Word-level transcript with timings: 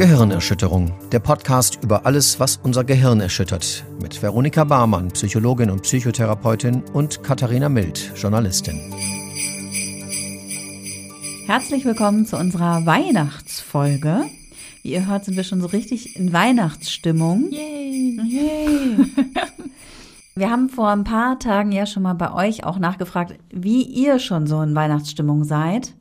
Gehirnerschütterung, 0.00 0.94
der 1.12 1.18
Podcast 1.18 1.78
über 1.82 2.06
alles, 2.06 2.40
was 2.40 2.56
unser 2.56 2.84
Gehirn 2.84 3.20
erschüttert, 3.20 3.84
mit 4.00 4.22
Veronika 4.22 4.64
Barmann, 4.64 5.08
Psychologin 5.08 5.68
und 5.68 5.82
Psychotherapeutin 5.82 6.82
und 6.94 7.22
Katharina 7.22 7.68
Mild, 7.68 8.10
Journalistin. 8.16 8.80
Herzlich 11.44 11.84
willkommen 11.84 12.24
zu 12.24 12.38
unserer 12.38 12.86
Weihnachtsfolge. 12.86 14.22
Wie 14.82 14.92
ihr 14.92 15.06
hört, 15.06 15.26
sind 15.26 15.36
wir 15.36 15.44
schon 15.44 15.60
so 15.60 15.66
richtig 15.66 16.16
in 16.16 16.32
Weihnachtsstimmung. 16.32 17.50
Yay! 17.50 18.18
Yay! 18.24 18.96
Wir 20.34 20.48
haben 20.48 20.70
vor 20.70 20.88
ein 20.88 21.04
paar 21.04 21.38
Tagen 21.38 21.72
ja 21.72 21.84
schon 21.84 22.04
mal 22.04 22.14
bei 22.14 22.32
euch 22.32 22.64
auch 22.64 22.78
nachgefragt, 22.78 23.34
wie 23.52 23.82
ihr 23.82 24.18
schon 24.18 24.46
so 24.46 24.62
in 24.62 24.74
Weihnachtsstimmung 24.74 25.44
seid 25.44 25.92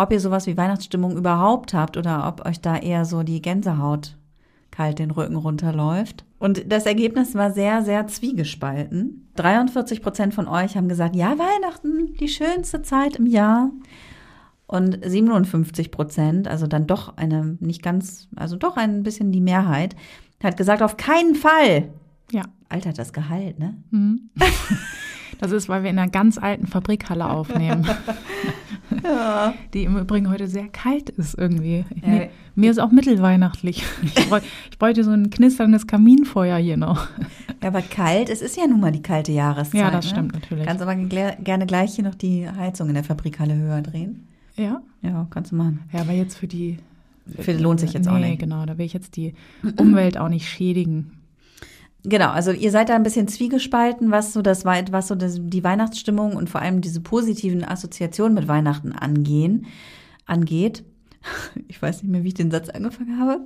ob 0.00 0.12
ihr 0.12 0.20
sowas 0.20 0.46
wie 0.46 0.56
Weihnachtsstimmung 0.56 1.16
überhaupt 1.16 1.74
habt 1.74 1.96
oder 1.96 2.26
ob 2.26 2.46
euch 2.46 2.60
da 2.60 2.76
eher 2.76 3.04
so 3.04 3.22
die 3.22 3.42
Gänsehaut 3.42 4.16
kalt 4.70 4.98
den 4.98 5.10
Rücken 5.10 5.36
runterläuft. 5.36 6.24
Und 6.38 6.72
das 6.72 6.86
Ergebnis 6.86 7.34
war 7.34 7.50
sehr, 7.50 7.82
sehr 7.82 8.06
zwiegespalten. 8.06 9.28
43 9.36 10.00
Prozent 10.00 10.32
von 10.32 10.48
euch 10.48 10.76
haben 10.76 10.88
gesagt, 10.88 11.16
ja, 11.16 11.36
Weihnachten, 11.38 12.14
die 12.18 12.28
schönste 12.28 12.82
Zeit 12.82 13.16
im 13.16 13.26
Jahr. 13.26 13.70
Und 14.66 14.98
57 15.04 15.90
Prozent, 15.90 16.48
also 16.48 16.66
dann 16.66 16.86
doch 16.86 17.16
eine, 17.16 17.56
nicht 17.60 17.82
ganz, 17.82 18.28
also 18.36 18.56
doch 18.56 18.76
ein 18.76 19.02
bisschen 19.02 19.32
die 19.32 19.40
Mehrheit, 19.40 19.96
hat 20.42 20.56
gesagt, 20.56 20.82
auf 20.82 20.96
keinen 20.96 21.34
Fall. 21.34 21.90
Ja. 22.30 22.44
Alter, 22.68 22.92
das 22.92 23.12
Gehalt, 23.12 23.58
ne? 23.58 23.74
Mhm. 23.90 24.30
Das 25.40 25.52
ist, 25.52 25.70
weil 25.70 25.82
wir 25.82 25.90
in 25.90 25.98
einer 25.98 26.10
ganz 26.10 26.36
alten 26.36 26.66
Fabrikhalle 26.66 27.28
aufnehmen. 27.28 27.88
ja. 29.02 29.54
Die 29.74 29.84
im 29.84 29.96
Übrigen 29.96 30.30
heute 30.30 30.48
sehr 30.48 30.68
kalt 30.68 31.10
ist 31.10 31.38
irgendwie. 31.38 31.84
Ja. 32.02 32.08
Mir, 32.08 32.28
mir, 32.54 32.70
ist 32.70 32.78
auch 32.78 32.90
mittelweihnachtlich. 32.90 33.84
Ich, 34.02 34.28
bräuchte, 34.28 34.48
ich 34.70 34.78
bräuchte 34.78 35.04
so 35.04 35.10
ein 35.10 35.30
knisterndes 35.30 35.86
Kaminfeuer 35.86 36.58
hier 36.58 36.76
noch. 36.76 37.08
Ja, 37.62 37.68
aber 37.68 37.82
kalt, 37.82 38.28
es 38.30 38.42
ist 38.42 38.56
ja 38.56 38.66
nun 38.66 38.80
mal 38.80 38.92
die 38.92 39.02
kalte 39.02 39.32
Jahreszeit. 39.32 39.80
Ja, 39.80 39.90
das 39.90 40.06
ne? 40.06 40.10
stimmt 40.10 40.32
natürlich. 40.32 40.66
Kannst 40.66 40.82
aber 40.82 40.94
gerne 40.94 41.66
gleich 41.66 41.94
hier 41.94 42.04
noch 42.04 42.14
die 42.14 42.48
Heizung 42.48 42.88
in 42.88 42.94
der 42.94 43.04
Fabrikhalle 43.04 43.54
höher 43.54 43.82
drehen. 43.82 44.26
Ja? 44.56 44.82
Ja, 45.02 45.26
kannst 45.30 45.52
du 45.52 45.56
machen. 45.56 45.80
Ja, 45.92 46.00
aber 46.00 46.12
jetzt 46.12 46.36
für 46.36 46.46
die. 46.46 46.78
Für, 47.38 47.52
lohnt 47.52 47.80
sich 47.80 47.92
jetzt 47.92 48.06
nee, 48.06 48.12
auch 48.12 48.18
nicht. 48.18 48.30
Nee, 48.30 48.36
genau, 48.36 48.66
da 48.66 48.76
will 48.76 48.86
ich 48.86 48.92
jetzt 48.92 49.16
die 49.16 49.34
Umwelt 49.76 50.18
auch 50.18 50.28
nicht 50.28 50.48
schädigen. 50.48 51.12
Genau, 52.04 52.30
also 52.30 52.50
ihr 52.50 52.70
seid 52.70 52.88
da 52.88 52.96
ein 52.96 53.02
bisschen 53.02 53.28
zwiegespalten, 53.28 54.10
was 54.10 54.32
so 54.32 54.42
das 54.42 54.64
was 54.64 55.08
so 55.08 55.14
das, 55.14 55.38
die 55.40 55.64
Weihnachtsstimmung 55.64 56.34
und 56.34 56.48
vor 56.48 56.62
allem 56.62 56.80
diese 56.80 57.00
positiven 57.00 57.64
Assoziationen 57.64 58.34
mit 58.34 58.48
Weihnachten 58.48 58.92
angehen, 58.92 59.66
angeht. 60.26 60.84
Ich 61.68 61.80
weiß 61.80 62.02
nicht 62.02 62.10
mehr, 62.10 62.24
wie 62.24 62.28
ich 62.28 62.34
den 62.34 62.50
Satz 62.50 62.68
angefangen 62.68 63.18
habe. 63.20 63.44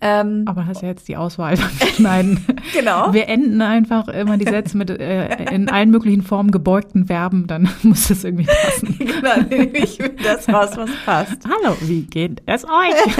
Ähm, 0.00 0.44
Aber 0.46 0.66
hast 0.66 0.82
ja 0.82 0.88
jetzt 0.88 1.06
die 1.08 1.16
Auswahl 1.16 1.56
schneiden. 1.96 2.44
genau. 2.72 3.12
Wir 3.12 3.28
enden 3.28 3.60
einfach 3.60 4.08
immer 4.08 4.38
die 4.38 4.44
Sätze 4.44 4.76
mit 4.76 4.90
äh, 4.90 5.52
in 5.52 5.68
allen 5.68 5.90
möglichen 5.90 6.22
Formen 6.22 6.50
gebeugten 6.50 7.06
Verben, 7.06 7.46
dann 7.46 7.68
muss 7.82 8.08
das 8.08 8.24
irgendwie 8.24 8.46
passen. 8.46 8.96
genau, 8.98 9.40
nehme 9.48 9.78
ich 9.78 9.98
das 10.22 10.48
raus, 10.48 10.70
was 10.76 10.90
passt. 11.04 11.44
Hallo, 11.44 11.76
wie 11.82 12.02
geht 12.02 12.42
es 12.46 12.64
euch? 12.64 13.16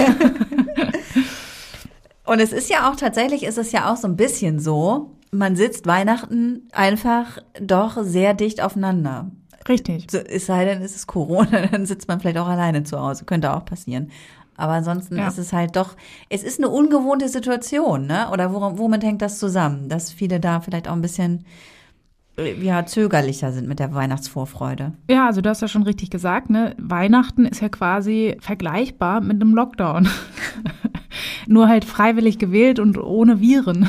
Und 2.25 2.39
es 2.39 2.53
ist 2.53 2.69
ja 2.69 2.89
auch 2.89 2.95
tatsächlich, 2.95 3.43
ist 3.43 3.57
es 3.57 3.71
ja 3.71 3.91
auch 3.91 3.97
so 3.97 4.07
ein 4.07 4.15
bisschen 4.15 4.59
so, 4.59 5.17
man 5.31 5.55
sitzt 5.55 5.87
Weihnachten 5.87 6.67
einfach 6.71 7.39
doch 7.59 7.97
sehr 8.03 8.33
dicht 8.33 8.61
aufeinander. 8.61 9.31
Richtig. 9.67 10.09
So, 10.11 10.17
es 10.17 10.45
sei 10.45 10.65
denn, 10.65 10.81
es 10.81 10.95
ist 10.95 11.07
Corona, 11.07 11.67
dann 11.71 11.85
sitzt 11.85 12.07
man 12.07 12.19
vielleicht 12.19 12.37
auch 12.37 12.47
alleine 12.47 12.83
zu 12.83 12.99
Hause. 12.99 13.25
Könnte 13.25 13.53
auch 13.53 13.65
passieren. 13.65 14.11
Aber 14.57 14.73
ansonsten 14.73 15.17
ja. 15.17 15.27
ist 15.27 15.39
es 15.39 15.53
halt 15.53 15.75
doch, 15.75 15.95
es 16.29 16.43
ist 16.43 16.59
eine 16.59 16.69
ungewohnte 16.69 17.29
Situation, 17.29 18.05
ne? 18.05 18.29
Oder 18.31 18.53
womit 18.53 19.03
hängt 19.03 19.21
das 19.21 19.39
zusammen? 19.39 19.89
Dass 19.89 20.11
viele 20.11 20.39
da 20.39 20.61
vielleicht 20.61 20.87
auch 20.87 20.93
ein 20.93 21.01
bisschen 21.01 21.45
ja, 22.61 22.85
zögerlicher 22.85 23.51
sind 23.51 23.67
mit 23.67 23.79
der 23.79 23.93
Weihnachtsvorfreude. 23.93 24.93
Ja, 25.09 25.27
also 25.27 25.41
du 25.41 25.49
hast 25.49 25.61
ja 25.61 25.67
schon 25.67 25.83
richtig 25.83 26.09
gesagt, 26.09 26.49
ne? 26.49 26.75
Weihnachten 26.77 27.45
ist 27.45 27.61
ja 27.61 27.69
quasi 27.69 28.37
vergleichbar 28.39 29.21
mit 29.21 29.41
einem 29.41 29.53
Lockdown. 29.53 30.07
Nur 31.47 31.67
halt 31.67 31.85
freiwillig 31.85 32.39
gewählt 32.39 32.79
und 32.79 32.97
ohne 32.97 33.41
Viren. 33.41 33.87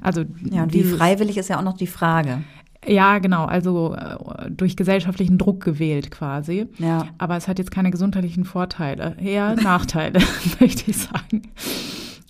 Also 0.00 0.24
ja, 0.50 0.64
und 0.64 0.72
wie 0.72 0.82
freiwillig 0.82 1.36
ist 1.36 1.48
ja 1.48 1.58
auch 1.58 1.62
noch 1.62 1.76
die 1.76 1.86
Frage. 1.86 2.42
Ja, 2.86 3.18
genau, 3.18 3.44
also 3.44 3.94
äh, 3.94 4.50
durch 4.50 4.76
gesellschaftlichen 4.76 5.38
Druck 5.38 5.62
gewählt 5.62 6.10
quasi. 6.10 6.66
Ja. 6.78 7.06
Aber 7.18 7.36
es 7.36 7.46
hat 7.46 7.58
jetzt 7.58 7.70
keine 7.70 7.92
gesundheitlichen 7.92 8.44
Vorteile, 8.44 9.16
eher 9.22 9.54
Nachteile, 9.54 10.18
möchte 10.60 10.90
ich 10.90 10.96
sagen. 10.96 11.42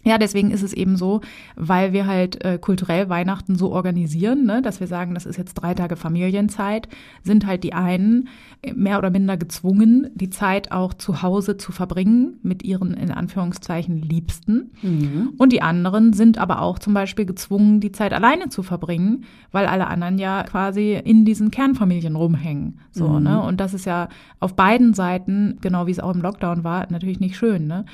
Ja, 0.04 0.18
deswegen 0.18 0.50
ist 0.50 0.62
es 0.62 0.72
eben 0.72 0.96
so, 0.96 1.20
weil 1.54 1.92
wir 1.92 2.06
halt 2.06 2.44
äh, 2.44 2.58
kulturell 2.58 3.08
Weihnachten 3.08 3.56
so 3.56 3.70
organisieren, 3.70 4.44
ne, 4.44 4.60
dass 4.60 4.80
wir 4.80 4.86
sagen, 4.88 5.14
das 5.14 5.26
ist 5.26 5.38
jetzt 5.38 5.54
drei 5.54 5.74
Tage 5.74 5.96
Familienzeit, 5.96 6.88
sind 7.22 7.46
halt 7.46 7.62
die 7.62 7.72
einen 7.72 8.28
mehr 8.74 8.98
oder 8.98 9.10
minder 9.10 9.36
gezwungen, 9.36 10.10
die 10.14 10.30
Zeit 10.30 10.72
auch 10.72 10.94
zu 10.94 11.22
Hause 11.22 11.56
zu 11.56 11.72
verbringen 11.72 12.38
mit 12.42 12.64
ihren 12.64 12.94
in 12.94 13.10
Anführungszeichen 13.10 13.96
Liebsten. 13.96 14.72
Mhm. 14.82 15.32
Und 15.38 15.52
die 15.52 15.62
anderen 15.62 16.12
sind 16.12 16.38
aber 16.38 16.62
auch 16.62 16.78
zum 16.78 16.94
Beispiel 16.94 17.24
gezwungen, 17.24 17.80
die 17.80 17.92
Zeit 17.92 18.12
alleine 18.12 18.48
zu 18.48 18.62
verbringen, 18.62 19.24
weil 19.52 19.66
alle 19.66 19.86
anderen 19.86 20.18
ja 20.18 20.42
quasi 20.44 21.00
in 21.02 21.24
diesen 21.24 21.50
Kernfamilien 21.50 22.16
rumhängen. 22.16 22.80
So, 22.90 23.08
mhm. 23.08 23.22
ne? 23.22 23.42
Und 23.42 23.60
das 23.60 23.74
ist 23.74 23.84
ja 23.84 24.08
auf 24.40 24.54
beiden 24.54 24.94
Seiten, 24.94 25.58
genau 25.60 25.86
wie 25.86 25.92
es 25.92 26.00
auch 26.00 26.14
im 26.14 26.22
Lockdown 26.22 26.64
war, 26.64 26.86
natürlich 26.90 27.20
nicht 27.20 27.36
schön, 27.36 27.66
ne? 27.66 27.84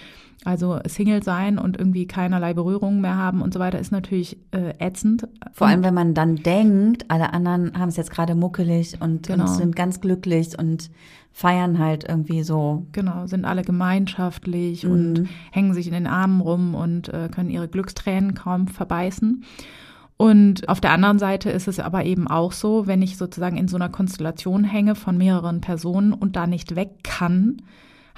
Also 0.45 0.79
Single 0.87 1.23
sein 1.23 1.59
und 1.59 1.77
irgendwie 1.77 2.07
keinerlei 2.07 2.55
Berührungen 2.55 3.01
mehr 3.01 3.17
haben 3.17 3.43
und 3.43 3.53
so 3.53 3.59
weiter 3.59 3.79
ist 3.79 3.91
natürlich 3.91 4.39
äh, 4.53 4.73
ätzend. 4.79 5.27
Vor 5.53 5.67
allem, 5.67 5.83
wenn 5.83 5.95
man 5.95 6.15
dann 6.15 6.37
denkt, 6.37 7.07
alle 7.09 7.33
anderen 7.33 7.77
haben 7.77 7.89
es 7.89 7.97
jetzt 7.97 8.13
gerade 8.13 8.37
muckelig 8.37 9.01
und, 9.01 9.27
genau. 9.27 9.45
und, 9.45 9.57
sind 9.57 9.75
ganz 9.75 10.01
glücklich 10.01 10.57
und 10.57 10.91
feiern 11.33 11.79
halt 11.81 12.09
irgendwie 12.09 12.45
so. 12.45 12.87
Genau, 12.93 13.27
sind 13.27 13.45
alle 13.45 13.63
gemeinschaftlich 13.63 14.85
mhm. 14.85 14.91
und 14.91 15.29
hängen 15.51 15.75
sich 15.75 15.89
in 15.89 15.93
den 15.93 16.07
Armen 16.07 16.41
rum 16.41 16.75
und 16.75 17.09
äh, 17.09 17.29
können 17.29 17.51
ihre 17.51 17.69
Glückstränen 17.69 18.35
kaum 18.35 18.69
verbeißen. 18.69 19.43
Und 20.17 20.69
auf 20.69 20.81
der 20.81 20.91
anderen 20.91 21.19
Seite 21.19 21.51
ist 21.51 21.69
es 21.69 21.79
aber 21.79 22.05
eben 22.05 22.27
auch 22.27 22.53
so, 22.53 22.89
wenn 22.89 23.03
ich 23.03 23.17
sozusagen 23.17 23.57
in 23.57 23.69
so 23.69 23.77
einer 23.77 23.89
Konstellation 23.89 24.65
hänge 24.65 24.97
von 24.97 25.17
mehreren 25.17 25.61
Personen 25.61 26.13
und 26.13 26.35
da 26.35 26.49
nicht 26.49 26.75
weg 26.75 27.05
kann, 27.05 27.63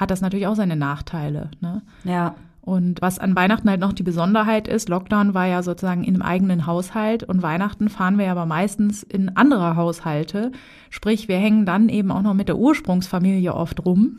hat 0.00 0.10
das 0.10 0.22
natürlich 0.22 0.46
auch 0.46 0.56
seine 0.56 0.76
Nachteile. 0.76 1.50
Ne? 1.60 1.82
Ja. 2.04 2.34
Und 2.62 3.02
was 3.02 3.18
an 3.18 3.36
Weihnachten 3.36 3.68
halt 3.68 3.80
noch 3.80 3.92
die 3.92 4.02
Besonderheit 4.02 4.66
ist, 4.66 4.88
Lockdown 4.88 5.34
war 5.34 5.46
ja 5.46 5.62
sozusagen 5.62 6.04
in 6.04 6.14
einem 6.14 6.22
eigenen 6.22 6.66
Haushalt 6.66 7.22
und 7.22 7.42
Weihnachten 7.42 7.88
fahren 7.88 8.18
wir 8.18 8.30
aber 8.30 8.46
meistens 8.46 9.02
in 9.02 9.36
andere 9.36 9.76
Haushalte. 9.76 10.52
Sprich, 10.88 11.28
wir 11.28 11.36
hängen 11.36 11.66
dann 11.66 11.88
eben 11.88 12.10
auch 12.10 12.22
noch 12.22 12.34
mit 12.34 12.48
der 12.48 12.58
Ursprungsfamilie 12.58 13.54
oft 13.54 13.84
rum. 13.84 14.18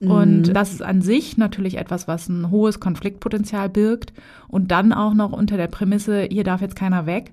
Und 0.00 0.48
mhm. 0.48 0.52
das 0.52 0.72
ist 0.72 0.82
an 0.82 1.00
sich 1.00 1.38
natürlich 1.38 1.78
etwas, 1.78 2.06
was 2.06 2.28
ein 2.28 2.50
hohes 2.50 2.80
Konfliktpotenzial 2.80 3.68
birgt. 3.70 4.12
Und 4.48 4.70
dann 4.70 4.92
auch 4.92 5.14
noch 5.14 5.32
unter 5.32 5.56
der 5.56 5.68
Prämisse, 5.68 6.28
hier 6.30 6.44
darf 6.44 6.60
jetzt 6.60 6.76
keiner 6.76 7.06
weg. 7.06 7.32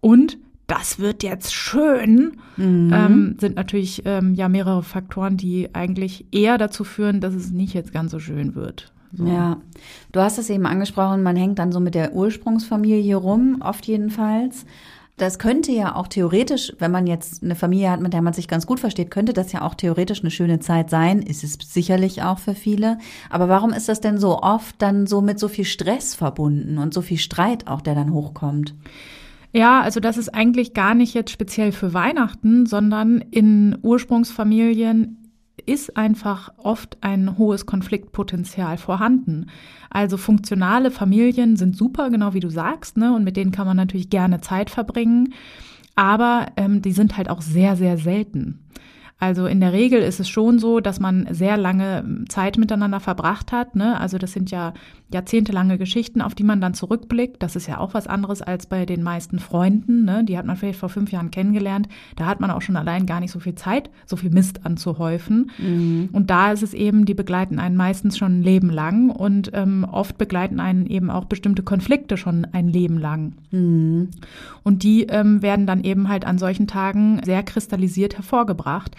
Und 0.00 0.38
das 0.66 0.98
wird 0.98 1.22
jetzt 1.22 1.54
schön, 1.54 2.38
mhm. 2.56 2.90
ähm, 2.92 3.36
sind 3.40 3.56
natürlich 3.56 4.02
ähm, 4.04 4.34
ja 4.34 4.48
mehrere 4.48 4.82
Faktoren, 4.82 5.36
die 5.36 5.74
eigentlich 5.74 6.26
eher 6.32 6.58
dazu 6.58 6.84
führen, 6.84 7.20
dass 7.20 7.34
es 7.34 7.50
nicht 7.50 7.74
jetzt 7.74 7.92
ganz 7.92 8.10
so 8.10 8.18
schön 8.18 8.54
wird. 8.54 8.92
So. 9.12 9.26
Ja, 9.26 9.58
du 10.12 10.20
hast 10.20 10.38
es 10.38 10.50
eben 10.50 10.66
angesprochen, 10.66 11.22
man 11.22 11.36
hängt 11.36 11.58
dann 11.58 11.72
so 11.72 11.80
mit 11.80 11.94
der 11.94 12.14
Ursprungsfamilie 12.14 13.16
rum, 13.16 13.58
oft 13.60 13.86
jedenfalls. 13.86 14.66
Das 15.16 15.38
könnte 15.38 15.72
ja 15.72 15.94
auch 15.94 16.08
theoretisch, 16.08 16.74
wenn 16.78 16.90
man 16.90 17.06
jetzt 17.06 17.42
eine 17.42 17.54
Familie 17.54 17.90
hat, 17.90 18.02
mit 18.02 18.12
der 18.12 18.20
man 18.20 18.34
sich 18.34 18.48
ganz 18.48 18.66
gut 18.66 18.80
versteht, 18.80 19.10
könnte 19.10 19.32
das 19.32 19.50
ja 19.52 19.62
auch 19.62 19.74
theoretisch 19.74 20.20
eine 20.20 20.30
schöne 20.30 20.60
Zeit 20.60 20.90
sein. 20.90 21.22
Ist 21.22 21.42
es 21.42 21.56
sicherlich 21.62 22.22
auch 22.22 22.38
für 22.38 22.54
viele. 22.54 22.98
Aber 23.30 23.48
warum 23.48 23.72
ist 23.72 23.88
das 23.88 24.02
denn 24.02 24.18
so 24.18 24.42
oft 24.42 24.74
dann 24.82 25.06
so 25.06 25.22
mit 25.22 25.38
so 25.38 25.48
viel 25.48 25.64
Stress 25.64 26.14
verbunden 26.14 26.76
und 26.76 26.92
so 26.92 27.00
viel 27.00 27.16
Streit 27.16 27.66
auch, 27.66 27.80
der 27.80 27.94
dann 27.94 28.12
hochkommt? 28.12 28.74
Ja, 29.56 29.80
also 29.80 30.00
das 30.00 30.18
ist 30.18 30.34
eigentlich 30.34 30.74
gar 30.74 30.94
nicht 30.94 31.14
jetzt 31.14 31.30
speziell 31.30 31.72
für 31.72 31.94
Weihnachten, 31.94 32.66
sondern 32.66 33.22
in 33.30 33.78
Ursprungsfamilien 33.80 35.30
ist 35.64 35.96
einfach 35.96 36.52
oft 36.58 36.98
ein 37.00 37.38
hohes 37.38 37.64
Konfliktpotenzial 37.64 38.76
vorhanden. 38.76 39.46
Also 39.88 40.18
funktionale 40.18 40.90
Familien 40.90 41.56
sind 41.56 41.74
super, 41.74 42.10
genau 42.10 42.34
wie 42.34 42.40
du 42.40 42.50
sagst, 42.50 42.98
ne? 42.98 43.14
Und 43.14 43.24
mit 43.24 43.38
denen 43.38 43.50
kann 43.50 43.66
man 43.66 43.78
natürlich 43.78 44.10
gerne 44.10 44.42
Zeit 44.42 44.68
verbringen. 44.68 45.32
Aber 45.94 46.48
ähm, 46.58 46.82
die 46.82 46.92
sind 46.92 47.16
halt 47.16 47.30
auch 47.30 47.40
sehr, 47.40 47.76
sehr 47.76 47.96
selten. 47.96 48.60
Also 49.18 49.46
in 49.46 49.60
der 49.60 49.72
Regel 49.72 50.02
ist 50.02 50.20
es 50.20 50.28
schon 50.28 50.58
so, 50.58 50.80
dass 50.80 51.00
man 51.00 51.26
sehr 51.30 51.56
lange 51.56 52.24
Zeit 52.28 52.58
miteinander 52.58 53.00
verbracht 53.00 53.50
hat. 53.50 53.74
Ne? 53.74 53.98
Also 53.98 54.18
das 54.18 54.32
sind 54.32 54.50
ja 54.50 54.74
jahrzehntelange 55.10 55.78
Geschichten, 55.78 56.20
auf 56.20 56.34
die 56.34 56.42
man 56.42 56.60
dann 56.60 56.74
zurückblickt. 56.74 57.42
Das 57.42 57.56
ist 57.56 57.66
ja 57.66 57.78
auch 57.78 57.94
was 57.94 58.08
anderes 58.08 58.42
als 58.42 58.66
bei 58.66 58.84
den 58.84 59.02
meisten 59.02 59.38
Freunden. 59.38 60.04
Ne? 60.04 60.22
Die 60.24 60.36
hat 60.36 60.44
man 60.44 60.56
vielleicht 60.56 60.80
vor 60.80 60.90
fünf 60.90 61.12
Jahren 61.12 61.30
kennengelernt. 61.30 61.88
Da 62.16 62.26
hat 62.26 62.40
man 62.40 62.50
auch 62.50 62.60
schon 62.60 62.76
allein 62.76 63.06
gar 63.06 63.20
nicht 63.20 63.30
so 63.30 63.40
viel 63.40 63.54
Zeit, 63.54 63.88
so 64.04 64.16
viel 64.16 64.28
Mist 64.28 64.66
anzuhäufen. 64.66 65.50
Mhm. 65.56 66.10
Und 66.12 66.28
da 66.28 66.52
ist 66.52 66.62
es 66.62 66.74
eben, 66.74 67.06
die 67.06 67.14
begleiten 67.14 67.58
einen 67.58 67.76
meistens 67.76 68.18
schon 68.18 68.40
ein 68.40 68.42
Leben 68.42 68.68
lang 68.68 69.08
und 69.08 69.50
ähm, 69.54 69.86
oft 69.90 70.18
begleiten 70.18 70.60
einen 70.60 70.84
eben 70.86 71.10
auch 71.10 71.24
bestimmte 71.24 71.62
Konflikte 71.62 72.18
schon 72.18 72.44
ein 72.52 72.68
Leben 72.68 72.98
lang. 72.98 73.32
Mhm. 73.50 74.10
Und 74.62 74.82
die 74.82 75.04
ähm, 75.04 75.40
werden 75.40 75.66
dann 75.66 75.84
eben 75.84 76.10
halt 76.10 76.26
an 76.26 76.36
solchen 76.36 76.66
Tagen 76.66 77.22
sehr 77.24 77.42
kristallisiert 77.42 78.16
hervorgebracht 78.16 78.94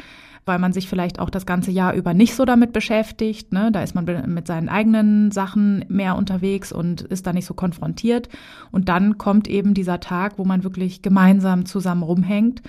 weil 0.48 0.60
man 0.60 0.74
sich 0.74 0.88
vielleicht 0.88 1.20
auch 1.20 1.30
das 1.30 1.46
ganze 1.46 1.72
Jahr 1.72 1.94
über 1.94 2.14
nicht 2.14 2.36
so 2.36 2.46
damit 2.46 2.74
beschäftigt. 2.74 3.54
Ne? 3.54 3.72
Da 3.72 3.84
ist 3.84 3.96
man 3.96 4.06
mit 4.28 4.48
seinen 4.48 4.70
eigenen 4.70 5.32
Sachen 5.32 5.86
mehr 5.90 6.16
unterwegs 6.16 6.72
und 6.72 7.02
ist 7.02 7.28
da 7.28 7.34
nicht 7.34 7.46
so 7.46 7.54
konfrontiert. 7.54 8.30
Und 8.72 8.90
dann 8.90 9.18
kommt 9.18 9.48
eben 9.48 9.74
dieser 9.74 10.00
Tag, 10.00 10.38
wo 10.38 10.46
man 10.46 10.64
wirklich 10.64 11.02
gemeinsam 11.02 11.66
zusammen 11.66 12.04
rumhängt. 12.04 12.62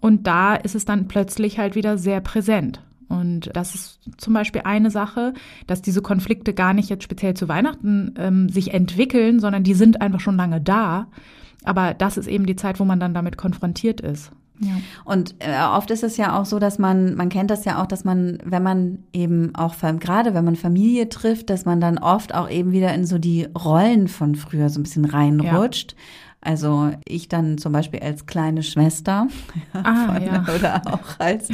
Und 0.00 0.26
da 0.26 0.54
ist 0.54 0.74
es 0.74 0.84
dann 0.84 1.08
plötzlich 1.08 1.58
halt 1.58 1.74
wieder 1.74 1.96
sehr 1.98 2.20
präsent. 2.20 2.82
Und 3.08 3.50
das 3.54 3.74
ist 3.74 4.00
zum 4.16 4.34
Beispiel 4.34 4.62
eine 4.64 4.90
Sache, 4.90 5.34
dass 5.66 5.82
diese 5.82 6.02
Konflikte 6.02 6.54
gar 6.54 6.74
nicht 6.74 6.88
jetzt 6.88 7.04
speziell 7.04 7.34
zu 7.34 7.48
Weihnachten 7.48 8.14
ähm, 8.18 8.48
sich 8.48 8.72
entwickeln, 8.74 9.40
sondern 9.40 9.62
die 9.62 9.74
sind 9.74 10.00
einfach 10.00 10.20
schon 10.20 10.36
lange 10.36 10.60
da. 10.60 11.08
Aber 11.64 11.94
das 11.94 12.16
ist 12.16 12.26
eben 12.26 12.46
die 12.46 12.56
Zeit, 12.56 12.80
wo 12.80 12.84
man 12.84 13.00
dann 13.00 13.14
damit 13.14 13.36
konfrontiert 13.36 14.00
ist. 14.00 14.32
Ja. 14.60 14.74
Und 15.04 15.34
äh, 15.40 15.60
oft 15.76 15.90
ist 15.90 16.04
es 16.04 16.16
ja 16.16 16.38
auch 16.38 16.44
so, 16.44 16.58
dass 16.58 16.78
man, 16.78 17.16
man 17.16 17.28
kennt 17.28 17.50
das 17.50 17.64
ja 17.64 17.82
auch, 17.82 17.86
dass 17.86 18.04
man, 18.04 18.38
wenn 18.44 18.62
man 18.62 18.98
eben 19.12 19.54
auch, 19.54 19.74
gerade 19.98 20.34
wenn 20.34 20.44
man 20.44 20.56
Familie 20.56 21.08
trifft, 21.08 21.50
dass 21.50 21.64
man 21.64 21.80
dann 21.80 21.98
oft 21.98 22.34
auch 22.34 22.48
eben 22.48 22.72
wieder 22.72 22.94
in 22.94 23.04
so 23.04 23.18
die 23.18 23.48
Rollen 23.56 24.06
von 24.08 24.36
früher 24.36 24.68
so 24.68 24.80
ein 24.80 24.84
bisschen 24.84 25.04
reinrutscht. 25.04 25.92
Ja. 25.92 25.98
Also 26.44 26.90
ich 27.06 27.28
dann 27.28 27.56
zum 27.56 27.72
Beispiel 27.72 28.00
als 28.00 28.26
kleine 28.26 28.62
Schwester 28.62 29.28
ah, 29.72 30.06
von, 30.12 30.22
ja. 30.22 30.44
oder 30.54 30.82
auch 30.84 31.18
als 31.18 31.48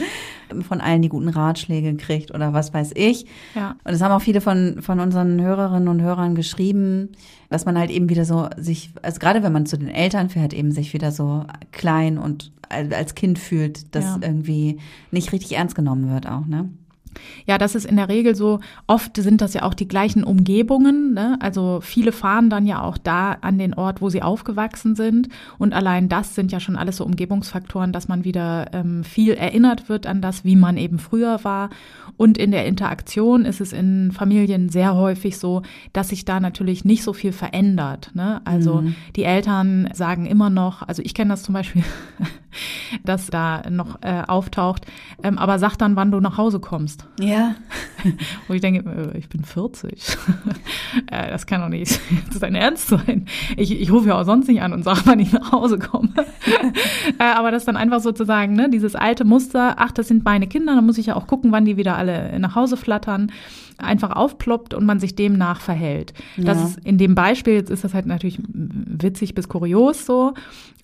von 0.68 0.80
allen 0.80 1.00
die 1.00 1.08
guten 1.08 1.28
Ratschläge 1.28 1.96
kriegt 1.96 2.34
oder 2.34 2.52
was 2.52 2.74
weiß 2.74 2.92
ich. 2.96 3.26
Ja. 3.54 3.76
Und 3.84 3.92
das 3.92 4.02
haben 4.02 4.12
auch 4.12 4.20
viele 4.20 4.40
von, 4.40 4.82
von 4.82 4.98
unseren 4.98 5.40
Hörerinnen 5.40 5.86
und 5.86 6.02
Hörern 6.02 6.34
geschrieben, 6.34 7.10
dass 7.50 7.66
man 7.66 7.76
halt 7.76 7.90
eben 7.90 8.08
wieder 8.08 8.24
so 8.24 8.48
sich, 8.56 8.92
also 9.02 9.18
gerade 9.18 9.42
wenn 9.42 9.52
man 9.52 9.66
zu 9.66 9.76
den 9.76 9.88
Eltern 9.88 10.30
fährt, 10.30 10.54
eben 10.54 10.72
sich 10.72 10.94
wieder 10.94 11.12
so 11.12 11.44
klein 11.72 12.16
und 12.16 12.52
als 12.70 13.16
Kind 13.16 13.38
fühlt, 13.38 13.94
das 13.94 14.04
ja. 14.04 14.18
irgendwie 14.22 14.78
nicht 15.10 15.32
richtig 15.32 15.56
ernst 15.56 15.74
genommen 15.74 16.08
wird 16.10 16.28
auch, 16.28 16.46
ne? 16.46 16.70
Ja, 17.46 17.58
das 17.58 17.74
ist 17.74 17.84
in 17.84 17.96
der 17.96 18.08
Regel 18.08 18.34
so. 18.34 18.60
Oft 18.86 19.16
sind 19.16 19.40
das 19.40 19.54
ja 19.54 19.62
auch 19.62 19.74
die 19.74 19.88
gleichen 19.88 20.24
Umgebungen. 20.24 21.14
Ne? 21.14 21.36
Also 21.40 21.80
viele 21.82 22.12
fahren 22.12 22.50
dann 22.50 22.66
ja 22.66 22.82
auch 22.82 22.98
da 22.98 23.32
an 23.40 23.58
den 23.58 23.74
Ort, 23.74 24.00
wo 24.00 24.08
sie 24.08 24.22
aufgewachsen 24.22 24.94
sind. 24.94 25.28
Und 25.58 25.72
allein 25.72 26.08
das 26.08 26.34
sind 26.34 26.52
ja 26.52 26.60
schon 26.60 26.76
alles 26.76 26.98
so 26.98 27.04
Umgebungsfaktoren, 27.04 27.92
dass 27.92 28.08
man 28.08 28.24
wieder 28.24 28.72
ähm, 28.72 29.04
viel 29.04 29.34
erinnert 29.34 29.88
wird 29.88 30.06
an 30.06 30.22
das, 30.22 30.44
wie 30.44 30.56
man 30.56 30.76
eben 30.76 30.98
früher 30.98 31.42
war. 31.44 31.70
Und 32.16 32.38
in 32.38 32.50
der 32.50 32.66
Interaktion 32.66 33.44
ist 33.44 33.60
es 33.60 33.72
in 33.72 34.12
Familien 34.12 34.68
sehr 34.68 34.94
häufig 34.94 35.38
so, 35.38 35.62
dass 35.92 36.10
sich 36.10 36.24
da 36.24 36.38
natürlich 36.38 36.84
nicht 36.84 37.02
so 37.02 37.12
viel 37.12 37.32
verändert. 37.32 38.10
Ne? 38.14 38.40
Also 38.44 38.82
mhm. 38.82 38.94
die 39.16 39.24
Eltern 39.24 39.88
sagen 39.94 40.26
immer 40.26 40.50
noch, 40.50 40.86
also 40.86 41.02
ich 41.02 41.14
kenne 41.14 41.30
das 41.30 41.42
zum 41.42 41.54
Beispiel, 41.54 41.82
dass 43.04 43.28
da 43.28 43.62
noch 43.70 44.02
äh, 44.02 44.22
auftaucht, 44.26 44.86
ähm, 45.22 45.38
aber 45.38 45.58
sag 45.58 45.76
dann, 45.76 45.96
wann 45.96 46.10
du 46.10 46.20
nach 46.20 46.36
Hause 46.36 46.60
kommst. 46.60 47.06
Ja. 47.18 47.54
Wo 48.48 48.54
ich 48.54 48.60
denke, 48.60 48.88
äh, 48.88 49.18
ich 49.18 49.28
bin 49.28 49.44
40. 49.44 50.16
äh, 51.10 51.30
das 51.30 51.46
kann 51.46 51.60
doch 51.60 51.68
nicht 51.68 52.00
dein 52.40 52.54
Ernst 52.54 52.88
sein. 52.88 53.26
Ich, 53.56 53.78
ich 53.78 53.92
rufe 53.92 54.08
ja 54.08 54.20
auch 54.20 54.24
sonst 54.24 54.48
nicht 54.48 54.62
an 54.62 54.72
und 54.72 54.82
sage, 54.82 55.02
wann 55.04 55.20
ich 55.20 55.32
nach 55.32 55.52
Hause 55.52 55.78
komme. 55.78 56.10
äh, 57.18 57.22
aber 57.22 57.50
das 57.50 57.62
ist 57.62 57.68
dann 57.68 57.76
einfach 57.76 58.00
sozusagen, 58.00 58.54
ne, 58.54 58.70
dieses 58.70 58.94
alte 58.94 59.24
Muster, 59.24 59.74
ach, 59.78 59.92
das 59.92 60.08
sind 60.08 60.24
meine 60.24 60.46
Kinder, 60.46 60.74
dann 60.74 60.86
muss 60.86 60.98
ich 60.98 61.06
ja 61.06 61.16
auch 61.16 61.26
gucken, 61.26 61.52
wann 61.52 61.64
die 61.64 61.76
wieder 61.76 61.96
alle 61.96 62.38
nach 62.38 62.54
Hause 62.54 62.76
flattern 62.76 63.30
einfach 63.80 64.10
aufploppt 64.10 64.74
und 64.74 64.84
man 64.84 65.00
sich 65.00 65.14
demnach 65.14 65.60
verhält. 65.60 66.12
Ja. 66.36 66.44
Das 66.44 66.62
ist 66.62 66.80
in 66.84 66.98
dem 66.98 67.14
Beispiel, 67.14 67.54
jetzt 67.54 67.70
ist 67.70 67.84
das 67.84 67.94
halt 67.94 68.06
natürlich 68.06 68.38
witzig 68.52 69.34
bis 69.34 69.48
kurios 69.48 70.06
so, 70.06 70.34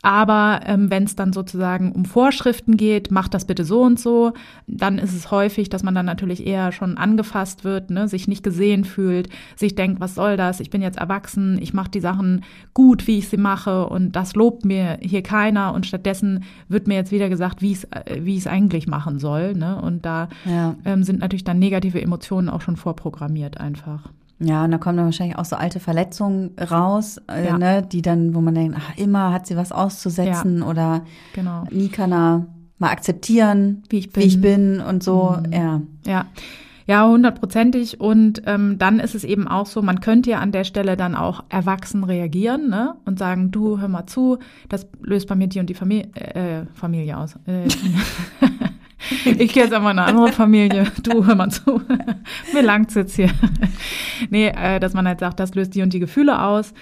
aber 0.02 0.60
ähm, 0.66 0.90
wenn 0.90 1.04
es 1.04 1.16
dann 1.16 1.32
sozusagen 1.32 1.92
um 1.92 2.04
Vorschriften 2.04 2.76
geht, 2.76 3.10
macht 3.10 3.34
das 3.34 3.44
bitte 3.44 3.64
so 3.64 3.82
und 3.82 3.98
so, 3.98 4.34
dann 4.66 4.98
ist 4.98 5.14
es 5.14 5.30
häufig, 5.30 5.68
dass 5.68 5.82
man 5.82 5.94
dann 5.94 6.06
natürlich 6.06 6.46
eher 6.46 6.70
schon 6.70 6.96
angefasst 6.96 7.64
wird, 7.64 7.90
ne, 7.90 8.06
sich 8.06 8.28
nicht 8.28 8.42
gesehen 8.42 8.84
fühlt, 8.84 9.28
sich 9.56 9.74
denkt, 9.74 10.00
was 10.00 10.14
soll 10.14 10.36
das? 10.36 10.60
Ich 10.60 10.70
bin 10.70 10.82
jetzt 10.82 10.98
erwachsen, 10.98 11.58
ich 11.60 11.74
mache 11.74 11.90
die 11.90 12.00
Sachen 12.00 12.44
gut, 12.72 13.06
wie 13.06 13.18
ich 13.18 13.28
sie 13.28 13.36
mache 13.36 13.86
und 13.88 14.14
das 14.14 14.34
lobt 14.34 14.64
mir 14.64 14.98
hier 15.00 15.22
keiner 15.22 15.74
und 15.74 15.86
stattdessen 15.86 16.44
wird 16.68 16.86
mir 16.86 16.94
jetzt 16.94 17.10
wieder 17.10 17.28
gesagt, 17.28 17.60
wie 17.62 17.72
ich 17.72 17.86
wie 18.20 18.34
ich 18.34 18.40
es 18.40 18.46
eigentlich 18.46 18.86
machen 18.86 19.18
soll, 19.18 19.54
ne? 19.54 19.80
Und 19.80 20.04
da 20.04 20.28
ja. 20.44 20.76
ähm, 20.84 21.02
sind 21.02 21.20
natürlich 21.20 21.44
dann 21.44 21.58
negative 21.58 22.00
Emotionen 22.00 22.48
auch 22.48 22.60
schon 22.60 22.76
vorprogrammiert 22.86 23.58
einfach. 23.58 24.10
Ja, 24.38 24.64
und 24.64 24.70
da 24.70 24.78
kommen 24.78 24.96
dann 24.96 25.06
wahrscheinlich 25.06 25.38
auch 25.38 25.44
so 25.44 25.56
alte 25.56 25.80
Verletzungen 25.80 26.52
raus, 26.70 27.18
äh, 27.28 27.46
ja. 27.46 27.58
ne, 27.58 27.82
die 27.82 28.00
dann, 28.00 28.32
wo 28.34 28.40
man 28.40 28.54
denkt, 28.54 28.76
ach, 28.78 28.96
immer 28.96 29.32
hat 29.32 29.48
sie 29.48 29.56
was 29.56 29.72
auszusetzen 29.72 30.58
ja. 30.60 30.66
oder 30.66 31.04
genau. 31.34 31.64
nie 31.70 31.88
kann 31.88 32.12
er 32.12 32.46
mal 32.78 32.90
akzeptieren, 32.90 33.82
wie 33.88 33.98
ich 33.98 34.12
bin, 34.12 34.22
wie 34.22 34.26
ich 34.26 34.40
bin 34.40 34.80
und 34.80 35.02
so. 35.02 35.36
Mhm. 35.44 35.52
Ja. 35.52 35.80
Ja. 36.06 36.26
Ja, 36.88 37.08
hundertprozentig. 37.08 38.00
Und 38.00 38.42
ähm, 38.46 38.78
dann 38.78 39.00
ist 39.00 39.16
es 39.16 39.24
eben 39.24 39.48
auch 39.48 39.66
so, 39.66 39.82
man 39.82 39.98
könnte 40.00 40.30
ja 40.30 40.38
an 40.38 40.52
der 40.52 40.62
Stelle 40.62 40.96
dann 40.96 41.16
auch 41.16 41.42
erwachsen 41.48 42.04
reagieren 42.04 42.68
ne? 42.68 42.94
und 43.04 43.18
sagen, 43.18 43.50
du, 43.50 43.80
hör 43.80 43.88
mal 43.88 44.06
zu, 44.06 44.38
das 44.68 44.86
löst 45.00 45.26
bei 45.26 45.34
mir 45.34 45.48
die 45.48 45.58
und 45.58 45.68
die 45.68 45.74
Familie, 45.74 46.06
äh, 46.14 46.66
Familie 46.74 47.18
aus. 47.18 47.34
Äh, 47.46 47.66
ich 49.24 49.52
gehe 49.52 49.64
jetzt 49.64 49.72
einfach 49.72 49.90
in 49.90 49.98
eine 49.98 50.04
andere 50.04 50.32
Familie. 50.32 50.86
Du, 51.02 51.26
hör 51.26 51.34
mal 51.34 51.50
zu. 51.50 51.80
Mir 52.52 52.62
langt's 52.62 52.94
jetzt 52.94 53.16
hier. 53.16 53.30
nee, 54.30 54.48
äh, 54.48 54.80
dass 54.80 54.94
man 54.94 55.06
halt 55.06 55.20
sagt, 55.20 55.40
das 55.40 55.54
löst 55.54 55.74
die 55.74 55.82
und 55.82 55.92
die 55.92 56.00
Gefühle 56.00 56.42
aus. 56.42 56.72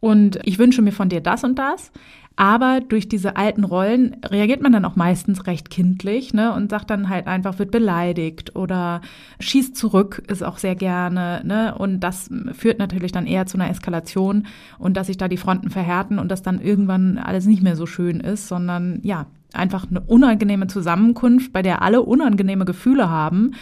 Und 0.00 0.38
ich 0.44 0.58
wünsche 0.58 0.82
mir 0.82 0.92
von 0.92 1.08
dir 1.08 1.20
das 1.20 1.44
und 1.44 1.58
das. 1.58 1.90
Aber 2.36 2.80
durch 2.80 3.08
diese 3.08 3.36
alten 3.36 3.62
Rollen 3.62 4.16
reagiert 4.24 4.60
man 4.60 4.72
dann 4.72 4.84
auch 4.84 4.96
meistens 4.96 5.46
recht 5.46 5.70
kindlich 5.70 6.34
ne, 6.34 6.52
und 6.52 6.68
sagt 6.68 6.90
dann 6.90 7.08
halt 7.08 7.28
einfach, 7.28 7.60
wird 7.60 7.70
beleidigt 7.70 8.56
oder 8.56 9.02
schießt 9.38 9.76
zurück, 9.76 10.20
ist 10.26 10.42
auch 10.42 10.58
sehr 10.58 10.74
gerne. 10.74 11.42
Ne, 11.44 11.76
und 11.78 12.00
das 12.00 12.28
führt 12.52 12.80
natürlich 12.80 13.12
dann 13.12 13.26
eher 13.26 13.46
zu 13.46 13.56
einer 13.56 13.70
Eskalation 13.70 14.46
und 14.78 14.96
dass 14.96 15.06
sich 15.06 15.16
da 15.16 15.28
die 15.28 15.36
Fronten 15.36 15.70
verhärten 15.70 16.18
und 16.18 16.28
dass 16.28 16.42
dann 16.42 16.60
irgendwann 16.60 17.18
alles 17.18 17.46
nicht 17.46 17.62
mehr 17.62 17.76
so 17.76 17.86
schön 17.86 18.18
ist, 18.18 18.48
sondern 18.48 18.98
ja, 19.04 19.26
einfach 19.54 19.86
eine 19.88 20.00
unangenehme 20.00 20.66
Zusammenkunft, 20.66 21.52
bei 21.52 21.62
der 21.62 21.82
alle 21.82 22.02
unangenehme 22.02 22.64
Gefühle 22.64 23.08
haben 23.10 23.52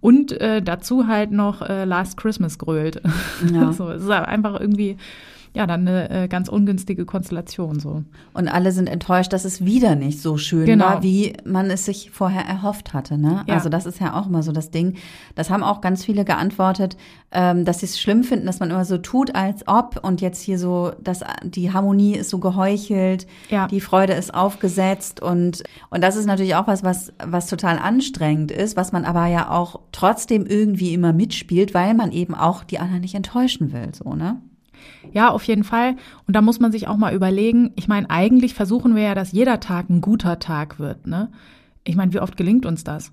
und 0.00 0.32
äh, 0.40 0.62
dazu 0.62 1.06
halt 1.06 1.30
noch 1.30 1.62
äh, 1.62 1.84
Last 1.84 2.16
Christmas 2.16 2.58
grölt. 2.58 3.00
Ja. 3.52 3.72
so, 3.72 3.90
es 3.90 4.02
ist 4.02 4.10
einfach 4.10 4.60
irgendwie 4.60 4.96
ja, 5.54 5.66
dann 5.66 5.86
eine 5.86 6.08
äh, 6.10 6.28
ganz 6.28 6.48
ungünstige 6.48 7.04
Konstellation 7.04 7.78
so. 7.78 8.04
Und 8.32 8.48
alle 8.48 8.72
sind 8.72 8.88
enttäuscht, 8.88 9.34
dass 9.34 9.44
es 9.44 9.62
wieder 9.64 9.96
nicht 9.96 10.22
so 10.22 10.38
schön 10.38 10.64
genau. 10.64 10.86
war, 10.86 11.02
wie 11.02 11.34
man 11.44 11.70
es 11.70 11.84
sich 11.84 12.10
vorher 12.10 12.46
erhofft 12.46 12.94
hatte. 12.94 13.18
Ne? 13.18 13.44
Ja. 13.46 13.54
Also 13.54 13.68
das 13.68 13.84
ist 13.84 14.00
ja 14.00 14.18
auch 14.18 14.26
immer 14.26 14.42
so 14.42 14.52
das 14.52 14.70
Ding. 14.70 14.94
Das 15.34 15.50
haben 15.50 15.62
auch 15.62 15.82
ganz 15.82 16.06
viele 16.06 16.24
geantwortet, 16.24 16.96
ähm, 17.32 17.66
dass 17.66 17.80
sie 17.80 17.86
es 17.86 18.00
schlimm 18.00 18.24
finden, 18.24 18.46
dass 18.46 18.60
man 18.60 18.70
immer 18.70 18.86
so 18.86 18.96
tut, 18.96 19.34
als 19.34 19.68
ob 19.68 20.00
und 20.02 20.22
jetzt 20.22 20.40
hier 20.40 20.58
so, 20.58 20.92
dass 21.02 21.20
die 21.42 21.70
Harmonie 21.70 22.14
ist 22.14 22.30
so 22.30 22.38
geheuchelt, 22.38 23.26
ja. 23.50 23.66
die 23.66 23.80
Freude 23.80 24.14
ist 24.14 24.32
aufgesetzt 24.32 25.20
und 25.20 25.62
und 25.90 26.02
das 26.02 26.16
ist 26.16 26.26
natürlich 26.26 26.54
auch 26.54 26.66
was, 26.66 26.82
was 26.82 27.12
was 27.22 27.46
total 27.46 27.78
anstrengend 27.78 28.50
ist, 28.52 28.76
was 28.76 28.92
man 28.92 29.04
aber 29.04 29.26
ja 29.26 29.50
auch 29.50 29.80
trotzdem 29.92 30.46
irgendwie 30.46 30.94
immer 30.94 31.12
mitspielt, 31.12 31.74
weil 31.74 31.92
man 31.92 32.10
eben 32.10 32.34
auch 32.34 32.64
die 32.64 32.78
anderen 32.78 33.02
nicht 33.02 33.14
enttäuschen 33.14 33.72
will, 33.72 33.94
so 33.94 34.14
ne? 34.14 34.40
Ja, 35.12 35.30
auf 35.30 35.44
jeden 35.44 35.64
Fall. 35.64 35.96
Und 36.26 36.34
da 36.34 36.42
muss 36.42 36.60
man 36.60 36.72
sich 36.72 36.88
auch 36.88 36.96
mal 36.96 37.14
überlegen, 37.14 37.72
ich 37.76 37.88
meine, 37.88 38.08
eigentlich 38.10 38.54
versuchen 38.54 38.94
wir 38.94 39.02
ja, 39.02 39.14
dass 39.14 39.32
jeder 39.32 39.60
Tag 39.60 39.90
ein 39.90 40.00
guter 40.00 40.38
Tag 40.38 40.78
wird, 40.78 41.06
ne? 41.06 41.30
Ich 41.84 41.96
meine, 41.96 42.12
wie 42.12 42.20
oft 42.20 42.36
gelingt 42.36 42.64
uns 42.64 42.84
das? 42.84 43.12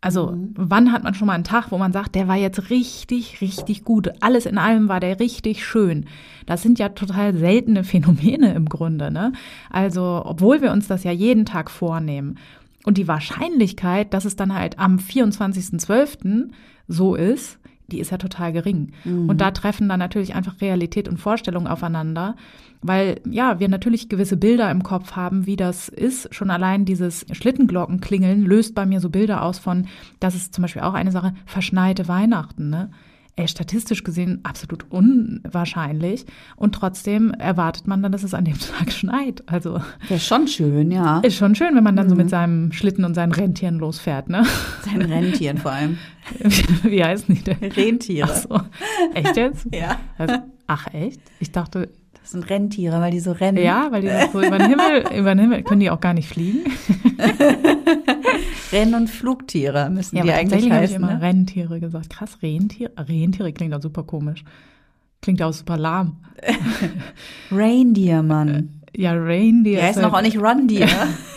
Also, 0.00 0.32
mhm. 0.32 0.54
wann 0.56 0.92
hat 0.92 1.02
man 1.02 1.14
schon 1.14 1.26
mal 1.26 1.34
einen 1.34 1.44
Tag, 1.44 1.70
wo 1.70 1.78
man 1.78 1.92
sagt, 1.92 2.14
der 2.14 2.28
war 2.28 2.36
jetzt 2.36 2.70
richtig, 2.70 3.40
richtig 3.40 3.84
gut. 3.84 4.10
Alles 4.20 4.46
in 4.46 4.58
allem 4.58 4.88
war 4.88 5.00
der 5.00 5.18
richtig 5.18 5.64
schön. 5.64 6.06
Das 6.46 6.62
sind 6.62 6.78
ja 6.78 6.90
total 6.90 7.36
seltene 7.36 7.82
Phänomene 7.82 8.54
im 8.54 8.68
Grunde, 8.68 9.10
ne? 9.10 9.32
Also, 9.70 10.22
obwohl 10.24 10.60
wir 10.60 10.72
uns 10.72 10.86
das 10.86 11.04
ja 11.04 11.12
jeden 11.12 11.44
Tag 11.44 11.70
vornehmen. 11.70 12.38
Und 12.84 12.98
die 12.98 13.08
Wahrscheinlichkeit, 13.08 14.14
dass 14.14 14.24
es 14.24 14.36
dann 14.36 14.54
halt 14.54 14.78
am 14.78 14.98
24.12. 14.98 16.50
so 16.86 17.16
ist, 17.16 17.58
die 17.88 18.00
ist 18.00 18.10
ja 18.10 18.18
total 18.18 18.52
gering. 18.52 18.92
Und 19.28 19.40
da 19.40 19.50
treffen 19.50 19.88
dann 19.88 19.98
natürlich 19.98 20.34
einfach 20.34 20.60
Realität 20.60 21.08
und 21.08 21.18
Vorstellung 21.18 21.66
aufeinander, 21.66 22.36
weil 22.82 23.20
ja, 23.28 23.58
wir 23.60 23.68
natürlich 23.68 24.08
gewisse 24.08 24.36
Bilder 24.36 24.70
im 24.70 24.82
Kopf 24.82 25.12
haben, 25.12 25.46
wie 25.46 25.56
das 25.56 25.88
ist. 25.88 26.34
Schon 26.34 26.50
allein 26.50 26.84
dieses 26.84 27.26
Schlittenglockenklingeln 27.32 28.44
löst 28.44 28.74
bei 28.74 28.86
mir 28.86 29.00
so 29.00 29.10
Bilder 29.10 29.42
aus 29.42 29.58
von, 29.58 29.86
das 30.20 30.34
ist 30.34 30.54
zum 30.54 30.62
Beispiel 30.62 30.82
auch 30.82 30.94
eine 30.94 31.12
Sache, 31.12 31.34
verschneite 31.46 32.08
Weihnachten, 32.08 32.70
ne? 32.70 32.90
Ey, 33.38 33.46
statistisch 33.48 34.02
gesehen 34.02 34.40
absolut 34.44 34.90
unwahrscheinlich. 34.90 36.24
Und 36.56 36.74
trotzdem 36.74 37.32
erwartet 37.32 37.86
man 37.86 38.02
dann, 38.02 38.10
dass 38.10 38.22
es 38.22 38.32
an 38.32 38.46
dem 38.46 38.58
Tag 38.58 38.90
schneit. 38.90 39.42
Also 39.46 39.74
Das 40.08 40.18
ist 40.22 40.26
schon 40.26 40.48
schön, 40.48 40.90
ja. 40.90 41.18
ist 41.20 41.36
schon 41.36 41.54
schön, 41.54 41.74
wenn 41.76 41.84
man 41.84 41.96
dann 41.96 42.08
so 42.08 42.14
mit 42.16 42.30
seinem 42.30 42.72
Schlitten 42.72 43.04
und 43.04 43.12
seinen 43.14 43.32
Rentieren 43.32 43.78
losfährt, 43.78 44.30
ne? 44.30 44.44
Sein 44.86 45.02
Rentieren 45.02 45.58
vor 45.58 45.72
allem. 45.72 45.98
Wie 46.82 47.04
heißen 47.04 47.34
die 47.34 47.42
denn? 47.42 47.58
Rentiere. 47.72 48.28
Ach 48.30 48.36
so. 48.36 48.60
Echt 49.12 49.36
jetzt? 49.36 49.66
Ja. 49.74 49.98
Also, 50.16 50.36
ach 50.66 50.86
echt? 50.94 51.20
Ich 51.38 51.52
dachte, 51.52 51.90
Das 52.22 52.30
sind 52.30 52.48
Rentiere, 52.48 53.00
weil 53.02 53.10
die 53.10 53.20
so 53.20 53.32
rennen. 53.32 53.58
ja, 53.62 53.88
weil 53.90 54.00
die 54.00 54.08
so 54.32 54.40
über 54.40 54.56
den 54.58 54.68
Himmel, 54.70 55.04
über 55.14 55.34
den 55.34 55.40
Himmel, 55.40 55.62
können 55.62 55.80
die 55.80 55.90
auch 55.90 56.00
gar 56.00 56.14
nicht 56.14 56.28
fliegen? 56.30 56.60
Renn- 58.72 58.94
und 58.94 59.08
Flugtiere 59.08 59.90
müssen 59.90 60.16
die 60.16 60.22
aber 60.22 60.34
eigentlich 60.34 60.66
ich 60.66 60.72
heißen. 60.72 60.96
immer 60.96 61.14
Ne? 61.14 61.22
Rentiere 61.22 61.80
gesagt. 61.80 62.10
Krass, 62.10 62.38
Rentiere? 62.42 62.92
Rentiere 62.96 63.52
klingt 63.52 63.74
auch 63.74 63.82
super 63.82 64.02
komisch. 64.02 64.44
Klingt 65.22 65.42
auch 65.42 65.52
super 65.52 65.76
lahm. 65.76 66.16
Reindeer, 67.50 68.22
Mann. 68.22 68.80
Ja, 68.96 69.12
Reindeer. 69.14 69.62
Die 69.74 69.78
ist 69.78 69.82
heißen 69.82 70.02
halt- 70.04 70.14
auch 70.14 70.22
nicht 70.22 70.40
Reindeer. 70.40 70.88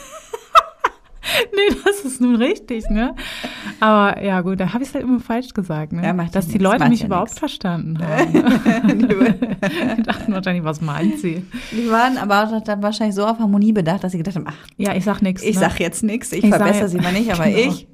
Ist 2.20 2.26
nun 2.26 2.36
richtig, 2.36 2.90
ne? 2.90 3.16
Aber 3.80 4.22
ja, 4.22 4.42
gut, 4.42 4.60
da 4.60 4.74
habe 4.74 4.84
ich 4.84 4.90
es 4.90 4.96
halt 4.96 5.06
immer 5.06 5.22
falsch 5.22 5.54
gesagt, 5.54 5.94
ne? 5.94 6.04
Ja, 6.04 6.12
Dass 6.14 6.48
die 6.48 6.54
nix, 6.58 6.64
Leute 6.64 6.90
mich 6.90 7.00
ja 7.00 7.06
überhaupt 7.06 7.30
nix. 7.30 7.40
verstanden 7.40 7.98
haben. 8.06 9.08
die 9.98 10.04
dachten 10.04 10.34
wahrscheinlich, 10.34 10.66
was 10.66 10.82
meint 10.82 11.18
sie? 11.20 11.46
Die 11.72 11.90
waren 11.90 12.18
aber 12.18 12.62
dann 12.66 12.84
wahrscheinlich 12.84 13.16
so 13.16 13.26
auf 13.26 13.40
Harmonie 13.40 13.72
bedacht, 13.72 14.04
dass 14.04 14.12
sie 14.12 14.18
gedacht 14.18 14.36
haben, 14.36 14.46
ach, 14.50 14.68
Ja, 14.76 14.94
ich 14.96 15.06
sag 15.06 15.22
nichts. 15.22 15.44
ich 15.44 15.56
ne? 15.56 15.62
sag 15.62 15.80
jetzt 15.80 16.04
nichts, 16.04 16.34
ich, 16.34 16.44
Ich 16.44 16.50
verbessere 16.50 16.90
sie 16.90 16.98
mal 17.00 17.14
nicht, 17.14 17.32
aber 17.32 17.46
Genau. 17.50 17.58
ich 17.72 17.88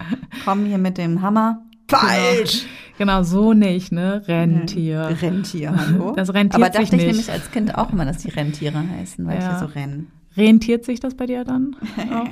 komme 0.44 0.66
hier 0.68 0.80
mit 0.80 0.98
dem 0.98 1.22
Hammer. 1.22 1.62
Falsch! 1.88 2.66
Genau, 2.98 3.22
so 3.22 3.54
nicht, 3.54 3.92
ne? 3.92 4.24
Rentier. 4.28 5.16
Rentier, 5.22 5.76
hallo? 5.78 6.14
Das 6.16 6.34
rentiert 6.34 6.56
aber 6.56 6.70
dachte 6.72 6.84
ich 6.84 6.92
nämlich 6.92 7.30
als 7.32 7.52
Kind 7.52 7.78
auch 7.78 7.92
immer, 7.94 8.06
dass 8.06 8.18
die 8.20 8.30
Rentiere 8.30 8.82
heißen, 8.98 9.24
weil 9.28 9.40
Ja. 9.40 9.54
die 9.54 9.60
so 9.60 9.66
rennen. 9.66 10.08
Rentiert 10.38 10.84
sich 10.84 11.00
das 11.00 11.16
bei 11.16 11.26
dir 11.26 11.44
dann? 11.46 11.76
Auch? 12.12 12.28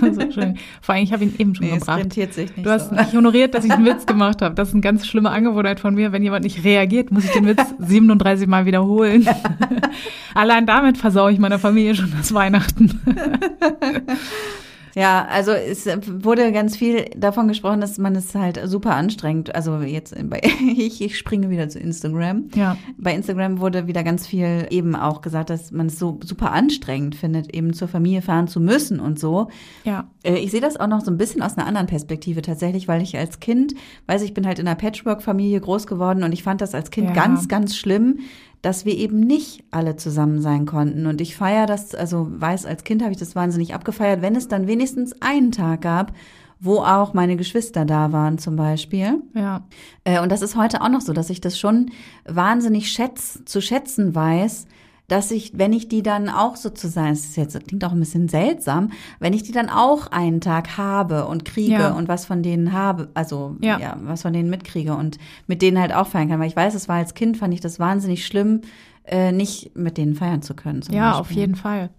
so 0.12 0.30
schön. 0.30 0.56
Vor 0.80 0.94
allem, 0.94 1.04
ich 1.04 1.12
habe 1.12 1.24
ihn 1.24 1.34
eben 1.38 1.54
schon 1.54 1.66
Nee, 1.66 1.72
es 1.74 1.80
gebracht. 1.80 1.98
rentiert 2.00 2.32
sich 2.32 2.54
nicht 2.56 2.66
Du 2.66 2.70
hast 2.70 2.88
so. 2.90 2.94
nicht 2.96 3.12
honoriert, 3.14 3.54
dass 3.54 3.64
ich 3.64 3.72
einen 3.72 3.84
Witz 3.84 4.06
gemacht 4.06 4.40
habe. 4.42 4.54
Das 4.54 4.68
ist 4.68 4.74
eine 4.74 4.80
ganz 4.80 5.06
schlimme 5.06 5.30
Angewohnheit 5.30 5.78
von 5.80 5.94
mir. 5.94 6.12
Wenn 6.12 6.22
jemand 6.22 6.44
nicht 6.44 6.64
reagiert, 6.64 7.10
muss 7.10 7.24
ich 7.24 7.32
den 7.32 7.46
Witz 7.46 7.62
37 7.78 8.46
Mal 8.48 8.64
wiederholen. 8.66 9.26
Allein 10.34 10.64
damit 10.66 10.96
versaue 10.98 11.32
ich 11.32 11.38
meiner 11.38 11.58
Familie 11.58 11.94
schon 11.94 12.12
das 12.16 12.32
Weihnachten. 12.32 13.00
Ja, 14.96 15.26
also 15.30 15.52
es 15.52 15.86
wurde 16.24 16.50
ganz 16.52 16.74
viel 16.74 17.04
davon 17.14 17.48
gesprochen, 17.48 17.82
dass 17.82 17.98
man 17.98 18.16
es 18.16 18.34
halt 18.34 18.58
super 18.64 18.94
anstrengt. 18.96 19.54
Also 19.54 19.78
jetzt 19.80 20.14
bei, 20.30 20.40
ich, 20.76 21.02
ich 21.02 21.18
springe 21.18 21.50
wieder 21.50 21.68
zu 21.68 21.78
Instagram. 21.78 22.48
Ja. 22.54 22.78
Bei 22.96 23.14
Instagram 23.14 23.60
wurde 23.60 23.86
wieder 23.86 24.02
ganz 24.02 24.26
viel 24.26 24.66
eben 24.70 24.96
auch 24.96 25.20
gesagt, 25.20 25.50
dass 25.50 25.70
man 25.70 25.88
es 25.88 25.98
so 25.98 26.18
super 26.24 26.50
anstrengend 26.52 27.14
findet, 27.14 27.54
eben 27.54 27.74
zur 27.74 27.88
Familie 27.88 28.22
fahren 28.22 28.48
zu 28.48 28.58
müssen 28.58 28.98
und 28.98 29.18
so. 29.18 29.48
Ja. 29.84 30.08
Äh, 30.22 30.38
Ich 30.38 30.50
sehe 30.50 30.62
das 30.62 30.78
auch 30.78 30.86
noch 30.88 31.02
so 31.02 31.10
ein 31.10 31.18
bisschen 31.18 31.42
aus 31.42 31.58
einer 31.58 31.66
anderen 31.66 31.86
Perspektive 31.88 32.40
tatsächlich, 32.40 32.88
weil 32.88 33.02
ich 33.02 33.18
als 33.18 33.38
Kind, 33.38 33.74
weiß 34.06 34.22
ich 34.22 34.32
bin 34.32 34.46
halt 34.46 34.58
in 34.58 34.66
einer 34.66 34.76
Patchwork-Familie 34.76 35.60
groß 35.60 35.86
geworden 35.86 36.22
und 36.22 36.32
ich 36.32 36.42
fand 36.42 36.62
das 36.62 36.74
als 36.74 36.90
Kind 36.90 37.08
Ja. 37.08 37.12
ganz, 37.14 37.48
ganz 37.48 37.76
schlimm, 37.76 38.20
dass 38.66 38.84
wir 38.84 38.96
eben 38.96 39.20
nicht 39.20 39.62
alle 39.70 39.94
zusammen 39.94 40.42
sein 40.42 40.66
konnten. 40.66 41.06
Und 41.06 41.20
ich 41.20 41.36
feiere 41.36 41.66
das, 41.66 41.94
also 41.94 42.26
weiß, 42.28 42.66
als 42.66 42.82
Kind 42.82 43.00
habe 43.00 43.12
ich 43.12 43.16
das 43.16 43.36
wahnsinnig 43.36 43.74
abgefeiert, 43.74 44.22
wenn 44.22 44.34
es 44.34 44.48
dann 44.48 44.66
wenigstens 44.66 45.14
einen 45.22 45.52
Tag 45.52 45.82
gab, 45.82 46.12
wo 46.58 46.78
auch 46.80 47.14
meine 47.14 47.36
Geschwister 47.36 47.84
da 47.84 48.10
waren 48.10 48.38
zum 48.38 48.56
Beispiel. 48.56 49.22
Ja. 49.34 49.64
Äh, 50.02 50.20
Und 50.20 50.32
das 50.32 50.42
ist 50.42 50.56
heute 50.56 50.82
auch 50.82 50.88
noch 50.88 51.00
so, 51.00 51.12
dass 51.12 51.30
ich 51.30 51.40
das 51.40 51.56
schon 51.56 51.92
wahnsinnig 52.24 52.90
schätz, 52.90 53.40
zu 53.44 53.62
schätzen 53.62 54.16
weiß, 54.16 54.66
dass 55.08 55.30
ich, 55.30 55.52
wenn 55.56 55.72
ich 55.72 55.88
die 55.88 56.02
dann 56.02 56.28
auch 56.28 56.56
sozusagen, 56.56 57.12
es 57.12 57.24
ist 57.26 57.36
jetzt 57.36 57.54
das 57.54 57.62
klingt 57.64 57.84
auch 57.84 57.92
ein 57.92 58.00
bisschen 58.00 58.28
seltsam, 58.28 58.90
wenn 59.20 59.32
ich 59.32 59.42
die 59.44 59.52
dann 59.52 59.68
auch 59.68 60.08
einen 60.08 60.40
Tag 60.40 60.76
habe 60.78 61.26
und 61.26 61.44
kriege 61.44 61.72
Ja. 61.74 61.92
und 61.92 62.08
was 62.08 62.24
von 62.26 62.42
denen 62.42 62.72
habe, 62.72 63.08
also 63.14 63.56
ja. 63.60 63.78
Ja. 63.78 63.96
was 64.02 64.22
von 64.22 64.32
denen 64.32 64.50
mitkriege 64.50 64.94
und 64.96 65.18
mit 65.46 65.62
denen 65.62 65.78
halt 65.78 65.94
auch 65.94 66.08
feiern 66.08 66.28
kann, 66.28 66.40
weil 66.40 66.48
ich 66.48 66.56
weiß, 66.56 66.74
es 66.74 66.88
war 66.88 66.96
als 66.96 67.14
Kind 67.14 67.36
fand 67.36 67.54
ich 67.54 67.60
das 67.60 67.78
wahnsinnig 67.78 68.26
schlimm, 68.26 68.62
äh, 69.04 69.30
nicht 69.30 69.76
mit 69.76 69.96
denen 69.98 70.14
feiern 70.16 70.42
zu 70.42 70.54
können. 70.54 70.82
Ja, 70.90 71.10
Beispiel. 71.12 71.20
auf 71.20 71.30
jeden 71.30 71.54
Fall. 71.54 71.90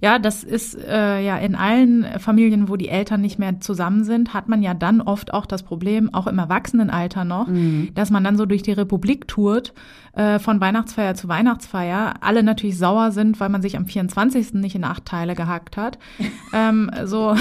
Ja, 0.00 0.18
das 0.18 0.44
ist 0.44 0.76
äh, 0.76 1.20
ja 1.20 1.36
in 1.38 1.54
allen 1.54 2.06
Familien, 2.18 2.68
wo 2.68 2.76
die 2.76 2.88
Eltern 2.88 3.20
nicht 3.20 3.38
mehr 3.38 3.60
zusammen 3.60 4.04
sind, 4.04 4.34
hat 4.34 4.48
man 4.48 4.62
ja 4.62 4.74
dann 4.74 5.00
oft 5.00 5.32
auch 5.34 5.46
das 5.46 5.62
Problem, 5.62 6.12
auch 6.14 6.26
im 6.26 6.38
Erwachsenenalter 6.38 7.24
noch, 7.24 7.48
dass 7.94 8.10
man 8.10 8.24
dann 8.24 8.36
so 8.36 8.46
durch 8.46 8.62
die 8.62 8.72
Republik 8.72 9.28
tourt, 9.28 9.72
äh, 10.18 10.40
von 10.40 10.60
Weihnachtsfeier 10.60 11.14
zu 11.14 11.28
Weihnachtsfeier. 11.28 12.14
Alle 12.20 12.42
natürlich 12.42 12.76
sauer 12.76 13.12
sind, 13.12 13.38
weil 13.38 13.48
man 13.50 13.62
sich 13.62 13.76
am 13.76 13.86
24. 13.86 14.54
nicht 14.54 14.74
in 14.74 14.82
acht 14.82 15.04
Teile 15.04 15.36
gehackt 15.36 15.76
hat. 15.76 15.98
ähm, 16.52 16.90
so 17.04 17.36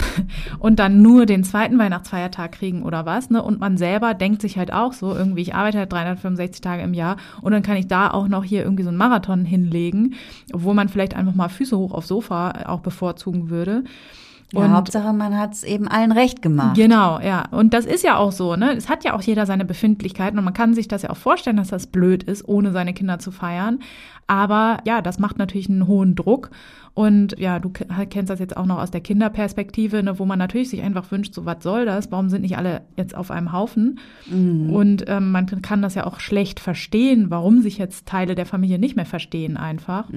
und 0.59 0.77
dann 0.77 1.01
nur 1.01 1.25
den 1.25 1.43
zweiten 1.43 1.79
Weihnachtsfeiertag 1.79 2.51
kriegen 2.51 2.83
oder 2.83 3.05
was. 3.05 3.31
Ne? 3.31 3.41
Und 3.41 3.59
man 3.59 3.77
selber 3.77 4.13
denkt 4.13 4.41
sich 4.41 4.59
halt 4.59 4.71
auch 4.71 4.93
so, 4.93 5.15
irgendwie, 5.15 5.41
ich 5.41 5.55
arbeite 5.55 5.79
halt 5.79 5.91
365 5.91 6.61
Tage 6.61 6.83
im 6.83 6.93
Jahr 6.93 7.17
und 7.41 7.51
dann 7.51 7.63
kann 7.63 7.77
ich 7.77 7.87
da 7.87 8.11
auch 8.11 8.27
noch 8.27 8.43
hier 8.43 8.63
irgendwie 8.63 8.83
so 8.83 8.89
einen 8.89 8.97
Marathon 8.97 9.43
hinlegen, 9.43 10.13
obwohl 10.53 10.75
man 10.75 10.89
vielleicht 10.89 11.15
einfach 11.15 11.33
mal 11.33 11.49
Füße 11.49 11.75
hoch 11.75 11.93
aufs 11.93 12.07
Sofa 12.07 12.46
auch 12.65 12.79
bevorzugen 12.81 13.49
würde. 13.49 13.83
Ja, 14.53 14.61
Und- 14.61 14.71
Hauptsache, 14.71 15.11
man 15.11 15.37
hat 15.37 15.53
es 15.55 15.63
eben 15.65 15.89
allen 15.89 16.13
recht 16.13 16.41
gemacht. 16.41 16.77
Genau, 16.77 17.19
ja. 17.19 17.43
Und 17.51 17.73
das 17.73 17.85
ist 17.85 18.01
ja 18.05 18.15
auch 18.15 18.31
so, 18.31 18.55
ne? 18.55 18.71
Es 18.77 18.87
hat 18.87 19.03
ja 19.03 19.13
auch 19.13 19.21
jeder 19.21 19.45
seine 19.45 19.65
Befindlichkeiten 19.65 20.39
und 20.39 20.45
man 20.45 20.53
kann 20.53 20.73
sich 20.73 20.87
das 20.87 21.01
ja 21.01 21.09
auch 21.09 21.17
vorstellen, 21.17 21.57
dass 21.57 21.67
das 21.67 21.87
blöd 21.87 22.23
ist, 22.23 22.47
ohne 22.47 22.71
seine 22.71 22.93
Kinder 22.93 23.19
zu 23.19 23.31
feiern. 23.31 23.79
Aber 24.25 24.77
ja, 24.85 25.01
das 25.01 25.19
macht 25.19 25.37
natürlich 25.37 25.69
einen 25.69 25.85
hohen 25.87 26.15
Druck. 26.15 26.49
Und 26.93 27.37
ja, 27.37 27.59
du 27.59 27.69
ke- 27.69 27.85
kennst 28.09 28.29
das 28.29 28.39
jetzt 28.39 28.55
auch 28.55 28.65
noch 28.65 28.79
aus 28.79 28.89
der 28.89 29.01
Kinderperspektive, 29.01 30.01
ne, 30.01 30.17
wo 30.17 30.25
man 30.25 30.39
natürlich 30.39 30.69
sich 30.69 30.81
einfach 30.81 31.11
wünscht, 31.11 31.33
so 31.33 31.45
was 31.45 31.61
soll 31.61 31.85
das? 31.85 32.09
Warum 32.11 32.29
sind 32.29 32.41
nicht 32.41 32.57
alle 32.57 32.81
jetzt 32.95 33.15
auf 33.15 33.29
einem 33.31 33.51
Haufen? 33.51 33.99
Und 34.31 35.03
ähm, 35.07 35.31
man 35.31 35.45
kann 35.61 35.81
das 35.81 35.93
ja 35.95 36.05
auch 36.07 36.19
schlecht 36.21 36.59
verstehen, 36.61 37.25
warum 37.29 37.61
sich 37.61 37.77
jetzt 37.77 38.07
Teile 38.07 38.33
der 38.33 38.45
Familie 38.45 38.79
nicht 38.79 38.95
mehr 38.95 39.05
verstehen 39.05 39.57
einfach. 39.57 40.09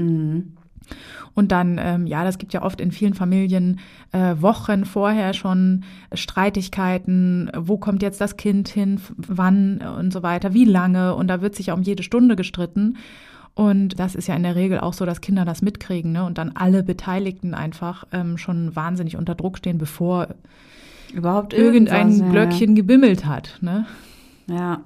Und 1.34 1.52
dann, 1.52 1.78
ähm, 1.80 2.06
ja, 2.06 2.24
das 2.24 2.38
gibt 2.38 2.52
ja 2.52 2.62
oft 2.62 2.80
in 2.80 2.90
vielen 2.90 3.14
Familien 3.14 3.78
äh, 4.12 4.34
Wochen 4.40 4.84
vorher 4.84 5.32
schon 5.32 5.84
Streitigkeiten, 6.12 7.50
wo 7.56 7.78
kommt 7.78 8.02
jetzt 8.02 8.20
das 8.20 8.36
Kind 8.36 8.68
hin, 8.68 9.00
wann 9.16 9.78
und 9.78 10.12
so 10.12 10.22
weiter, 10.22 10.54
wie 10.54 10.64
lange. 10.64 11.14
Und 11.14 11.28
da 11.28 11.40
wird 11.40 11.54
sich 11.54 11.66
ja 11.66 11.74
um 11.74 11.82
jede 11.82 12.02
Stunde 12.02 12.34
gestritten. 12.34 12.96
Und 13.54 13.98
das 13.98 14.14
ist 14.14 14.26
ja 14.26 14.34
in 14.34 14.42
der 14.42 14.56
Regel 14.56 14.80
auch 14.80 14.92
so, 14.92 15.06
dass 15.06 15.20
Kinder 15.20 15.44
das 15.44 15.62
mitkriegen 15.62 16.12
ne? 16.12 16.24
und 16.24 16.38
dann 16.38 16.52
alle 16.54 16.82
Beteiligten 16.82 17.54
einfach 17.54 18.04
ähm, 18.12 18.38
schon 18.38 18.74
wahnsinnig 18.74 19.16
unter 19.16 19.34
Druck 19.34 19.58
stehen, 19.58 19.78
bevor 19.78 20.28
Überhaupt 21.12 21.52
irgendein 21.52 22.18
ja. 22.18 22.28
Glöckchen 22.28 22.74
gebimmelt 22.74 23.26
hat. 23.26 23.58
Ne? 23.60 23.86
Ja, 24.46 24.82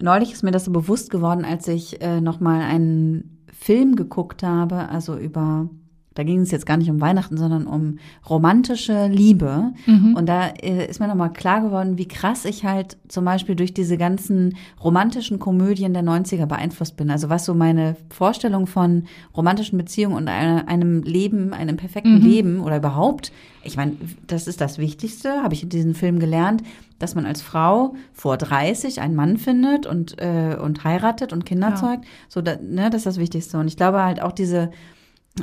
neulich 0.00 0.32
ist 0.32 0.42
mir 0.42 0.50
das 0.50 0.64
so 0.64 0.72
bewusst 0.72 1.10
geworden, 1.10 1.44
als 1.44 1.68
ich 1.68 2.00
äh, 2.02 2.20
nochmal 2.20 2.62
einen 2.62 3.39
Film 3.62 3.94
geguckt 3.94 4.42
habe, 4.42 4.88
also 4.88 5.18
über, 5.18 5.68
da 6.14 6.24
ging 6.24 6.40
es 6.40 6.50
jetzt 6.50 6.66
gar 6.66 6.76
nicht 6.76 6.90
um 6.90 7.00
Weihnachten, 7.00 7.36
sondern 7.36 7.66
um 7.66 7.98
romantische 8.28 9.06
Liebe. 9.06 9.72
Und 10.16 10.26
da 10.28 10.48
äh, 10.48 10.86
ist 10.88 10.98
mir 10.98 11.06
nochmal 11.08 11.32
klar 11.32 11.60
geworden, 11.60 11.98
wie 11.98 12.08
krass 12.08 12.44
ich 12.44 12.64
halt 12.64 12.96
zum 13.08 13.24
Beispiel 13.24 13.54
durch 13.54 13.72
diese 13.74 13.96
ganzen 13.96 14.56
romantischen 14.82 15.38
Komödien 15.38 15.92
der 15.94 16.02
90er 16.02 16.46
beeinflusst 16.46 16.96
bin. 16.96 17.10
Also 17.10 17.28
was 17.28 17.44
so 17.44 17.54
meine 17.54 17.96
Vorstellung 18.08 18.66
von 18.66 19.04
romantischen 19.36 19.78
Beziehungen 19.78 20.16
und 20.16 20.28
einem 20.28 21.02
Leben, 21.04 21.52
einem 21.52 21.76
perfekten 21.76 22.20
Leben 22.20 22.60
oder 22.60 22.78
überhaupt, 22.78 23.30
ich 23.62 23.76
meine, 23.76 23.92
das 24.26 24.46
ist 24.48 24.60
das 24.60 24.78
Wichtigste, 24.78 25.42
habe 25.42 25.54
ich 25.54 25.62
in 25.62 25.68
diesem 25.68 25.94
Film 25.94 26.18
gelernt, 26.18 26.62
dass 26.98 27.14
man 27.14 27.24
als 27.26 27.40
Frau 27.40 27.94
vor 28.12 28.36
30 28.36 29.00
einen 29.00 29.14
Mann 29.14 29.36
findet 29.36 29.86
und, 29.86 30.16
äh, 30.20 30.56
und 30.60 30.82
heiratet 30.84 31.32
und 31.32 31.46
Kinder 31.46 31.70
Ja. 31.70 31.74
zeugt. 31.76 32.04
So, 32.28 32.40
da, 32.42 32.56
ne, 32.56 32.90
das 32.90 33.00
ist 33.00 33.06
das 33.06 33.18
Wichtigste. 33.18 33.58
Und 33.58 33.68
ich 33.68 33.76
glaube 33.76 34.02
halt 34.02 34.20
auch 34.22 34.32
diese, 34.32 34.70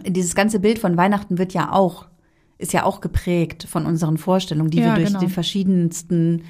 dieses 0.05 0.35
ganze 0.35 0.59
Bild 0.59 0.79
von 0.79 0.97
Weihnachten 0.97 1.37
wird 1.37 1.53
ja 1.53 1.71
auch, 1.71 2.05
ist 2.57 2.73
ja 2.73 2.83
auch 2.83 3.01
geprägt 3.01 3.65
von 3.69 3.85
unseren 3.85 4.17
Vorstellungen, 4.17 4.69
die 4.69 4.79
Ja, 4.79 4.87
wir 4.87 4.95
durch 4.95 5.07
genau. 5.09 5.19
die 5.19 5.29
verschiedensten, 5.29 6.43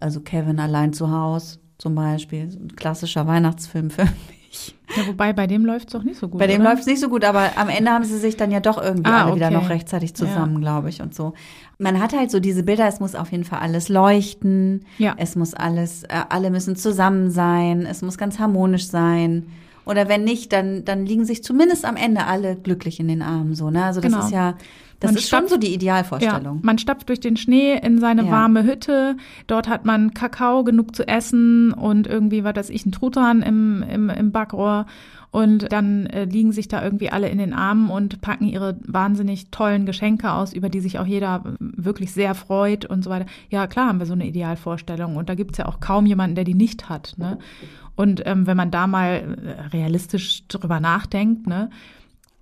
also 0.00 0.20
Kevin 0.20 0.60
allein 0.60 0.92
zu 0.92 1.10
Haus 1.10 1.60
zum 1.78 1.94
Beispiel, 1.94 2.50
so 2.50 2.58
ein 2.58 2.74
klassischer 2.74 3.26
Weihnachtsfilm 3.26 3.90
für 3.90 4.02
mich. 4.04 4.74
Ja, 4.96 5.06
wobei 5.06 5.32
bei 5.34 5.46
dem 5.46 5.66
läuft 5.66 5.88
es 5.88 5.92
doch 5.92 6.02
nicht 6.02 6.18
so 6.18 6.26
gut. 6.28 6.40
Bei 6.40 6.46
dem 6.46 6.62
läuft 6.62 6.80
es 6.80 6.86
nicht 6.86 7.00
so 7.00 7.08
gut, 7.10 7.22
aber 7.22 7.50
am 7.56 7.68
Ende 7.68 7.90
haben 7.90 8.04
sie 8.04 8.16
sich 8.18 8.36
dann 8.36 8.50
ja 8.50 8.60
doch 8.60 8.82
irgendwie 8.82 9.10
Ah, 9.10 9.26
alle 9.26 9.36
wieder 9.36 9.46
okay. 9.48 9.54
noch 9.56 9.68
rechtzeitig 9.68 10.14
zusammen, 10.14 10.60
glaube 10.60 10.88
ich, 10.88 11.02
und 11.02 11.14
so. 11.14 11.34
Man 11.78 12.00
hat 12.00 12.14
halt 12.16 12.30
so 12.30 12.40
diese 12.40 12.62
Bilder, 12.62 12.88
es 12.88 12.98
muss 12.98 13.14
auf 13.14 13.30
jeden 13.30 13.44
Fall 13.44 13.58
alles 13.60 13.88
leuchten, 13.90 14.84
Ja. 14.96 15.14
es 15.18 15.36
muss 15.36 15.52
alles, 15.54 16.04
äh, 16.04 16.08
alle 16.30 16.50
müssen 16.50 16.74
zusammen 16.76 17.30
sein, 17.30 17.82
es 17.86 18.00
muss 18.02 18.16
ganz 18.16 18.38
harmonisch 18.38 18.86
sein. 18.88 19.46
Oder 19.88 20.06
wenn 20.08 20.22
nicht, 20.22 20.52
dann, 20.52 20.84
dann 20.84 21.06
liegen 21.06 21.24
sich 21.24 21.42
zumindest 21.42 21.86
am 21.86 21.96
Ende 21.96 22.26
alle 22.26 22.56
glücklich 22.56 23.00
in 23.00 23.08
den 23.08 23.22
Armen, 23.22 23.54
so, 23.54 23.70
ne? 23.70 23.84
Also 23.84 24.00
das 24.02 24.12
Genau. 24.12 24.24
ist 24.26 24.32
ja, 24.32 24.58
das 25.00 25.10
Man 25.12 25.16
ist 25.18 25.28
schon 25.28 25.38
stapft- 25.44 25.50
so 25.50 25.56
die 25.58 25.68
Ja, 25.68 25.74
Idealvorstellung. 25.74 26.60
man 26.62 26.78
stapft 26.78 27.08
durch 27.08 27.20
den 27.20 27.36
Schnee 27.36 27.78
in 27.78 27.98
seine 27.98 28.24
Ja. 28.24 28.30
warme 28.30 28.64
Hütte. 28.64 29.16
Dort 29.46 29.68
hat 29.68 29.84
man 29.84 30.12
Kakao 30.14 30.64
genug 30.64 30.94
zu 30.96 31.06
essen 31.06 31.72
und 31.72 32.06
irgendwie, 32.06 32.42
was 32.44 32.56
weiß 32.56 32.70
ich, 32.70 32.84
ein 32.86 32.92
Truthahn 32.92 33.42
im, 33.42 33.82
im, 33.82 34.10
im 34.10 34.32
Backrohr. 34.32 34.86
Und 35.30 35.70
dann 35.72 36.06
äh, 36.06 36.24
liegen 36.24 36.52
sich 36.52 36.68
da 36.68 36.82
irgendwie 36.82 37.10
alle 37.10 37.28
in 37.28 37.36
den 37.36 37.52
Armen 37.52 37.90
und 37.90 38.22
packen 38.22 38.44
ihre 38.48 38.78
wahnsinnig 38.86 39.50
tollen 39.50 39.84
Geschenke 39.84 40.32
aus, 40.32 40.54
über 40.54 40.70
die 40.70 40.80
sich 40.80 40.98
auch 40.98 41.04
jeder 41.06 41.44
äh, 41.44 41.50
wirklich 41.58 42.12
sehr 42.12 42.34
freut 42.34 42.86
und 42.86 43.04
so 43.04 43.10
weiter. 43.10 43.26
Ja, 43.50 43.66
klar 43.66 43.88
haben 43.88 43.98
wir 43.98 44.06
so 44.06 44.14
eine 44.14 44.26
Idealvorstellung. 44.26 45.16
Und 45.16 45.28
da 45.28 45.34
gibt's 45.34 45.58
ja 45.58 45.66
auch 45.66 45.80
kaum 45.80 46.06
jemanden, 46.06 46.34
der 46.34 46.44
die 46.44 46.54
nicht 46.54 46.88
hat. 46.88 47.12
Ne? 47.18 47.38
Und 47.94 48.22
ähm, 48.26 48.46
wenn 48.46 48.56
man 48.56 48.70
da 48.70 48.86
mal 48.86 49.36
äh, 49.44 49.60
realistisch 49.76 50.46
drüber 50.48 50.80
nachdenkt, 50.80 51.46
ne, 51.46 51.68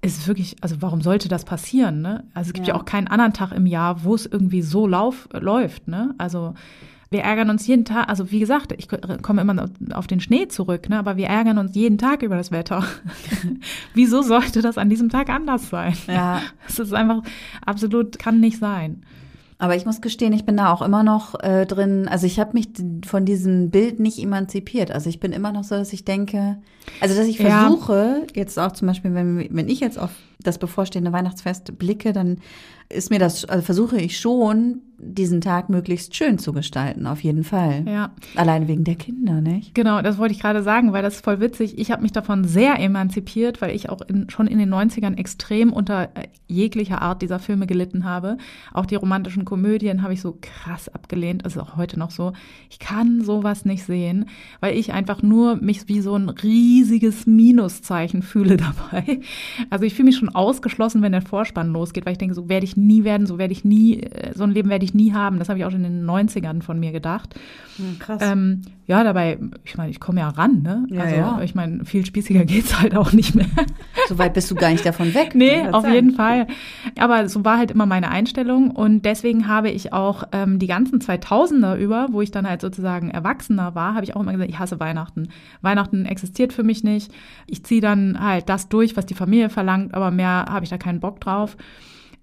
ist 0.03 0.29
wirklich, 0.29 0.57
also 0.61 0.77
warum 0.81 1.01
sollte 1.01 1.29
das 1.29 1.45
passieren? 1.45 2.01
Ne? 2.01 2.25
Also 2.35 2.49
es 2.49 2.53
gibt 2.55 2.67
ja. 2.67 2.75
Ja. 2.75 2.81
auch 2.81 2.85
keinen 2.85 3.09
anderen 3.09 3.33
Tag 3.33 3.53
im 3.53 3.67
Jahr, 3.67 4.05
wo 4.05 4.15
es 4.15 4.27
irgendwie 4.27 4.63
so 4.63 4.87
lauf, 4.87 5.29
läuft. 5.33 5.89
Ne? 5.89 6.15
Also 6.19 6.55
wir 7.11 7.21
ärgern 7.21 7.51
uns 7.51 7.67
jeden 7.67 7.85
Tag, 7.85 8.09
also 8.09 8.31
wie 8.31 8.41
gesagt, 8.41 8.73
ich 8.77 8.89
komme 9.23 9.41
immer 9.41 9.69
auf 9.93 10.07
den 10.07 10.21
Schnee 10.21 10.49
zurück, 10.49 10.89
ne? 10.89 10.99
aber 10.99 11.17
wir 11.17 11.27
ärgern 11.27 11.59
uns 11.59 11.75
jeden 11.75 11.99
Tag 11.99 12.23
über 12.23 12.37
das 12.37 12.51
Wetter. 12.51 12.85
Wieso 13.95 14.23
sollte 14.23 14.61
das 14.61 14.77
an 14.77 14.91
diesem 14.91 15.09
Tag 15.09 15.29
anders 15.29 15.69
sein? 15.71 15.97
Ja. 16.07 16.41
Es 16.69 16.79
ist 16.79 16.93
einfach 16.93 17.23
absolut, 17.65 18.19
kann 18.19 18.41
nicht 18.41 18.59
sein. 18.59 19.03
Aber 19.59 19.75
ich 19.75 19.87
muss 19.87 20.03
gestehen, 20.03 20.33
ich 20.35 20.45
bin 20.45 20.57
da 20.59 20.73
auch 20.73 20.83
immer 20.83 21.03
noch 21.03 21.39
äh, 21.41 21.65
drin. 21.65 22.09
Also 22.09 22.27
ich 22.27 22.39
habe 22.39 22.53
mich 22.53 22.69
von 23.07 23.25
diesem 23.25 23.71
Bild 23.71 24.01
nicht 24.01 24.19
emanzipiert. 24.19 24.91
Also 24.91 25.09
ich 25.09 25.19
bin 25.19 25.33
immer 25.33 25.51
noch 25.51 25.65
so, 25.65 25.75
dass 25.77 25.93
ich 25.95 26.05
denke, 26.05 26.59
also 27.01 27.15
dass 27.17 27.27
ich 27.27 27.39
Ja. 27.39 27.63
versuche, 27.69 28.27
jetzt 28.35 28.59
auch 28.59 28.73
zum 28.73 28.89
Beispiel, 28.89 29.15
wenn, 29.15 29.49
wenn 29.51 29.69
ich 29.69 29.81
jetzt 29.81 29.99
auf 29.99 30.11
das 30.43 30.59
bevorstehende 30.59 31.13
Weihnachtsfest 31.13 31.79
blicke, 31.79 32.13
dann 32.13 32.39
ist 32.91 33.09
mir 33.11 33.19
das, 33.19 33.47
also 33.47 33.63
versuche 33.63 33.99
ich 33.99 34.19
schon, 34.21 34.83
diesen 34.99 35.41
Tag 35.41 35.69
möglichst 35.69 36.17
schön 36.17 36.39
zu 36.39 36.53
gestalten, 36.53 37.07
auf 37.07 37.23
jeden 37.23 37.45
Fall. 37.45 37.85
Ja. 37.87 38.13
Alleine 38.35 38.67
wegen 38.67 38.85
der 38.85 38.95
Kinder, 38.95 39.41
nicht? 39.41 39.75
Genau, 39.75 40.01
das 40.01 40.19
wollte 40.19 40.33
ich 40.33 40.41
gerade 40.41 40.63
sagen, 40.63 40.93
weil 40.93 41.03
das 41.03 41.17
ist 41.17 41.25
voll 41.25 41.41
witzig. 41.41 41.79
Ich 41.79 41.91
habe 41.91 42.03
mich 42.03 42.13
davon 42.13 42.45
sehr 42.45 42.79
emanzipiert, 42.79 43.61
weil 43.61 43.75
ich 43.75 43.91
auch 43.91 44.01
in, 44.03 44.31
schon 44.31 44.47
in 44.47 44.59
den 44.59 44.73
90ern 44.73 45.17
extrem 45.17 45.73
unter 45.73 46.05
äh, 46.15 46.29
jeglicher 46.47 47.03
Art 47.03 47.21
dieser 47.21 47.39
Filme 47.39 47.67
gelitten 47.67 48.05
habe. 48.05 48.39
Auch 48.73 48.87
die 48.87 48.95
romantischen 48.95 49.45
Komödien 49.45 50.03
habe 50.03 50.15
ich 50.15 50.21
so 50.21 50.39
krass 50.41 50.89
abgelehnt, 50.89 51.45
das 51.45 51.57
ist 51.57 51.63
auch 51.63 51.77
heute 51.77 51.99
noch 51.99 52.11
so. 52.11 52.33
Ich 52.71 52.79
kann 52.79 53.23
sowas 53.23 53.65
nicht 53.65 53.85
sehen, 53.85 54.27
weil 54.61 54.77
ich 54.77 54.93
einfach 54.93 55.23
nur 55.23 55.57
mich 55.57 55.89
wie 55.89 56.01
so 56.01 56.17
ein 56.17 56.31
riesiges 56.31 57.27
Minuszeichen 57.27 58.23
fühle 58.23 58.57
dabei. 58.91 59.21
Also 59.69 59.85
ich 59.85 59.95
fühle 59.95 60.07
mich 60.07 60.17
schon 60.17 60.35
ausgeschlossen, 60.35 61.03
wenn 61.03 61.13
der 61.13 61.23
Vorspann 61.23 61.73
losgeht, 61.73 62.07
weil 62.07 62.13
ich 62.13 62.19
denke, 62.19 62.35
so 62.35 62.49
werde 62.49 62.65
ich 62.65 62.77
nie 62.77 63.05
werden, 63.05 63.27
so 63.27 63.39
werde 63.39 63.53
ich 63.53 63.65
nie, 63.65 64.01
äh, 64.01 64.33
so 64.35 64.45
ein 64.45 64.53
Leben 64.53 64.71
werde 64.71 64.86
ich 64.86 64.86
nie 64.95 65.13
haben. 65.13 65.39
Das 65.39 65.49
habe 65.49 65.59
ich 65.59 65.65
auch 65.65 65.71
schon 65.71 65.85
in 65.85 66.01
den 66.01 66.09
90ern 66.09 66.63
von 66.63 66.79
mir 66.79 66.93
gedacht. 66.93 67.35
krass. 67.99 68.21
Ähm, 68.23 68.63
ja, 68.87 69.03
dabei, 69.03 69.39
ich 69.65 69.77
meine, 69.77 69.91
ich 69.91 69.99
komme 69.99 70.21
ja 70.21 70.29
ran, 70.29 70.63
ne? 70.63 70.87
Ja, 70.91 71.03
also, 71.03 71.17
ja. 71.17 71.41
ich 71.43 71.55
meine, 71.57 71.85
viel 71.85 72.07
spießiger 72.07 72.45
geht's 72.47 72.81
halt 72.81 72.97
auch 72.97 73.13
nicht 73.13 73.35
mehr. 73.35 73.47
so 74.09 74.19
weit 74.19 74.35
bist 74.35 74.51
du 74.51 74.55
gar 74.55 74.71
nicht 74.71 74.87
davon 74.87 75.13
weg. 75.15 75.35
nee, 75.35 75.63
ich 75.63 75.75
auf 75.75 75.83
sagen. 75.83 75.95
jeden 75.95 76.11
Fall. 76.13 76.47
Aber 76.99 77.29
so 77.29 77.45
war 77.45 77.59
halt 77.59 77.73
immer 77.73 77.87
meine 77.87 78.11
Einstellung 78.11 78.71
und 78.71 79.05
deswegen 79.05 79.49
habe 79.49 79.71
ich 79.71 79.93
auch 79.93 80.25
ähm, 80.33 80.59
die 80.59 80.69
ganzen 80.69 81.01
2000er 81.01 81.77
über, 81.77 82.09
wo 82.13 82.21
ich 82.21 82.31
dann 82.31 82.49
halt 82.49 82.61
sozusagen 82.61 83.11
Erwachsener 83.11 83.75
war, 83.75 83.95
habe 83.95 84.05
ich 84.05 84.15
auch 84.15 84.21
immer 84.21 84.33
gesagt, 84.33 84.51
ich 84.51 84.59
hasse 84.59 84.79
Weihnachten. 84.79 85.29
Weihnachten 85.63 86.07
existiert 86.07 86.53
für 86.53 86.63
mich 86.63 86.85
nicht. 86.85 87.11
Ich 87.47 87.65
ziehe 87.65 87.81
dann 87.81 88.21
halt 88.21 88.49
das 88.49 88.69
durch, 88.69 88.97
was 88.97 89.07
die 89.07 89.15
Familie 89.15 89.51
verlangt, 89.51 89.95
aber 89.95 90.13
mehr 90.13 90.47
habe 90.49 90.65
ich 90.65 90.71
da 90.71 90.79
keinen 90.79 91.01
Bock 91.01 91.21
drauf. 91.21 91.57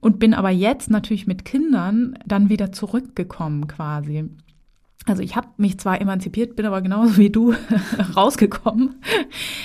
Und 0.04 0.20
bin 0.20 0.34
aber 0.34 0.50
jetzt 0.50 0.90
natürlich 0.90 1.28
mit 1.28 1.46
Kindern 1.46 2.20
dann 2.26 2.50
wieder 2.50 2.74
zurückgekommen 2.74 3.68
quasi. 3.68 4.30
Also 5.06 5.22
ich 5.22 5.36
habe 5.36 5.48
mich 5.58 5.78
zwar 5.80 6.00
emanzipiert, 6.00 6.56
bin 6.56 6.66
aber 6.66 6.82
genauso 6.82 7.18
wie 7.18 7.30
du 7.30 7.54
rausgekommen, 8.16 8.96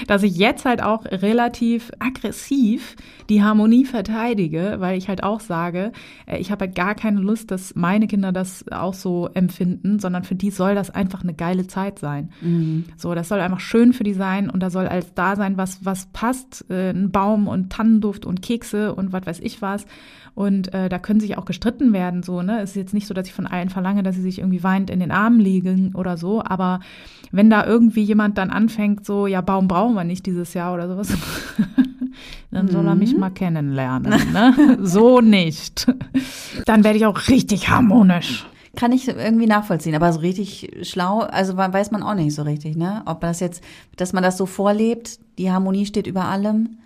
dass 0.07 0.23
ich 0.23 0.37
jetzt 0.37 0.65
halt 0.65 0.83
auch 0.83 1.05
relativ 1.05 1.93
aggressiv 2.01 2.97
die 3.29 3.43
Harmonie 3.43 3.85
verteidige, 3.85 4.77
weil 4.79 4.97
ich 4.97 5.09
halt 5.09 5.23
auch 5.23 5.41
sage, 5.41 5.93
äh, 6.27 6.39
ich 6.39 6.51
habe 6.51 6.67
halt 6.67 6.75
gar 6.75 6.95
keine 6.95 7.21
Lust, 7.21 7.51
dass 7.51 7.75
meine 7.77 8.07
Kinder 8.07 8.33
das 8.33 8.65
auch 8.71 8.95
so 8.95 9.29
empfinden, 9.35 9.99
sondern 9.99 10.25
für 10.25 10.35
die 10.35 10.51
soll 10.51 10.75
das 10.75 10.91
einfach 10.91 11.23
eine 11.23 11.35
geile 11.35 11.67
Zeit 11.67 11.99
sein. 11.99 12.31
So, 12.97 13.15
das 13.15 13.29
soll 13.29 13.41
einfach 13.41 13.61
schön 13.61 13.93
für 13.93 14.05
die 14.05 14.15
sein 14.15 14.51
und 14.51 14.61
da 14.61 14.71
soll 14.71 14.87
alles 14.87 15.15
da 15.15 15.37
sein, 15.37 15.57
was 15.57 15.85
was 15.85 16.07
passt, 16.07 16.65
äh, 16.69 16.91
ein 16.91 17.11
Baum 17.11 17.49
und 17.49 17.71
Tannenduft 17.71 18.25
und 18.25 18.43
Kekse 18.43 18.95
und 18.95 19.13
was 19.13 19.27
weiß 19.27 19.41
ich 19.41 19.63
was. 19.63 19.85
Und 20.39 20.73
äh, 20.73 20.89
da 20.89 21.01
können 21.01 21.19
sich 21.19 21.37
auch 21.37 21.47
gestritten 21.47 21.93
werden, 21.93 22.23
so, 22.23 22.43
ne? 22.43 22.61
Es 22.61 22.71
ist 22.71 22.77
jetzt 22.77 22.95
nicht 22.95 23.09
so, 23.09 23.13
dass 23.15 23.27
ich 23.27 23.33
von 23.33 23.49
allen 23.49 23.71
verlange, 23.71 24.05
dass 24.05 24.15
sie 24.15 24.23
sich 24.23 24.39
irgendwie 24.39 24.63
weinend 24.63 24.89
in 24.89 25.01
den 25.01 25.11
Armen 25.11 25.41
liegen 25.41 25.97
oder 25.97 26.17
so, 26.17 26.45
aber 26.45 26.79
wenn 27.33 27.51
da 27.51 27.67
irgendwie 27.67 28.03
jemand 28.05 28.39
dann 28.39 28.51
anfängt, 28.51 29.05
so, 29.05 29.27
ja, 29.27 29.41
Baum 29.41 29.67
brauchen 29.67 29.95
wir 29.97 30.05
nicht 30.05 30.27
dieses 30.27 30.55
Jahr 30.55 30.75
oder 30.75 30.87
sowas, 30.87 31.09
dann 32.53 32.69
soll 32.69 32.87
er 32.87 32.95
mich 32.95 33.17
mal 33.17 33.31
kennenlernen, 33.31 34.33
ne? 34.33 34.79
So 34.83 35.21
nicht. 35.21 35.93
Dann 36.67 36.85
werde 36.85 36.99
ich 36.99 37.07
auch 37.07 37.29
richtig 37.29 37.69
harmonisch. 37.69 38.47
Kann 38.77 38.93
ich 38.93 39.09
irgendwie 39.09 39.47
nachvollziehen, 39.47 39.97
aber 39.97 40.13
so 40.13 40.21
richtig 40.21 40.71
schlau, 40.83 41.21
also 41.21 41.57
we- 41.57 41.73
weiß 41.73 41.91
man 41.91 42.05
auch 42.05 42.15
nicht 42.15 42.33
so 42.35 42.43
richtig, 42.43 42.77
ne? 42.77 43.03
Ob 43.07 43.21
das 43.23 43.41
jetzt, 43.41 43.61
dass 43.97 44.13
man 44.13 44.23
das 44.23 44.37
so 44.37 44.47
vorlebt, 44.47 45.19
die 45.37 45.51
Harmonie 45.51 45.85
steht 45.85 46.07
über 46.07 46.27
allem, 46.27 46.79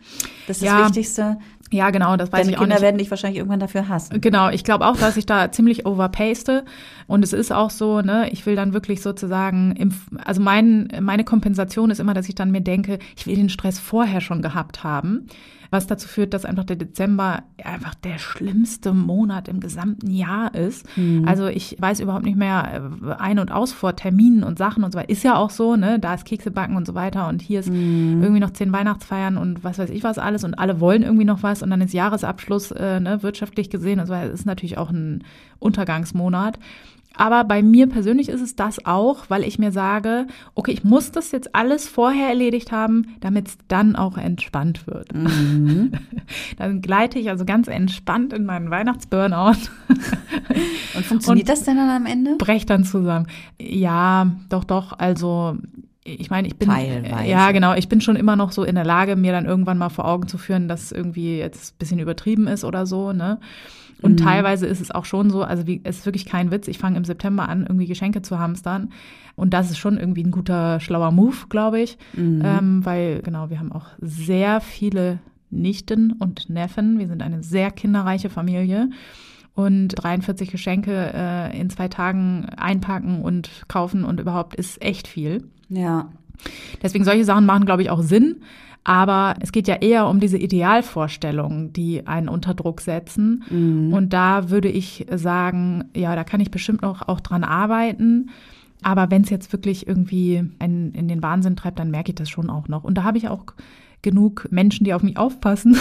das 0.47 0.59
ist 0.59 0.63
Ja, 0.65 0.79
das 0.79 0.89
Wichtigste. 0.89 1.39
Ja, 1.73 1.91
genau, 1.91 2.17
das 2.17 2.31
weiß 2.31 2.41
Deine 2.43 2.51
ich 2.51 2.57
auch 2.59 2.61
Kinder 2.61 2.77
nicht. 2.77 2.83
werden 2.83 2.99
dich 2.99 3.11
wahrscheinlich 3.11 3.39
irgendwann 3.39 3.61
dafür 3.61 3.89
hassen. 3.89 4.21
Genau, 4.21 4.51
ich 4.51 4.63
glaube 4.63 4.87
auch, 4.87 4.97
dass 4.97 5.17
ich 5.17 5.27
da 5.27 5.51
ziemlich 5.51 5.87
overpaste. 5.87 6.65
Und 7.07 7.25
es 7.25 7.33
ist 7.33 7.51
auch 7.53 7.71
so, 7.71 8.03
ne, 8.03 8.29
ich 8.31 8.45
will 8.47 8.57
dann 8.57 8.73
wirklich 8.75 9.01
sozusagen, 9.03 9.75
im, 9.77 9.93
also 10.25 10.41
mein, 10.43 10.89
meine 11.01 11.25
Kompensation 11.25 11.91
ist 11.91 11.99
immer, 11.99 12.15
dass 12.15 12.29
ich 12.29 12.35
dann 12.35 12.51
mir 12.51 12.61
denke, 12.61 12.99
ich 13.17 13.27
will 13.27 13.37
den 13.37 13.49
Stress 13.49 13.79
vorher 13.79 14.21
schon 14.21 14.43
gehabt 14.43 14.85
haben. 14.85 15.27
Was 15.73 15.87
dazu 15.89 16.07
führt, 16.07 16.35
dass 16.35 16.45
einfach 16.45 16.65
der 16.65 16.77
Dezember 16.77 17.43
einfach 17.65 17.95
der 17.95 18.19
schlimmste 18.19 18.93
Monat 18.93 19.49
im 19.49 19.59
gesamten 19.59 20.11
Jahr 20.11 20.55
ist. 20.55 20.87
Also 21.27 21.49
ich 21.49 21.77
weiß 21.81 22.01
überhaupt 22.01 22.25
nicht 22.27 22.37
mehr 22.37 22.91
äh, 23.03 23.15
ein- 23.15 23.39
und 23.39 23.51
aus 23.51 23.73
vor 23.73 23.97
Terminen 23.97 24.45
und 24.45 24.59
Sachen 24.59 24.85
und 24.85 24.93
so 24.93 24.99
weiter. 24.99 25.09
Ist 25.09 25.25
ja 25.25 25.35
auch 25.37 25.51
so, 25.51 25.77
ne? 25.77 25.99
Da 25.99 26.15
ist 26.15 26.27
Kekse 26.27 26.51
backen 26.51 26.77
und 26.77 26.87
so 26.87 26.95
weiter 26.95 27.27
und 27.29 27.41
hier 27.41 27.61
ist 27.61 27.69
irgendwie 27.69 28.41
noch 28.41 28.51
zehn 28.51 28.73
Weihnachtsfeiern 28.73 29.39
und 29.39 29.65
was 29.65 29.79
weiß 29.79 29.91
ich 29.91 30.05
was 30.05 30.19
alles 30.19 30.45
und 30.45 30.55
alle 30.55 30.79
wollen 30.79 31.03
irgendwie 31.03 31.25
noch 31.25 31.43
was 31.43 31.63
und 31.63 31.71
dann 31.71 31.81
ist 31.81 31.95
Jahresabschluss, 31.95 32.71
äh, 32.73 33.01
ne, 33.01 33.23
wirtschaftlich 33.23 33.71
gesehen 33.71 33.99
und 33.99 34.07
so 34.07 34.13
weiter. 34.13 34.29
Das 34.31 34.41
ist 34.41 34.47
natürlich 34.47 34.77
auch 34.79 34.91
ein 34.91 35.25
Untergangsmonat. 35.59 36.59
Aber 37.17 37.45
bei 37.45 37.63
mir 37.63 37.89
persönlich 37.89 38.29
ist 38.29 38.41
es 38.41 38.57
das 38.57 38.85
auch, 38.87 39.29
weil 39.29 39.45
ich 39.45 39.59
mir 39.59 39.73
sage, 39.73 40.27
okay, 40.55 40.73
ich 40.73 40.85
muss 40.85 41.13
das 41.13 41.33
jetzt 41.33 41.55
alles 41.55 41.89
vorher 41.89 42.29
erledigt 42.29 42.73
haben, 42.73 43.15
damit 43.21 43.49
es 43.49 43.59
dann 43.69 43.97
auch 43.97 44.17
entspannt 44.17 44.87
wird. 44.87 45.09
dann 46.57 46.81
gleite 46.83 47.19
ich 47.19 47.29
also 47.29 47.45
ganz 47.45 47.69
entspannt 47.69 48.33
in 48.33 48.45
meinen 48.45 48.71
Weihnachtsburnout, 48.71 49.57
Und 50.95 51.05
funktioniert 51.05 51.49
das 51.49 51.65
denn 51.65 51.77
dann 51.77 51.91
am 51.91 52.07
Ende? 52.07 52.37
brech 52.39 52.67
dann 52.67 52.85
zusammen. 52.85 53.27
Ja, 53.61 54.31
doch, 54.49 54.65
doch, 54.65 54.99
also 54.99 55.57
ich 56.05 56.31
meine, 56.31 56.49
ich 56.49 56.57
bin 56.57 56.69
Teilweise. 56.69 57.29
ja 57.29 57.53
genau, 57.53 57.75
ich 57.75 57.89
bin 57.89 58.01
schon 58.01 58.17
immer 58.17 58.35
noch 58.35 58.53
so 58.53 58.65
in 58.65 58.75
der 58.75 58.85
Lage, 58.85 59.15
mir 59.15 59.33
dann 59.33 59.47
irgendwann 59.47 59.79
mal 59.79 59.89
vor 59.89 60.07
Augen 60.07 60.27
zu 60.27 60.37
führen, 60.37 60.67
dass 60.67 60.91
irgendwie 60.91 61.39
jetzt 61.39 61.75
ein 61.75 61.79
bisschen 61.79 61.99
übertrieben 62.01 62.49
ist 62.49 62.65
oder 62.65 62.87
so, 62.87 63.13
ne? 63.13 63.39
Und 64.03 64.19
teilweise 64.19 64.67
ist 64.67 64.81
es 64.81 64.91
auch 64.91 65.05
schon 65.05 65.31
so, 65.31 65.43
also 65.43 65.67
wie, 65.67 65.81
es 65.85 65.99
ist 65.99 66.07
wirklich 66.07 66.27
kein 66.27 66.51
Witz. 66.51 66.69
Ich 66.69 66.79
fange 66.79 66.97
im 66.97 67.05
September 67.05 67.49
an, 67.49 67.63
irgendwie 67.63 67.87
Geschenke 67.87 68.23
zu 68.23 68.39
hamstern. 68.39 68.91
Und 69.37 69.55
das 69.55 69.71
ist 69.71 69.79
schon 69.79 69.99
irgendwie 69.99 70.25
ein 70.25 70.31
guter, 70.31 70.81
schlauer 70.81 71.11
Move, 71.11 71.47
glaube 71.49 71.81
ich. 71.81 71.99
Ähm, 72.45 72.85
weil, 72.85 73.23
genau, 73.23 73.51
wir 73.51 73.59
haben 73.59 73.73
auch 73.73 73.87
sehr 74.01 74.61
viele 74.61 75.21
Nichten 75.51 76.13
und 76.13 76.51
Neffen. 76.51 76.99
Wir 76.99 77.09
sind 77.09 77.23
eine 77.23 77.43
sehr 77.43 77.71
kinderreiche 77.71 78.31
Familie. 78.31 78.91
Und 79.55 79.89
43 79.89 80.51
Geschenke 80.51 81.13
äh, 81.15 81.61
in 81.61 81.69
zwei 81.69 81.89
Tagen 81.89 82.47
einpacken 82.57 83.21
und 83.21 83.51
kaufen 83.69 84.05
und 84.05 84.19
überhaupt 84.19 84.57
ist 84.57 84.81
echt 84.83 85.07
viel. 85.07 85.45
Ja. 85.69 86.09
Deswegen 86.83 87.05
solche 87.05 87.25
Sachen 87.25 87.47
machen, 87.47 87.67
glaube 87.67 87.83
ich, 87.83 87.91
auch 87.91 88.03
Sinn. 88.03 88.43
Aber 88.85 89.37
es 89.41 89.53
geht 89.53 89.69
ja 89.69 89.77
eher 89.77 90.09
um 90.09 90.19
diese 90.19 90.39
Idealvorstellungen, 90.39 91.73
die 91.73 92.07
einen 92.07 92.29
unter 92.29 92.53
Druck 92.55 92.81
setzen. 92.81 93.45
Und 93.93 94.13
da 94.13 94.51
würde 94.51 94.69
ich 94.69 95.07
sagen, 95.15 95.85
ja, 95.95 96.17
da 96.17 96.25
kann 96.25 96.41
ich 96.41 96.51
bestimmt 96.51 96.83
noch 96.83 97.07
auch 97.07 97.21
dran 97.21 97.45
arbeiten. 97.45 98.31
Aber 98.83 99.11
wenn 99.11 99.23
es 99.23 99.31
jetzt 99.31 99.53
wirklich 99.53 99.87
irgendwie 99.87 100.45
einen 100.59 100.93
in 100.93 101.07
den 101.07 101.23
Wahnsinn 101.23 101.55
treibt, 101.55 101.79
dann 101.79 101.91
merke 101.91 102.11
ich 102.11 102.17
das 102.17 102.29
schon 102.29 102.51
auch 102.51 102.67
noch. 102.67 102.83
Und 102.83 102.99
da 102.99 103.05
habe 103.05 103.19
ich 103.19 103.29
auch 103.29 103.45
genug 104.03 104.49
Menschen, 104.51 104.85
die 104.85 104.95
auf 104.95 105.05
mich 105.05 105.17
aufpassen, 105.17 105.77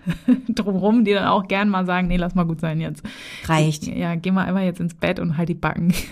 drumherum, 0.48 1.04
die 1.04 1.12
dann 1.12 1.26
auch 1.26 1.46
gern 1.46 1.68
mal 1.68 1.84
sagen, 1.84 2.08
nee, 2.08 2.16
lass 2.16 2.34
mal 2.34 2.44
gut 2.44 2.60
sein 2.60 2.80
jetzt. 2.80 3.02
Reicht. 3.44 3.86
Ja, 3.86 4.14
geh 4.14 4.30
mal 4.30 4.46
einfach 4.46 4.62
jetzt 4.62 4.80
ins 4.80 4.94
Bett 4.94 5.20
und 5.20 5.36
halt 5.36 5.50
die 5.50 5.54
Backen. 5.54 5.92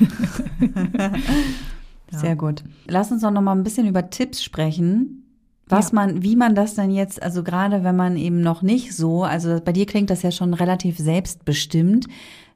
Sehr 2.10 2.36
gut. 2.36 2.62
Lass 2.86 3.10
uns 3.10 3.22
doch 3.22 3.30
noch 3.30 3.40
mal 3.40 3.52
ein 3.52 3.64
bisschen 3.64 3.88
über 3.88 4.10
Tipps 4.10 4.44
sprechen. 4.44 5.23
Was 5.68 5.90
Ja. 5.92 5.94
man, 5.96 6.22
wie 6.22 6.36
man 6.36 6.54
das 6.54 6.74
dann 6.74 6.90
jetzt, 6.90 7.22
also 7.22 7.42
gerade 7.42 7.84
wenn 7.84 7.96
man 7.96 8.16
eben 8.16 8.40
noch 8.40 8.62
nicht 8.62 8.94
so, 8.94 9.24
also 9.24 9.60
bei 9.64 9.72
dir 9.72 9.86
klingt 9.86 10.10
das 10.10 10.22
ja 10.22 10.30
schon 10.30 10.52
relativ 10.54 10.98
selbstbestimmt. 10.98 12.06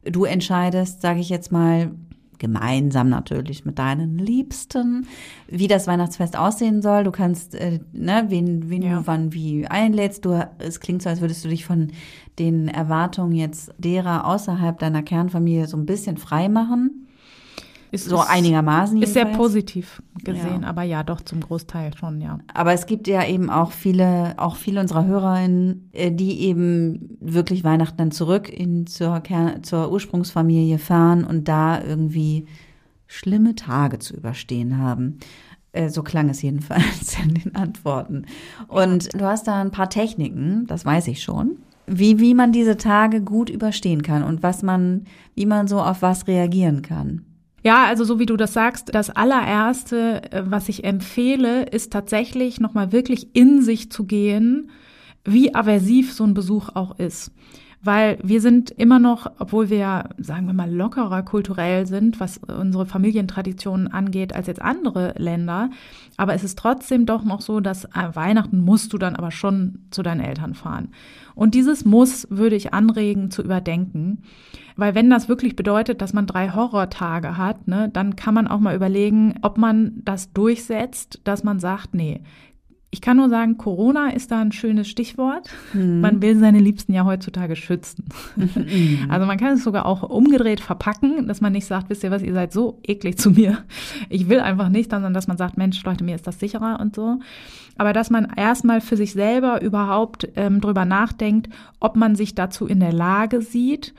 Du 0.05 0.25
entscheidest, 0.25 1.01
sage 1.03 1.21
ich 1.21 1.29
jetzt 1.29 1.51
mal, 1.51 1.91
gemeinsam 2.39 3.09
natürlich 3.09 3.65
mit 3.65 3.81
deinen 3.81 4.17
Liebsten, 4.19 5.07
wie 5.49 5.67
das 5.67 5.89
Weihnachtsfest 5.89 6.37
aussehen 6.39 6.83
soll. 6.83 7.03
Du 7.03 7.11
kannst, 7.11 7.57
äh, 7.57 7.81
ne, 7.93 8.27
wen, 8.29 8.71
wen 8.71 8.83
Ja. 8.83 8.99
du 9.01 9.07
wann 9.09 9.33
wie 9.33 9.67
einlädst. 9.67 10.25
Du, 10.25 10.47
es 10.59 10.79
klingt 10.79 11.03
so, 11.03 11.09
als 11.09 11.21
würdest 11.21 11.45
du 11.45 11.49
dich 11.49 11.65
von 11.65 11.89
den 12.39 12.69
Erwartungen 12.69 13.33
jetzt 13.33 13.73
derer 13.79 14.25
außerhalb 14.25 14.79
deiner 14.79 15.03
Kernfamilie 15.03 15.67
so 15.67 15.77
ein 15.77 15.87
bisschen 15.87 16.17
frei 16.17 16.49
machen. 16.49 17.08
Ist, 17.91 18.07
So 18.09 18.21
einigermaßen. 18.21 19.01
Ist 19.03 19.15
sehr 19.15 19.27
positiv 19.27 20.03
gesehen, 20.23 20.63
Ja. 20.63 20.69
aber 20.69 20.83
ja, 20.83 21.03
doch 21.03 21.21
zum 21.23 21.41
Großteil 21.41 21.97
schon, 21.97 22.21
ja. 22.21 22.39
Aber 22.53 22.73
es 22.73 22.87
gibt 22.87 23.09
ja 23.09 23.25
eben 23.27 23.49
auch 23.51 23.73
viele, 23.73 24.35
auch 24.37 24.57
viele 24.57 24.81
unserer 24.81 25.05
Hörerinnen, 25.07 25.89
äh, 25.93 26.11
die 26.13 26.41
eben 26.43 27.17
wirklich 27.21 27.65
Weihnachten 27.65 27.97
dann 27.97 28.11
zurück 28.11 28.49
in 28.49 28.87
zur, 28.87 29.23
zur 29.63 29.91
Ursprungsfamilie 29.91 30.79
fahren 30.79 31.25
und 31.25 31.49
da 31.49 31.83
irgendwie 31.83 32.47
schlimme 33.07 33.55
Tage 33.55 33.99
zu 33.99 34.15
überstehen 34.15 34.77
haben. 34.79 35.19
Äh, 35.73 35.89
So 35.89 36.03
klang 36.03 36.29
es 36.29 36.43
jedenfalls 36.43 37.17
in 37.23 37.35
den 37.35 37.55
Antworten. 37.55 38.27
Und 38.69 39.15
du 39.15 39.25
hast 39.25 39.47
da 39.49 39.61
ein 39.61 39.71
paar 39.71 39.89
Techniken, 39.89 40.67
das 40.67 40.85
weiß 40.85 41.09
ich 41.09 41.23
schon, 41.23 41.57
wie, 41.87 42.19
wie 42.21 42.35
man 42.35 42.53
diese 42.53 42.77
Tage 42.77 43.23
gut 43.23 43.49
überstehen 43.49 44.03
kann 44.03 44.23
und 44.23 44.43
was 44.43 44.63
man, 44.63 45.05
wie 45.35 45.47
man 45.47 45.69
so 45.69 45.81
auf 45.81 46.03
was 46.03 46.27
reagieren 46.27 46.83
kann. 46.83 47.25
Ja, 47.69 47.85
also 47.85 48.03
so 48.05 48.19
wie 48.19 48.25
du 48.25 48.39
das 48.39 48.55
sagst, 48.55 48.95
das 48.95 49.11
allererste, 49.11 50.23
äh, 50.33 50.43
was 50.47 50.71
ich 50.71 50.85
empfehle, 50.85 51.65
ist 51.65 51.93
tatsächlich 51.93 52.61
nochmal 52.61 52.93
wirklich 52.93 53.37
in 53.37 53.61
sich 53.61 53.93
zu 53.93 54.05
gehen, 54.05 54.71
wie 55.27 55.55
aversiv 55.55 56.15
so 56.15 56.25
ein 56.25 56.33
Besuch 56.33 56.71
auch 56.73 56.99
ist. 56.99 57.31
Weil 57.81 58.19
wir 58.23 58.41
sind 58.41 58.71
immer 58.71 58.99
noch, 58.99 59.31
obwohl 59.39 59.71
wir, 59.71 59.79
ja, 59.79 60.09
sagen 60.19 60.47
wir 60.47 60.53
mal, 60.53 60.73
lockerer 60.73 61.23
kulturell 61.23 61.87
sind, 61.87 62.19
was 62.19 62.39
unsere 62.39 62.87
Familientraditionen 62.87 63.87
angeht, 63.87 64.35
als 64.35 64.49
jetzt 64.49 64.61
andere 64.61 65.15
Länder. 65.17 65.71
Aber 66.17 66.35
es 66.35 66.43
ist 66.43 66.59
trotzdem 66.59 67.07
doch 67.07 67.23
noch 67.23 67.41
so, 67.41 67.61
dass 67.61 67.87
an 67.95 68.17
Weihnachten 68.17 68.61
musst 68.61 68.93
du 68.93 68.99
dann 68.99 69.15
aber 69.15 69.31
schon 69.31 69.79
zu 69.91 70.03
deinen 70.03 70.21
Eltern 70.21 70.55
fahren. 70.55 70.89
Und 71.37 71.55
dieses 71.55 71.85
Muss 71.85 72.27
würde 72.31 72.57
ich 72.57 72.75
anregen 72.75 73.31
zu 73.31 73.43
überdenken. 73.43 74.23
Weil 74.75 74.97
wenn 74.97 75.11
das 75.11 75.29
wirklich 75.29 75.55
bedeutet, 75.55 76.03
dass 76.03 76.13
man 76.13 76.27
drei 76.27 76.51
Horrortage 76.51 77.37
hat, 77.37 77.69
ne, 77.69 77.89
dann 77.93 78.17
kann 78.17 78.35
man 78.35 78.49
auch 78.49 78.61
mal 78.61 78.75
überlegen, 78.75 79.35
ob 79.43 79.57
man 79.59 80.03
das 80.05 80.33
durchsetzt, 80.33 81.21
dass 81.25 81.45
man 81.45 81.61
sagt, 81.61 81.95
nee, 81.95 82.23
ich 82.91 83.03
kann 83.03 83.19
nur 83.19 83.29
sagen, 83.29 83.59
Corona 83.59 84.11
ist 84.11 84.31
da 84.31 84.41
ein 84.41 84.51
schönes 84.51 84.89
Stichwort. 84.89 85.51
Man 85.75 86.23
will 86.23 86.39
seine 86.39 86.59
Liebsten 86.59 86.95
ja 86.95 87.05
heutzutage 87.05 87.55
schützen. 87.55 88.05
Also 89.11 89.27
man 89.27 89.39
kann 89.39 89.55
es 89.55 89.65
sogar 89.65 89.85
auch 89.85 90.03
umgedreht 90.03 90.61
verpacken, 90.61 91.29
dass 91.29 91.41
man 91.41 91.53
nicht 91.53 91.67
sagt, 91.67 91.91
wisst 91.91 92.03
ihr 92.03 92.11
was, 92.11 92.23
ihr 92.23 92.33
seid 92.33 92.53
so 92.53 92.79
eklig 92.83 93.19
zu 93.19 93.31
mir. 93.31 93.59
Ich 94.09 94.29
will 94.29 94.41
einfach 94.41 94.69
nicht, 94.71 94.91
sondern 94.91 95.13
dass 95.13 95.29
man 95.29 95.37
sagt, 95.37 95.59
Mensch, 95.59 95.83
Leute, 95.85 96.05
mir 96.05 96.15
ist 96.15 96.27
das 96.27 96.41
sicherer 96.41 96.81
und 96.81 96.95
so. 96.95 97.19
Aber 97.77 97.93
dass 97.93 98.11
man 98.11 98.33
erstmal 98.37 98.81
für 98.81 98.97
sich 98.97 99.13
selber 99.13 99.61
überhaupt 99.61 100.29
ähm, 100.37 100.61
drüber 100.61 100.85
nachdenkt, 100.85 101.49
ob 101.81 101.97
man 101.97 102.17
sich 102.17 102.35
dazu 102.35 102.67
in 102.67 102.81
der 102.81 102.93
Lage 102.93 103.43
sieht. 103.43 103.95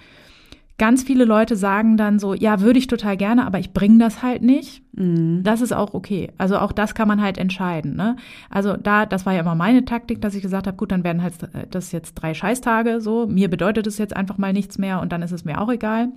Ganz 0.79 1.03
viele 1.03 1.25
Leute 1.25 1.55
sagen 1.55 1.97
dann 1.97 2.17
so, 2.17 2.33
ja, 2.33 2.61
würde 2.61 2.79
ich 2.79 2.87
total 2.87 3.17
gerne, 3.17 3.45
aber 3.45 3.59
ich 3.59 3.73
bringe 3.73 3.99
das 3.99 4.23
halt 4.23 4.41
nicht. 4.41 4.81
Das 4.93 5.61
ist 5.61 5.71
auch 5.73 5.93
okay. 5.93 6.31
Also 6.37 6.57
auch 6.57 6.71
das 6.71 6.95
kann 6.95 7.07
man 7.07 7.21
halt 7.21 7.37
entscheiden. 7.37 7.95
Ne? 7.95 8.15
Also 8.49 8.75
da, 8.75 9.05
das 9.05 9.25
war 9.25 9.33
ja 9.33 9.41
immer 9.41 9.55
meine 9.55 9.85
Taktik, 9.85 10.21
dass 10.21 10.35
ich 10.35 10.41
gesagt 10.41 10.67
habe, 10.67 10.77
gut, 10.77 10.91
dann 10.91 11.03
werden 11.03 11.21
halt 11.21 11.43
äh, 11.43 11.67
das 11.69 11.91
jetzt 11.91 12.15
drei 12.15 12.33
Scheißtage 12.33 12.99
so. 12.99 13.27
Mir 13.27 13.49
bedeutet 13.49 13.87
es 13.87 13.97
jetzt 13.97 14.15
einfach 14.15 14.37
mal 14.37 14.53
nichts 14.53 14.77
mehr 14.77 14.99
und 14.99 15.11
dann 15.11 15.21
ist 15.21 15.31
es 15.31 15.45
mir 15.45 15.61
auch 15.61 15.69
egal. 15.69 16.09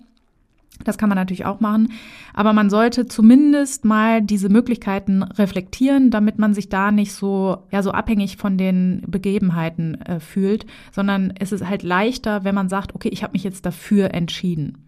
Das 0.84 0.98
kann 0.98 1.08
man 1.08 1.16
natürlich 1.16 1.44
auch 1.44 1.60
machen. 1.60 1.92
Aber 2.34 2.52
man 2.52 2.70
sollte 2.70 3.06
zumindest 3.06 3.84
mal 3.84 4.22
diese 4.22 4.48
Möglichkeiten 4.48 5.22
reflektieren, 5.22 6.10
damit 6.10 6.38
man 6.38 6.54
sich 6.54 6.68
da 6.70 6.90
nicht 6.90 7.12
so, 7.12 7.58
ja, 7.70 7.82
so 7.82 7.92
abhängig 7.92 8.36
von 8.36 8.56
den 8.56 9.02
Begebenheiten 9.06 10.00
äh, 10.00 10.18
fühlt, 10.18 10.66
sondern 10.90 11.32
es 11.38 11.52
ist 11.52 11.68
halt 11.68 11.82
leichter, 11.82 12.44
wenn 12.44 12.54
man 12.54 12.68
sagt, 12.68 12.94
okay, 12.94 13.10
ich 13.12 13.22
habe 13.22 13.34
mich 13.34 13.44
jetzt 13.44 13.66
dafür 13.66 14.14
entschieden. 14.14 14.78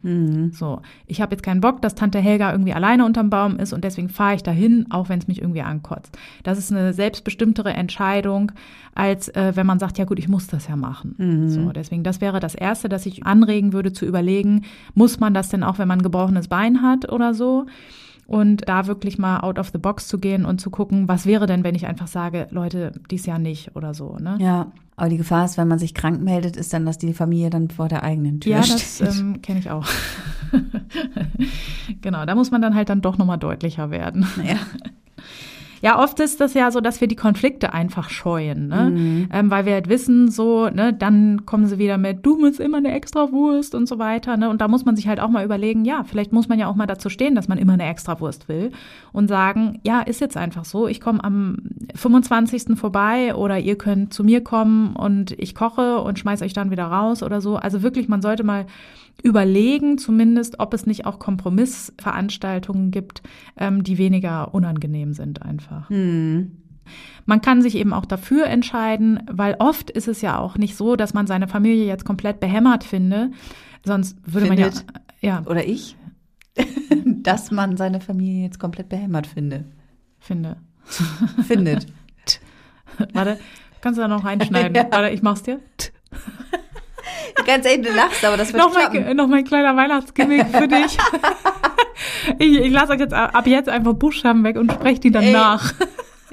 So, 0.53 0.81
ich 1.07 1.21
habe 1.21 1.35
jetzt 1.35 1.43
keinen 1.43 1.61
Bock, 1.61 1.83
dass 1.83 1.95
Tante 1.95 2.19
Helga 2.19 2.51
irgendwie 2.51 2.73
alleine 2.73 3.05
unterm 3.05 3.31
Baum 3.31 3.59
ist 3.59 3.73
und 3.73 3.85
deswegen 3.85 4.09
fahre 4.09 4.37
ich 4.37 4.43
dahin, 4.43 4.87
auch 4.91 5.09
wenn 5.09 5.19
es 5.19 5.29
mich 5.29 5.41
irgendwie 5.41 5.63
ankotzt. 5.63 6.17
Das 6.43 6.59
ist 6.59 6.73
eine 6.73 6.93
selbstbestimmtere 6.93 7.73
Entscheidung, 7.73 8.53
als 8.95 9.29
äh, 9.29 9.53
wenn 9.55 9.67
man 9.67 9.79
sagt, 9.79 9.99
ja 9.99 10.05
gut, 10.05 10.19
ich 10.19 10.29
muss 10.29 10.47
das 10.47 10.67
ja 10.67 10.77
machen. 10.77 11.15
So, 11.51 11.73
deswegen, 11.73 12.05
das 12.05 12.21
wäre 12.21 12.41
das 12.41 12.55
Erste, 12.55 12.89
dass 12.89 13.07
ich 13.07 13.27
anregen 13.27 13.73
würde 13.73 13.93
zu 13.93 14.07
überlegen, 14.07 14.65
muss 14.95 15.21
man 15.21 15.35
das 15.35 15.49
denn 15.51 15.63
auch, 15.63 15.74
wenn 15.79 15.89
man 15.89 15.99
ein 16.01 16.03
gebrochenes 16.03 16.49
Bein 16.49 16.83
hat 16.83 17.11
oder 17.13 17.35
so? 17.35 17.67
Und 18.27 18.67
da 18.69 18.87
wirklich 18.87 19.19
mal 19.19 19.41
out 19.41 19.59
of 19.59 19.69
the 19.71 19.79
box 19.79 20.09
zu 20.09 20.19
gehen 20.19 20.47
und 20.47 20.59
zu 20.59 20.71
gucken, 20.71 21.09
was 21.09 21.27
wäre 21.27 21.45
denn, 21.47 21.63
wenn 21.63 21.75
ich 21.75 21.87
einfach 21.87 22.07
sage, 22.07 22.47
Leute, 22.51 22.93
dies 23.11 23.27
Jahr 23.27 23.39
nicht 23.39 23.77
oder 23.77 23.93
so, 23.93 24.17
ne? 24.19 24.39
Ja, 24.41 24.73
aber 24.97 25.11
die 25.11 25.19
Gefahr 25.19 25.45
ist, 25.45 25.59
wenn 25.59 25.69
man 25.69 25.79
sich 25.79 25.93
krank 25.93 26.23
meldet, 26.23 26.57
ist 26.57 26.73
dann, 26.73 26.87
dass 26.87 26.97
die 26.97 27.13
Familie 27.13 27.51
dann 27.51 27.69
vor 27.69 27.89
der 27.89 28.03
eigenen 28.03 28.41
Tür 28.41 28.53
Ja, 28.53 28.59
das 28.61 28.97
steht. 28.97 29.15
ähm, 29.19 29.43
kenne 29.43 29.59
ich 29.59 29.71
auch. 29.71 29.85
genau, 32.01 32.25
da 32.25 32.35
muss 32.35 32.51
man 32.51 32.63
dann 32.63 32.75
halt 32.75 32.89
dann 32.89 33.03
doch 33.03 33.19
nochmal 33.19 33.39
deutlicher 33.39 33.91
werden. 33.91 34.27
ja. 34.43 34.57
Ja, 35.83 36.03
oft 36.03 36.21
ist 36.21 36.41
das 36.41 36.55
ja 36.55 36.71
so, 36.71 36.81
dass 36.81 37.01
wir 37.01 37.09
die 37.09 37.17
Konflikte 37.17 37.73
einfach 37.73 38.11
scheuen, 38.11 38.69
ne? 38.69 39.29
Ähm, 39.33 39.51
weil 39.51 39.67
wir 39.67 39.75
halt 39.75 39.89
wissen, 39.89 40.31
so, 40.31 40.69
ne, 40.69 40.93
dann 40.93 41.47
kommen 41.47 41.67
sie 41.67 41.79
wieder 41.79 41.99
mit, 41.99 42.25
du 42.25 42.41
willst 42.41 42.61
immer 42.61 42.79
eine 42.79 42.93
Extrawurst 42.93 43.75
und 43.75 43.89
so 43.89 43.99
weiter, 43.99 44.37
ne? 44.37 44.49
Und 44.49 44.61
da 44.61 44.69
muss 44.69 44.85
man 44.85 44.97
sich 44.97 45.09
halt 45.09 45.21
auch 45.21 45.29
mal 45.29 45.45
überlegen, 45.45 45.85
ja, 45.85 46.05
vielleicht 46.05 46.33
muss 46.33 46.49
man 46.49 46.59
ja 46.59 46.69
auch 46.69 46.75
mal 46.75 46.87
dazu 46.87 47.09
stehen, 47.09 47.35
dass 47.35 47.49
man 47.49 47.59
immer 47.59 47.75
eine 47.75 47.89
Extrawurst 47.89 48.49
will 48.49 48.71
und 49.13 49.29
sagen, 49.29 49.81
ja, 49.85 50.01
ist 50.01 50.21
jetzt 50.21 50.37
einfach 50.37 50.65
so, 50.65 50.89
ich 50.89 51.01
komme 51.01 51.23
am 51.23 51.57
25. 51.95 52.79
vorbei 52.79 53.35
oder 53.35 53.59
ihr 53.59 53.77
könnt 53.77 54.13
zu 54.13 54.25
mir 54.25 54.43
kommen 54.43 54.97
und 54.97 55.33
ich 55.39 55.55
koche 55.55 56.01
und 56.01 56.19
schmeiß 56.19 56.43
euch 56.43 56.53
dann 56.53 56.71
wieder 56.71 56.85
raus 56.85 57.23
oder 57.23 57.41
so. 57.41 57.57
Also 57.57 57.83
wirklich, 57.83 58.09
man 58.09 58.23
sollte 58.23 58.45
mal 58.45 58.67
überlegen, 59.23 59.99
zumindest, 59.99 60.61
ob 60.61 60.75
es 60.75 60.87
nicht 60.87 61.07
auch 61.07 61.19
Kompromissveranstaltungen 61.19 62.91
gibt, 62.91 63.23
ähm, 63.57 63.83
die 63.83 63.99
weniger 63.99 64.55
unangenehm 64.55 65.15
sind 65.15 65.43
einfach. 65.43 65.89
Man 67.27 67.41
kann 67.41 67.63
sich 67.63 67.77
eben 67.77 67.93
auch 67.93 68.05
dafür 68.05 68.47
entscheiden, 68.47 69.23
weil 69.31 69.57
oft 69.59 69.91
ist 69.91 70.09
es 70.09 70.21
ja 70.21 70.39
auch 70.39 70.59
nicht 70.59 70.77
so, 70.77 70.97
dass 70.97 71.15
man 71.15 71.27
seine 71.27 71.49
Familie 71.49 71.87
jetzt 71.87 72.05
komplett 72.05 72.41
behämmert 72.41 72.85
finde, 72.85 73.31
sonst 73.85 74.19
würde 74.27 74.49
Findet. 74.49 74.85
man 74.87 75.03
ja, 75.21 75.41
ja, 75.41 75.47
Oder 75.47 75.67
ich? 75.67 75.97
dass 77.05 77.51
man 77.51 77.77
seine 77.77 78.01
Familie 78.01 78.43
jetzt 78.45 78.59
komplett 78.61 78.89
behämmert 78.89 79.27
finde. 79.27 79.65
finde. 80.21 80.57
Findet. 81.47 81.87
Warte, 83.13 83.39
kannst 83.81 83.99
du 83.99 84.03
da 84.03 84.09
noch 84.09 84.25
reinschneiden? 84.25 84.75
Ja. 84.77 84.87
Warte, 84.91 85.11
ich 85.11 85.23
mach's 85.23 85.43
dir. 85.43 85.61
Ganz 87.47 87.67
ehrlich, 87.67 87.87
du 87.87 87.93
lachst, 87.95 88.25
aber 88.25 88.37
das 88.37 88.53
wird 88.53 88.63
Noch 88.63 88.73
klappen. 88.73 89.05
mein, 89.05 89.17
noch 89.17 89.27
mein 89.29 89.45
kleiner 89.45 89.77
Weihnachtsgimmick 89.77 90.47
für 90.51 90.69
dich. 90.69 90.97
ich 92.39 92.59
ich 92.59 92.73
lasse 92.73 92.93
euch 92.93 93.01
jetzt 93.01 93.15
ab 93.15 93.47
jetzt 93.47 93.69
einfach 93.69 93.93
Buchstaben 93.95 94.43
weg 94.45 94.57
und 94.57 94.73
spreche 94.73 95.01
die 95.01 95.11
dann 95.11 95.25
Ey. 95.25 95.33
nach. 95.33 95.73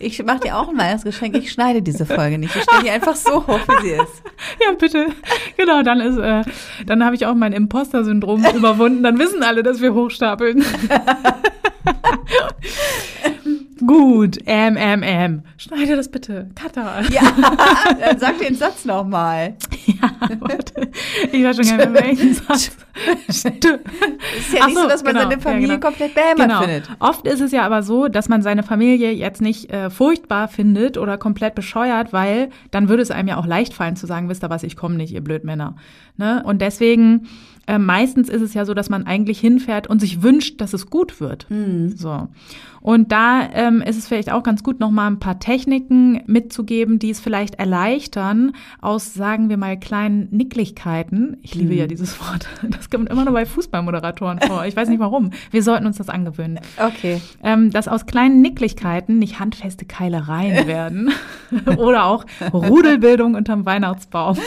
Ich 0.04 0.24
mache 0.24 0.40
dir 0.40 0.58
auch 0.58 0.68
ein 0.70 0.80
Weihnachtsgeschenk. 0.80 1.36
Ich 1.38 1.52
schneide 1.52 1.84
diese 1.84 2.08
Folge 2.08 2.40
nicht. 2.40 2.56
Ich 2.56 2.64
stelle 2.64 2.82
die 2.82 2.90
einfach 2.90 3.16
so 3.16 3.46
hoch, 3.46 3.60
wie 3.68 3.82
sie 3.84 3.92
ist. 3.92 4.24
Ja, 4.60 4.74
bitte. 4.76 5.08
Genau, 5.58 5.84
dann 5.84 6.00
ist, 6.02 6.18
äh, 6.18 6.42
dann 6.88 7.06
habe 7.06 7.14
ich 7.14 7.28
auch 7.28 7.36
mein 7.36 7.54
Imposter-Syndrom 7.54 8.44
überwunden. 8.56 9.04
Dann 9.04 9.20
wissen 9.20 9.44
alle, 9.44 9.62
dass 9.62 9.80
wir 9.80 9.94
hochstapeln. 9.94 10.66
Gut, 13.86 14.38
ähm, 14.46 14.76
ähm, 14.78 15.02
ähm. 15.04 15.42
Schneide 15.58 15.96
das 15.96 16.10
bitte. 16.10 16.50
Kata. 16.56 17.02
Ja, 17.12 17.22
dann 18.00 18.20
sag 18.20 18.40
den 18.40 18.56
Satz 18.56 18.86
nochmal. 18.86 19.56
Ja, 19.86 20.12
warte. 20.40 20.90
Ich 21.32 21.44
war 21.44 21.54
schon 21.54 21.66
gar 21.66 21.78
nicht 21.78 21.92
mehr 21.92 21.94
welchen 21.94 22.34
Satz. 22.34 22.72
Ist 23.28 23.44
ja 23.44 23.52
nicht 23.52 24.76
so, 24.76 24.84
so, 24.84 24.88
dass 24.88 25.04
man 25.04 25.14
genau, 25.14 25.24
seine 25.24 25.36
ja, 25.36 25.40
Familie 25.42 25.76
genau. 25.76 25.88
komplett 25.88 26.14
behämmert 26.14 26.48
Genau. 26.48 26.62
findet. 26.62 26.90
Oft 27.00 27.28
ist 27.28 27.42
es 27.42 27.52
ja 27.52 27.64
aber 27.64 27.84
so, 27.84 28.08
dass 28.08 28.30
man 28.30 28.42
seine 28.42 28.64
Familie 28.64 29.12
jetzt 29.12 29.42
nicht 29.42 29.72
äh, 29.72 29.90
furchtbar 29.90 30.48
findet 30.48 30.98
oder 30.98 31.18
komplett 31.18 31.56
bescheuert, 31.56 32.14
weil 32.14 32.50
dann 32.72 32.90
würde 32.90 33.02
es 33.02 33.12
einem 33.12 33.28
ja 33.30 33.38
auch 33.38 33.46
leicht 33.48 33.74
fallen 33.74 33.96
zu 33.96 34.06
sagen, 34.06 34.30
wisst 34.30 34.44
ihr 34.44 34.50
was, 34.50 34.64
ich 34.64 34.76
komme 34.76 34.96
nicht, 34.96 35.14
ihr 35.14 35.22
Blödmänner. 35.22 35.76
Ne? 36.18 36.44
Und 36.46 36.62
deswegen 36.62 37.28
Äh, 37.68 37.78
meistens 37.78 38.28
ist 38.28 38.42
es 38.42 38.56
ja 38.56 38.66
so, 38.66 38.74
dass 38.74 38.90
man 38.90 39.06
eigentlich 39.06 39.40
hinfährt 39.40 39.86
und 39.86 40.00
sich 40.02 40.24
wünscht, 40.24 40.60
dass 40.60 40.74
es 40.74 40.90
gut 40.90 41.22
wird. 41.22 41.46
Mhm. 41.50 41.96
So. 41.96 42.28
Und 42.82 43.12
da 43.12 43.48
ähm, 43.54 43.82
ist 43.82 43.98
es 43.98 44.08
vielleicht 44.08 44.32
auch 44.32 44.44
ganz 44.44 44.64
gut, 44.64 44.80
nochmal 44.80 45.08
ein 45.12 45.20
paar 45.20 45.40
Techniken 45.40 46.22
mitzugeben, 46.26 46.98
die 47.00 47.12
es 47.12 47.20
vielleicht 47.20 47.56
erleichtern, 47.56 48.54
aus, 48.82 49.14
sagen 49.14 49.50
wir 49.50 49.58
mal, 49.58 49.80
kleinen 49.80 50.28
Nicklichkeiten. 50.32 51.38
Ich 51.44 51.54
liebe 51.56 51.74
Mhm. 51.74 51.78
ja 51.80 51.88
dieses 51.88 52.20
Wort. 52.20 52.48
Das 52.70 52.90
kommt 52.90 53.10
immer 53.10 53.24
nur 53.26 53.34
bei 53.34 53.46
Fußballmoderatoren 53.46 54.40
vor. 54.42 54.66
Ich 54.66 54.76
weiß 54.76 54.90
nicht 54.90 55.00
warum. 55.00 55.30
Wir 55.52 55.62
sollten 55.64 55.86
uns 55.86 55.98
das 55.98 56.10
angewöhnen. 56.10 56.60
Okay. 56.78 57.22
Ähm, 57.44 57.70
dass 57.72 57.88
aus 57.88 58.06
kleinen 58.06 58.42
Nicklichkeiten 58.42 59.20
nicht 59.20 59.40
handfeste 59.40 59.86
Keilereien 59.86 60.68
werden. 60.68 61.12
Oder 61.78 62.06
auch 62.06 62.26
Rudelbildung 62.54 63.36
unterm 63.36 63.66
Weihnachtsbaum. 63.66 64.38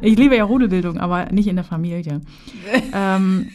ich 0.00 0.16
liebe 0.18 0.36
ja 0.36 0.44
Rudelbildung, 0.44 0.98
aber 0.98 1.26
nicht 1.32 1.46
in 1.48 1.56
der 1.56 1.64
Familie. 1.64 2.20
Ähm, 2.92 3.48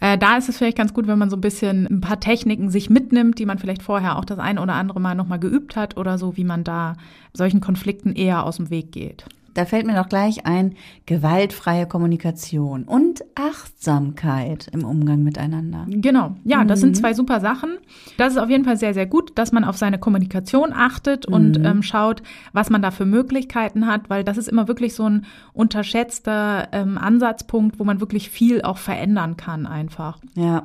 äh, 0.00 0.18
da 0.18 0.36
ist 0.36 0.48
es 0.48 0.58
vielleicht 0.58 0.78
ganz 0.78 0.94
gut, 0.94 1.06
wenn 1.06 1.18
man 1.18 1.30
so 1.30 1.36
ein 1.36 1.42
bisschen 1.42 1.86
ein 1.86 2.00
paar 2.00 2.20
Techniken 2.20 2.70
sich 2.70 2.90
mitnimmt, 2.90 3.38
die 3.38 3.46
man 3.46 3.58
vielleicht 3.58 3.82
vorher 3.82 4.18
auch 4.18 4.24
das 4.24 4.38
eine 4.38 4.60
oder 4.60 4.74
andere 4.74 5.00
Mal 5.00 5.14
nochmal 5.14 5.38
geübt 5.38 5.76
hat 5.76 5.96
oder 5.96 6.18
so, 6.18 6.36
wie 6.36 6.44
man 6.44 6.64
da 6.64 6.96
solchen 7.32 7.60
Konflikten 7.60 8.12
eher 8.14 8.44
aus 8.44 8.56
dem 8.56 8.70
Weg 8.70 8.92
geht. 8.92 9.26
Da 9.54 9.64
fällt 9.64 9.86
mir 9.86 9.94
doch 9.94 10.08
gleich 10.08 10.46
ein, 10.46 10.74
gewaltfreie 11.06 11.86
Kommunikation 11.86 12.84
und 12.84 13.24
Achtsamkeit 13.34 14.68
im 14.72 14.84
Umgang 14.84 15.22
miteinander. 15.22 15.86
Genau, 15.88 16.36
ja, 16.44 16.64
das 16.64 16.80
sind 16.80 16.96
zwei 16.96 17.14
super 17.14 17.40
Sachen. 17.40 17.78
Das 18.16 18.32
ist 18.32 18.38
auf 18.38 18.48
jeden 18.48 18.64
Fall 18.64 18.76
sehr, 18.76 18.94
sehr 18.94 19.06
gut, 19.06 19.32
dass 19.36 19.52
man 19.52 19.64
auf 19.64 19.76
seine 19.76 19.98
Kommunikation 19.98 20.72
achtet 20.72 21.26
und 21.26 21.64
ähm, 21.64 21.82
schaut, 21.82 22.22
was 22.52 22.70
man 22.70 22.82
da 22.82 22.90
für 22.90 23.06
Möglichkeiten 23.06 23.86
hat, 23.86 24.08
weil 24.08 24.24
das 24.24 24.36
ist 24.36 24.48
immer 24.48 24.68
wirklich 24.68 24.94
so 24.94 25.08
ein 25.08 25.26
unterschätzter 25.52 26.68
ähm, 26.72 26.98
Ansatzpunkt, 26.98 27.78
wo 27.78 27.84
man 27.84 28.00
wirklich 28.00 28.30
viel 28.30 28.62
auch 28.62 28.78
verändern 28.78 29.36
kann 29.36 29.66
einfach. 29.66 30.18
Ja. 30.34 30.64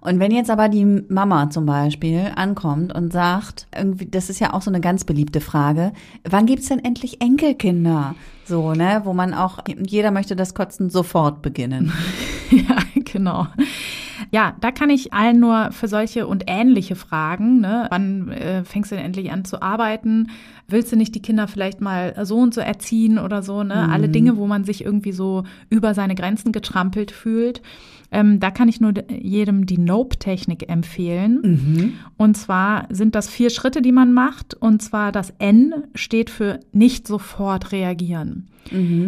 Und 0.00 0.18
wenn 0.18 0.30
jetzt 0.30 0.50
aber 0.50 0.68
die 0.68 0.84
Mama 0.84 1.50
zum 1.50 1.66
Beispiel 1.66 2.32
ankommt 2.34 2.94
und 2.94 3.12
sagt, 3.12 3.66
irgendwie, 3.76 4.06
das 4.06 4.30
ist 4.30 4.40
ja 4.40 4.54
auch 4.54 4.62
so 4.62 4.70
eine 4.70 4.80
ganz 4.80 5.04
beliebte 5.04 5.40
Frage, 5.40 5.92
wann 6.28 6.46
gibt's 6.46 6.68
denn 6.68 6.82
endlich 6.82 7.20
Enkelkinder? 7.20 8.14
So, 8.46 8.72
ne, 8.72 9.02
wo 9.04 9.12
man 9.12 9.34
auch, 9.34 9.58
jeder 9.86 10.10
möchte 10.10 10.34
das 10.36 10.54
Kotzen 10.54 10.90
sofort 10.90 11.42
beginnen. 11.42 11.92
ja, 12.50 12.76
genau. 12.94 13.46
Ja, 14.32 14.54
da 14.60 14.70
kann 14.70 14.90
ich 14.90 15.12
allen 15.12 15.40
nur 15.40 15.70
für 15.72 15.88
solche 15.88 16.26
und 16.26 16.44
ähnliche 16.46 16.96
Fragen, 16.96 17.60
ne, 17.60 17.86
wann 17.90 18.30
äh, 18.30 18.64
fängst 18.64 18.90
du 18.90 18.96
denn 18.96 19.04
endlich 19.04 19.30
an 19.30 19.44
zu 19.44 19.60
arbeiten? 19.60 20.28
Willst 20.66 20.92
du 20.92 20.96
nicht 20.96 21.14
die 21.14 21.22
Kinder 21.22 21.48
vielleicht 21.48 21.80
mal 21.80 22.14
so 22.24 22.38
und 22.38 22.54
so 22.54 22.60
erziehen 22.60 23.18
oder 23.18 23.42
so, 23.42 23.64
ne? 23.64 23.88
Alle 23.90 24.08
Dinge, 24.08 24.36
wo 24.36 24.46
man 24.46 24.62
sich 24.62 24.84
irgendwie 24.84 25.10
so 25.10 25.42
über 25.68 25.94
seine 25.94 26.14
Grenzen 26.14 26.52
getrampelt 26.52 27.10
fühlt. 27.10 27.60
Ähm, 28.12 28.40
da 28.40 28.50
kann 28.50 28.68
ich 28.68 28.80
nur 28.80 28.92
jedem 29.10 29.66
die 29.66 29.78
Nope-Technik 29.78 30.68
empfehlen. 30.68 31.40
Und 32.16 32.36
zwar 32.36 32.86
sind 32.90 33.14
das 33.14 33.28
vier 33.28 33.50
Schritte, 33.50 33.82
die 33.82 33.92
man 33.92 34.12
macht. 34.12 34.54
Und 34.54 34.82
zwar 34.82 35.12
das 35.12 35.32
N 35.38 35.84
steht 35.94 36.30
für 36.30 36.60
nicht 36.72 37.06
sofort 37.06 37.72
reagieren. 37.72 38.48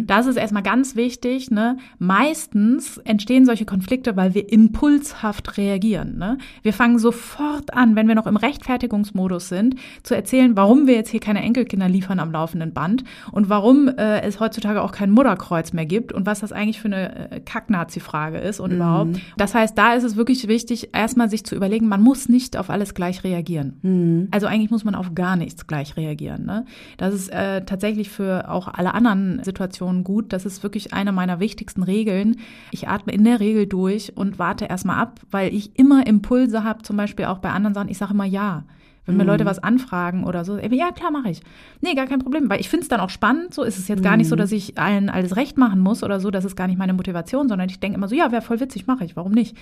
Das 0.06 0.26
ist 0.26 0.36
erstmal 0.36 0.62
ganz 0.62 0.96
wichtig. 0.96 1.50
Ne? 1.50 1.76
Meistens 1.98 2.98
entstehen 2.98 3.44
solche 3.44 3.64
Konflikte, 3.64 4.16
weil 4.16 4.34
wir 4.34 4.50
impulshaft 4.50 5.56
reagieren. 5.56 6.18
Ne? 6.18 6.38
Wir 6.62 6.72
fangen 6.72 6.98
sofort 6.98 7.72
an, 7.74 7.94
wenn 7.94 8.08
wir 8.08 8.14
noch 8.14 8.26
im 8.26 8.36
Rechtfertigungsmodus 8.36 9.48
sind, 9.48 9.76
zu 10.02 10.14
erzählen, 10.14 10.56
warum 10.56 10.86
wir 10.86 10.94
jetzt 10.94 11.10
hier 11.10 11.20
keine 11.20 11.42
Enkelkinder 11.42 11.88
liefern 11.88 12.18
am 12.18 12.32
laufenden 12.32 12.72
Band 12.72 13.04
und 13.30 13.48
warum 13.48 13.88
äh, 13.88 14.22
es 14.22 14.40
heutzutage 14.40 14.82
auch 14.82 14.92
kein 14.92 15.10
Mutterkreuz 15.10 15.72
mehr 15.72 15.86
gibt 15.86 16.12
und 16.12 16.26
was 16.26 16.40
das 16.40 16.52
eigentlich 16.52 16.80
für 16.80 16.88
eine 16.88 17.30
äh, 17.30 17.40
Kack-Nazi-Frage 17.40 18.38
ist 18.38 18.58
und 18.58 18.72
überhaupt. 18.72 18.91
Das 19.36 19.54
heißt, 19.54 19.76
da 19.76 19.94
ist 19.94 20.04
es 20.04 20.16
wirklich 20.16 20.48
wichtig, 20.48 20.90
erstmal 20.92 21.28
sich 21.28 21.44
zu 21.44 21.54
überlegen, 21.54 21.88
man 21.88 22.02
muss 22.02 22.28
nicht 22.28 22.56
auf 22.56 22.70
alles 22.70 22.94
gleich 22.94 23.24
reagieren. 23.24 24.28
Also 24.30 24.46
eigentlich 24.46 24.70
muss 24.70 24.84
man 24.84 24.94
auf 24.94 25.14
gar 25.14 25.36
nichts 25.36 25.66
gleich 25.66 25.96
reagieren. 25.96 26.44
Ne? 26.44 26.64
Das 26.96 27.14
ist 27.14 27.28
äh, 27.28 27.64
tatsächlich 27.64 28.08
für 28.10 28.50
auch 28.50 28.68
alle 28.68 28.94
anderen 28.94 29.42
Situationen 29.42 30.04
gut. 30.04 30.32
Das 30.32 30.46
ist 30.46 30.62
wirklich 30.62 30.92
eine 30.92 31.12
meiner 31.12 31.40
wichtigsten 31.40 31.82
Regeln. 31.82 32.36
Ich 32.70 32.88
atme 32.88 33.12
in 33.12 33.24
der 33.24 33.40
Regel 33.40 33.66
durch 33.66 34.16
und 34.16 34.38
warte 34.38 34.66
erstmal 34.66 34.96
ab, 34.96 35.20
weil 35.30 35.54
ich 35.54 35.78
immer 35.78 36.06
Impulse 36.06 36.64
habe, 36.64 36.82
zum 36.82 36.96
Beispiel 36.96 37.26
auch 37.26 37.38
bei 37.38 37.50
anderen 37.50 37.74
Sachen. 37.74 37.88
Ich 37.88 37.98
sage 37.98 38.12
immer 38.12 38.24
ja. 38.24 38.64
Wenn 39.04 39.16
mir 39.16 39.24
Leute 39.24 39.44
was 39.44 39.58
anfragen 39.58 40.22
oder 40.24 40.44
so, 40.44 40.56
ey, 40.56 40.72
ja 40.76 40.92
klar, 40.92 41.10
mache 41.10 41.30
ich. 41.30 41.40
Nee, 41.80 41.94
gar 41.94 42.06
kein 42.06 42.20
Problem, 42.20 42.48
weil 42.48 42.60
ich 42.60 42.68
finde 42.68 42.84
es 42.84 42.88
dann 42.88 43.00
auch 43.00 43.10
spannend. 43.10 43.52
So 43.52 43.64
ist 43.64 43.76
es 43.76 43.88
jetzt 43.88 44.02
gar 44.02 44.16
nicht 44.16 44.28
so, 44.28 44.36
dass 44.36 44.52
ich 44.52 44.78
allen 44.78 45.10
alles 45.10 45.34
recht 45.34 45.58
machen 45.58 45.80
muss 45.80 46.04
oder 46.04 46.20
so. 46.20 46.30
Das 46.30 46.44
ist 46.44 46.54
gar 46.54 46.68
nicht 46.68 46.78
meine 46.78 46.92
Motivation, 46.92 47.48
sondern 47.48 47.68
ich 47.68 47.80
denke 47.80 47.98
immer 47.98 48.06
so, 48.06 48.14
ja, 48.14 48.30
wäre 48.30 48.42
voll 48.42 48.60
witzig, 48.60 48.86
mache 48.86 49.04
ich. 49.04 49.16
Warum 49.16 49.32
nicht? 49.32 49.56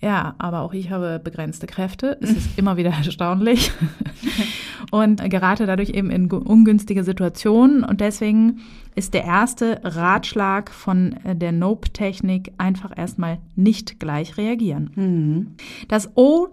Ja, 0.00 0.34
aber 0.38 0.60
auch 0.60 0.72
ich 0.72 0.90
habe 0.90 1.20
begrenzte 1.22 1.68
Kräfte. 1.68 2.18
Es 2.20 2.30
ist 2.30 2.50
immer 2.58 2.76
wieder 2.76 2.90
erstaunlich 2.90 3.70
und 4.90 5.22
gerate 5.30 5.66
dadurch 5.66 5.90
eben 5.90 6.10
in 6.10 6.28
ungünstige 6.28 7.04
Situationen. 7.04 7.84
Und 7.84 8.00
deswegen 8.00 8.60
ist 8.96 9.14
der 9.14 9.24
erste 9.24 9.80
Ratschlag 9.84 10.70
von 10.70 11.14
der 11.24 11.52
Nope-Technik 11.52 12.52
einfach 12.58 12.96
erstmal 12.96 13.38
nicht 13.54 14.00
gleich 14.00 14.36
reagieren. 14.36 15.54
Das 15.86 16.10
O 16.16 16.48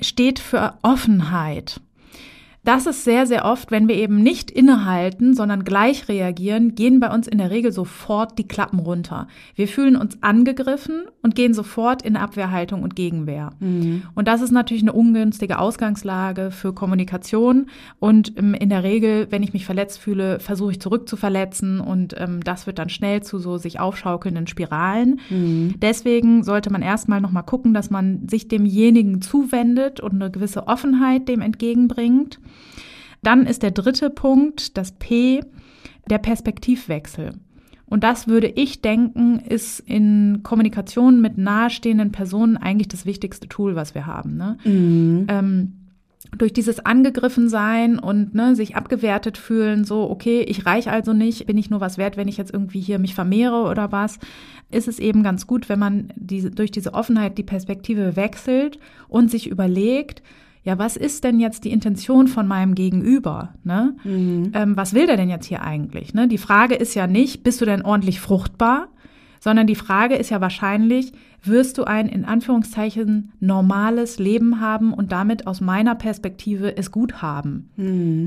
steht 0.00 0.38
für 0.38 0.74
Offenheit. 0.82 1.80
Das 2.64 2.86
ist 2.86 3.04
sehr, 3.04 3.26
sehr 3.26 3.44
oft, 3.44 3.70
wenn 3.70 3.88
wir 3.88 3.96
eben 3.96 4.22
nicht 4.22 4.50
innehalten, 4.50 5.34
sondern 5.34 5.64
gleich 5.64 6.08
reagieren, 6.08 6.74
gehen 6.74 6.98
bei 6.98 7.12
uns 7.12 7.28
in 7.28 7.38
der 7.38 7.50
Regel 7.50 7.72
sofort 7.72 8.38
die 8.38 8.48
Klappen 8.48 8.78
runter. 8.78 9.28
Wir 9.54 9.68
fühlen 9.68 9.96
uns 9.96 10.22
angegriffen 10.22 11.02
und 11.22 11.34
gehen 11.34 11.52
sofort 11.52 12.02
in 12.02 12.16
Abwehrhaltung 12.16 12.82
und 12.82 12.96
Gegenwehr. 12.96 13.50
Und 14.14 14.28
das 14.28 14.40
ist 14.40 14.50
natürlich 14.50 14.82
eine 14.82 14.94
ungünstige 14.94 15.58
Ausgangslage 15.58 16.50
für 16.50 16.72
Kommunikation. 16.72 17.66
Und 18.00 18.38
ähm, 18.38 18.54
in 18.54 18.70
der 18.70 18.82
Regel, 18.82 19.26
wenn 19.30 19.42
ich 19.42 19.52
mich 19.52 19.66
verletzt 19.66 19.98
fühle, 19.98 20.40
versuche 20.40 20.72
ich 20.72 20.80
zurück 20.80 21.08
zu 21.08 21.16
verletzen 21.16 21.80
und 21.80 22.14
ähm, 22.18 22.42
das 22.42 22.66
wird 22.66 22.78
dann 22.78 22.88
schnell 22.88 23.22
zu 23.22 23.38
so 23.38 23.58
sich 23.58 23.78
aufschaukelnden 23.78 24.46
Spiralen. 24.46 25.20
Deswegen 25.82 26.42
sollte 26.42 26.70
man 26.70 26.80
erstmal 26.80 27.20
nochmal 27.20 27.42
gucken, 27.42 27.74
dass 27.74 27.90
man 27.90 28.26
sich 28.28 28.48
demjenigen 28.48 29.20
zuwendet 29.20 30.00
und 30.00 30.14
eine 30.14 30.30
gewisse 30.30 30.66
Offenheit 30.66 31.28
dem 31.28 31.42
entgegenbringt. 31.42 32.40
Dann 33.22 33.46
ist 33.46 33.62
der 33.62 33.70
dritte 33.70 34.10
Punkt, 34.10 34.76
das 34.76 34.92
P, 34.92 35.40
der 36.10 36.18
Perspektivwechsel. 36.18 37.32
Und 37.86 38.02
das 38.02 38.28
würde 38.28 38.48
ich 38.48 38.82
denken, 38.82 39.38
ist 39.38 39.80
in 39.80 40.40
Kommunikation 40.42 41.20
mit 41.20 41.38
nahestehenden 41.38 42.12
Personen 42.12 42.56
eigentlich 42.56 42.88
das 42.88 43.06
wichtigste 43.06 43.48
Tool, 43.48 43.76
was 43.76 43.94
wir 43.94 44.06
haben. 44.06 44.36
Ne? 44.36 44.56
Ähm, 45.28 45.72
durch 46.36 46.52
dieses 46.52 46.80
angegriffen 46.80 47.48
sein 47.48 47.98
und 47.98 48.34
ne, 48.34 48.56
sich 48.56 48.76
abgewertet 48.76 49.38
fühlen, 49.38 49.84
so, 49.84 50.10
okay, 50.10 50.40
ich 50.40 50.66
reich 50.66 50.90
also 50.90 51.12
nicht, 51.12 51.46
bin 51.46 51.58
ich 51.58 51.70
nur 51.70 51.80
was 51.80 51.98
wert, 51.98 52.16
wenn 52.16 52.28
ich 52.28 52.36
jetzt 52.36 52.52
irgendwie 52.52 52.80
hier 52.80 52.98
mich 52.98 53.14
vermehre 53.14 53.62
oder 53.68 53.92
was, 53.92 54.18
ist 54.70 54.88
es 54.88 54.98
eben 54.98 55.22
ganz 55.22 55.46
gut, 55.46 55.68
wenn 55.68 55.78
man 55.78 56.12
diese, 56.16 56.50
durch 56.50 56.70
diese 56.70 56.94
Offenheit 56.94 57.38
die 57.38 57.44
Perspektive 57.44 58.16
wechselt 58.16 58.78
und 59.08 59.30
sich 59.30 59.46
überlegt, 59.46 60.22
ja, 60.64 60.78
was 60.78 60.96
ist 60.96 61.24
denn 61.24 61.40
jetzt 61.40 61.64
die 61.64 61.72
Intention 61.72 62.26
von 62.26 62.48
meinem 62.48 62.74
Gegenüber? 62.74 63.52
Ne? 63.64 63.96
Ähm, 64.54 64.76
was 64.76 64.94
will 64.94 65.06
der 65.06 65.18
denn 65.18 65.28
jetzt 65.28 65.46
hier 65.46 65.62
eigentlich? 65.62 66.14
Ne? 66.14 66.26
Die 66.26 66.38
Frage 66.38 66.74
ist 66.74 66.94
ja 66.94 67.06
nicht, 67.06 67.42
bist 67.42 67.60
du 67.60 67.66
denn 67.66 67.82
ordentlich 67.82 68.18
fruchtbar? 68.20 68.88
Sondern 69.40 69.66
die 69.66 69.74
Frage 69.74 70.16
ist 70.16 70.30
ja 70.30 70.40
wahrscheinlich, 70.40 71.12
wirst 71.46 71.78
du 71.78 71.84
ein 71.84 72.08
in 72.08 72.24
Anführungszeichen 72.24 73.32
normales 73.40 74.18
Leben 74.18 74.60
haben 74.60 74.92
und 74.92 75.12
damit 75.12 75.46
aus 75.46 75.60
meiner 75.60 75.94
Perspektive 75.94 76.76
es 76.76 76.90
gut 76.90 77.22
haben? 77.22 77.70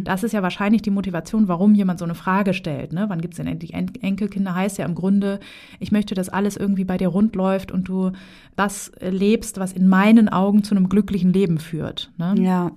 Das 0.03 0.23
ist 0.23 0.32
ja 0.32 0.43
wahrscheinlich 0.43 0.82
die 0.82 0.91
Motivation, 0.91 1.47
warum 1.47 1.75
jemand 1.75 1.99
so 1.99 2.06
eine 2.06 2.15
Frage 2.15 2.53
stellt. 2.53 2.93
Ne? 2.93 3.06
Wann 3.08 3.21
gibt 3.21 3.34
es 3.34 3.38
denn 3.38 3.47
endlich 3.47 3.73
En 3.73 3.91
Enkelkinder? 4.01 4.56
Heißt 4.56 4.77
ja 4.77 4.86
im 4.86 4.95
Grunde, 4.95 5.39
ich 5.80 5.91
möchte, 5.91 6.15
dass 6.15 6.30
alles 6.30 6.58
irgendwie 6.58 6.86
bei 6.86 6.97
dir 6.97 7.10
rund 7.10 7.36
läuft 7.36 7.71
und 7.71 7.88
du 7.88 8.12
das 8.56 8.91
lebst, 8.99 9.60
was 9.60 9.73
in 9.73 9.88
meinen 9.88 10.30
Augen 10.30 10.63
zu 10.63 10.75
einem 10.75 10.89
glücklichen 10.89 11.34
Leben 11.34 11.58
führt. 11.60 12.12
Ne? 12.17 12.36
Ja. 12.39 12.71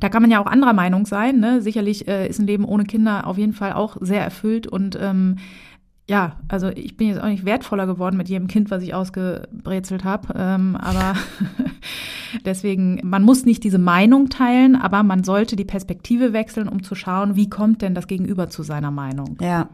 Da 0.00 0.08
kann 0.08 0.22
man 0.22 0.30
ja 0.30 0.42
auch 0.42 0.46
anderer 0.46 0.72
Meinung 0.72 1.06
sein. 1.06 1.38
Ne? 1.38 1.62
Sicherlich 1.62 2.08
äh, 2.08 2.28
ist 2.28 2.40
ein 2.40 2.46
Leben 2.46 2.64
ohne 2.64 2.84
Kinder 2.84 3.26
auf 3.26 3.38
jeden 3.38 3.52
Fall 3.52 3.72
auch 3.72 3.96
sehr 4.00 4.22
erfüllt 4.22 4.66
und 4.66 4.98
ähm, 5.00 5.36
ja, 6.10 6.32
also 6.48 6.70
ich 6.70 6.96
bin 6.96 7.06
jetzt 7.06 7.20
auch 7.20 7.28
nicht 7.28 7.44
wertvoller 7.44 7.86
geworden 7.86 8.16
mit 8.16 8.28
jedem 8.28 8.48
Kind, 8.48 8.72
was 8.72 8.82
ich 8.82 8.94
ausgebrezelt 8.94 10.02
habe. 10.02 10.34
Ähm, 10.36 10.74
aber 10.74 11.14
deswegen, 12.44 13.00
man 13.04 13.22
muss 13.22 13.44
nicht 13.44 13.62
diese 13.62 13.78
Meinung 13.78 14.28
teilen, 14.28 14.74
aber 14.74 15.04
man 15.04 15.22
sollte 15.22 15.54
die 15.54 15.64
Perspektive 15.64 16.32
wechseln, 16.32 16.68
um 16.68 16.82
zu 16.82 16.96
schauen, 16.96 17.36
wie 17.36 17.48
kommt 17.48 17.80
denn 17.80 17.94
das 17.94 18.08
Gegenüber 18.08 18.50
zu 18.50 18.64
seiner 18.64 18.90
Meinung. 18.90 19.36
Ja. 19.40 19.68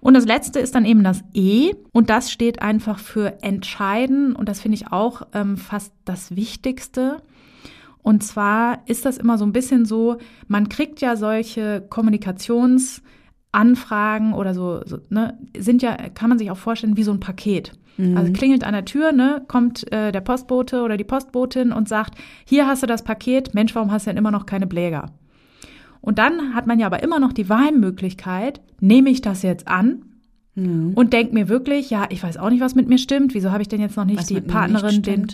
Und 0.00 0.14
das 0.14 0.24
letzte 0.24 0.60
ist 0.60 0.74
dann 0.74 0.86
eben 0.86 1.04
das 1.04 1.22
E 1.34 1.74
und 1.92 2.08
das 2.08 2.32
steht 2.32 2.62
einfach 2.62 2.98
für 2.98 3.42
entscheiden 3.42 4.34
und 4.34 4.48
das 4.48 4.62
finde 4.62 4.76
ich 4.76 4.92
auch 4.92 5.26
ähm, 5.34 5.58
fast 5.58 5.92
das 6.06 6.34
Wichtigste. 6.36 7.18
Und 8.02 8.22
zwar 8.22 8.78
ist 8.86 9.04
das 9.04 9.18
immer 9.18 9.36
so 9.36 9.44
ein 9.44 9.52
bisschen 9.52 9.84
so, 9.84 10.16
man 10.48 10.70
kriegt 10.70 11.02
ja 11.02 11.16
solche 11.16 11.86
Kommunikations- 11.90 13.02
Anfragen 13.54 14.32
oder 14.34 14.54
so, 14.54 14.82
so 14.84 14.98
ne, 15.10 15.38
sind 15.56 15.82
ja, 15.82 15.96
kann 16.14 16.28
man 16.28 16.38
sich 16.38 16.50
auch 16.50 16.56
vorstellen, 16.56 16.96
wie 16.96 17.02
so 17.02 17.12
ein 17.12 17.20
Paket. 17.20 17.72
Also 18.16 18.32
klingelt 18.32 18.64
an 18.64 18.72
der 18.72 18.84
Tür, 18.84 19.12
ne, 19.12 19.44
kommt 19.46 19.90
äh, 19.92 20.10
der 20.10 20.20
Postbote 20.20 20.82
oder 20.82 20.96
die 20.96 21.04
Postbotin 21.04 21.70
und 21.70 21.88
sagt, 21.88 22.18
hier 22.44 22.66
hast 22.66 22.82
du 22.82 22.88
das 22.88 23.04
Paket, 23.04 23.54
Mensch, 23.54 23.72
warum 23.76 23.92
hast 23.92 24.06
du 24.06 24.10
denn 24.10 24.16
immer 24.16 24.32
noch 24.32 24.46
keine 24.46 24.66
Bläger? 24.66 25.12
Und 26.00 26.18
dann 26.18 26.54
hat 26.54 26.66
man 26.66 26.80
ja 26.80 26.86
aber 26.86 27.04
immer 27.04 27.20
noch 27.20 27.32
die 27.32 27.48
Wahlmöglichkeit, 27.48 28.60
nehme 28.80 29.10
ich 29.10 29.22
das 29.22 29.42
jetzt 29.42 29.68
an 29.68 30.02
und 30.56 31.12
denk 31.12 31.32
mir 31.32 31.48
wirklich, 31.48 31.90
ja, 31.90 32.06
ich 32.10 32.22
weiß 32.22 32.36
auch 32.36 32.50
nicht, 32.50 32.60
was 32.60 32.74
mit 32.74 32.88
mir 32.88 32.98
stimmt. 32.98 33.34
Wieso 33.34 33.50
habe 33.50 33.62
ich 33.62 33.68
denn 33.68 33.80
jetzt 33.80 33.96
noch 33.96 34.04
nicht 34.04 34.18
Was 34.18 34.26
die 34.26 34.40
Partnerin, 34.40 34.88
nicht 34.88 35.06
den. 35.06 35.26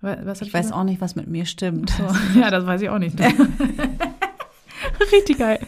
Was 0.00 0.40
hab 0.40 0.48
Ich 0.48 0.54
weiß 0.54 0.72
auch 0.72 0.84
nicht, 0.84 1.00
was 1.00 1.16
mit 1.16 1.28
mir 1.28 1.44
stimmt. 1.44 1.90
so. 1.90 2.04
Ja, 2.40 2.50
das 2.50 2.66
weiß 2.66 2.82
ich 2.82 2.88
auch 2.88 2.98
nicht. 2.98 3.16
Richtig 5.12 5.38
geil. 5.38 5.58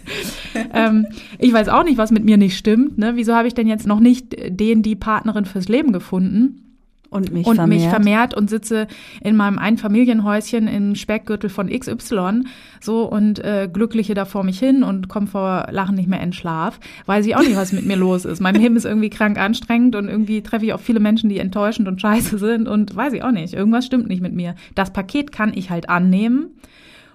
ähm, 0.74 1.06
ich 1.38 1.52
weiß 1.52 1.68
auch 1.68 1.84
nicht, 1.84 1.98
was 1.98 2.10
mit 2.10 2.24
mir 2.24 2.36
nicht 2.36 2.56
stimmt. 2.56 2.98
Ne? 2.98 3.12
Wieso 3.16 3.34
habe 3.34 3.48
ich 3.48 3.54
denn 3.54 3.66
jetzt 3.66 3.86
noch 3.86 4.00
nicht 4.00 4.36
den, 4.48 4.82
die 4.82 4.96
Partnerin 4.96 5.44
fürs 5.44 5.68
Leben 5.68 5.92
gefunden? 5.92 6.66
Und 7.10 7.32
mich 7.32 7.44
und 7.44 7.56
vermehrt. 7.56 7.80
mich 7.80 7.90
vermehrt 7.90 8.34
und 8.34 8.48
sitze 8.48 8.86
in 9.20 9.34
meinem 9.34 9.58
Einfamilienhäuschen 9.58 10.68
im 10.68 10.94
Speckgürtel 10.94 11.50
von 11.50 11.68
XY 11.68 12.44
so 12.80 13.02
und 13.02 13.40
äh, 13.40 13.68
glückliche 13.70 14.14
da 14.14 14.24
vor 14.24 14.44
mich 14.44 14.60
hin 14.60 14.84
und 14.84 15.08
komme 15.08 15.26
vor 15.26 15.66
Lachen 15.72 15.96
nicht 15.96 16.08
mehr 16.08 16.20
in 16.20 16.32
Schlaf. 16.32 16.78
Weiß 17.06 17.26
ich 17.26 17.34
auch 17.34 17.40
nicht, 17.40 17.56
was 17.56 17.72
mit 17.72 17.84
mir 17.84 17.96
los 17.96 18.24
ist. 18.24 18.40
Mein 18.40 18.54
Leben 18.54 18.76
ist 18.76 18.84
irgendwie 18.84 19.10
krank 19.10 19.38
anstrengend 19.38 19.96
und 19.96 20.06
irgendwie 20.06 20.40
treffe 20.42 20.64
ich 20.64 20.72
auch 20.72 20.80
viele 20.80 21.00
Menschen, 21.00 21.28
die 21.28 21.38
enttäuschend 21.38 21.88
und 21.88 22.00
scheiße 22.00 22.38
sind 22.38 22.68
und 22.68 22.94
weiß 22.94 23.12
ich 23.12 23.24
auch 23.24 23.32
nicht. 23.32 23.54
Irgendwas 23.54 23.86
stimmt 23.86 24.06
nicht 24.06 24.22
mit 24.22 24.32
mir. 24.32 24.54
Das 24.76 24.92
Paket 24.92 25.32
kann 25.32 25.52
ich 25.52 25.68
halt 25.68 25.88
annehmen. 25.88 26.50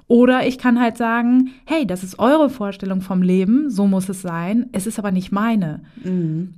Oder 0.08 0.46
ich 0.46 0.60
kann 0.60 0.80
halt 0.80 0.98
sagen, 0.98 1.52
hey, 1.66 1.88
das 1.88 2.04
ist 2.04 2.20
eure 2.20 2.52
Vorstellung 2.52 3.02
vom 3.02 3.24
Leben, 3.24 3.72
so 3.72 3.88
muss 3.88 4.08
es 4.08 4.22
sein, 4.22 4.68
es 4.72 4.86
ist 4.86 5.00
aber 5.00 5.12
nicht 5.12 5.32
meine. 5.32 5.82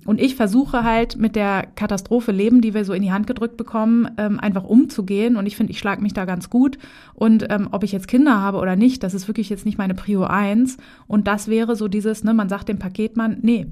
Und 0.05 0.19
ich 0.19 0.35
versuche 0.35 0.83
halt 0.83 1.15
mit 1.15 1.37
der 1.37 1.65
Katastrophe 1.75 2.33
Leben, 2.33 2.59
die 2.59 2.73
wir 2.73 2.83
so 2.83 2.91
in 2.91 3.01
die 3.01 3.13
Hand 3.13 3.25
gedrückt 3.25 3.55
bekommen, 3.55 4.09
ähm, 4.17 4.37
einfach 4.37 4.65
umzugehen. 4.65 5.37
Und 5.37 5.45
ich 5.45 5.55
finde, 5.55 5.71
ich 5.71 5.79
schlage 5.79 6.01
mich 6.01 6.13
da 6.13 6.25
ganz 6.25 6.49
gut. 6.49 6.77
Und 7.13 7.45
ähm, 7.49 7.69
ob 7.71 7.85
ich 7.85 7.93
jetzt 7.93 8.09
Kinder 8.09 8.41
habe 8.41 8.57
oder 8.57 8.75
nicht, 8.75 9.01
das 9.01 9.13
ist 9.13 9.29
wirklich 9.29 9.49
jetzt 9.49 9.65
nicht 9.65 9.77
meine 9.77 9.93
Prio 9.93 10.23
eins. 10.25 10.77
Und 11.07 11.27
das 11.27 11.47
wäre 11.47 11.77
so 11.77 11.87
dieses, 11.87 12.25
ne, 12.25 12.33
man 12.33 12.49
sagt 12.49 12.67
dem 12.67 12.79
Paketmann, 12.79 13.37
nee, 13.43 13.67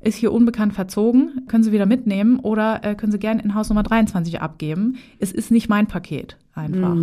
ist 0.00 0.16
hier 0.16 0.32
unbekannt 0.32 0.72
verzogen, 0.72 1.42
können 1.48 1.64
Sie 1.64 1.72
wieder 1.72 1.86
mitnehmen 1.86 2.38
oder 2.38 2.84
äh, 2.84 2.94
können 2.94 3.12
Sie 3.12 3.18
gerne 3.18 3.42
in 3.42 3.54
Haus 3.54 3.68
Nummer 3.68 3.82
23 3.82 4.40
abgeben. 4.40 4.96
Es 5.18 5.32
ist 5.32 5.50
nicht 5.50 5.68
mein 5.68 5.86
Paket 5.86 6.36
einfach. 6.54 6.94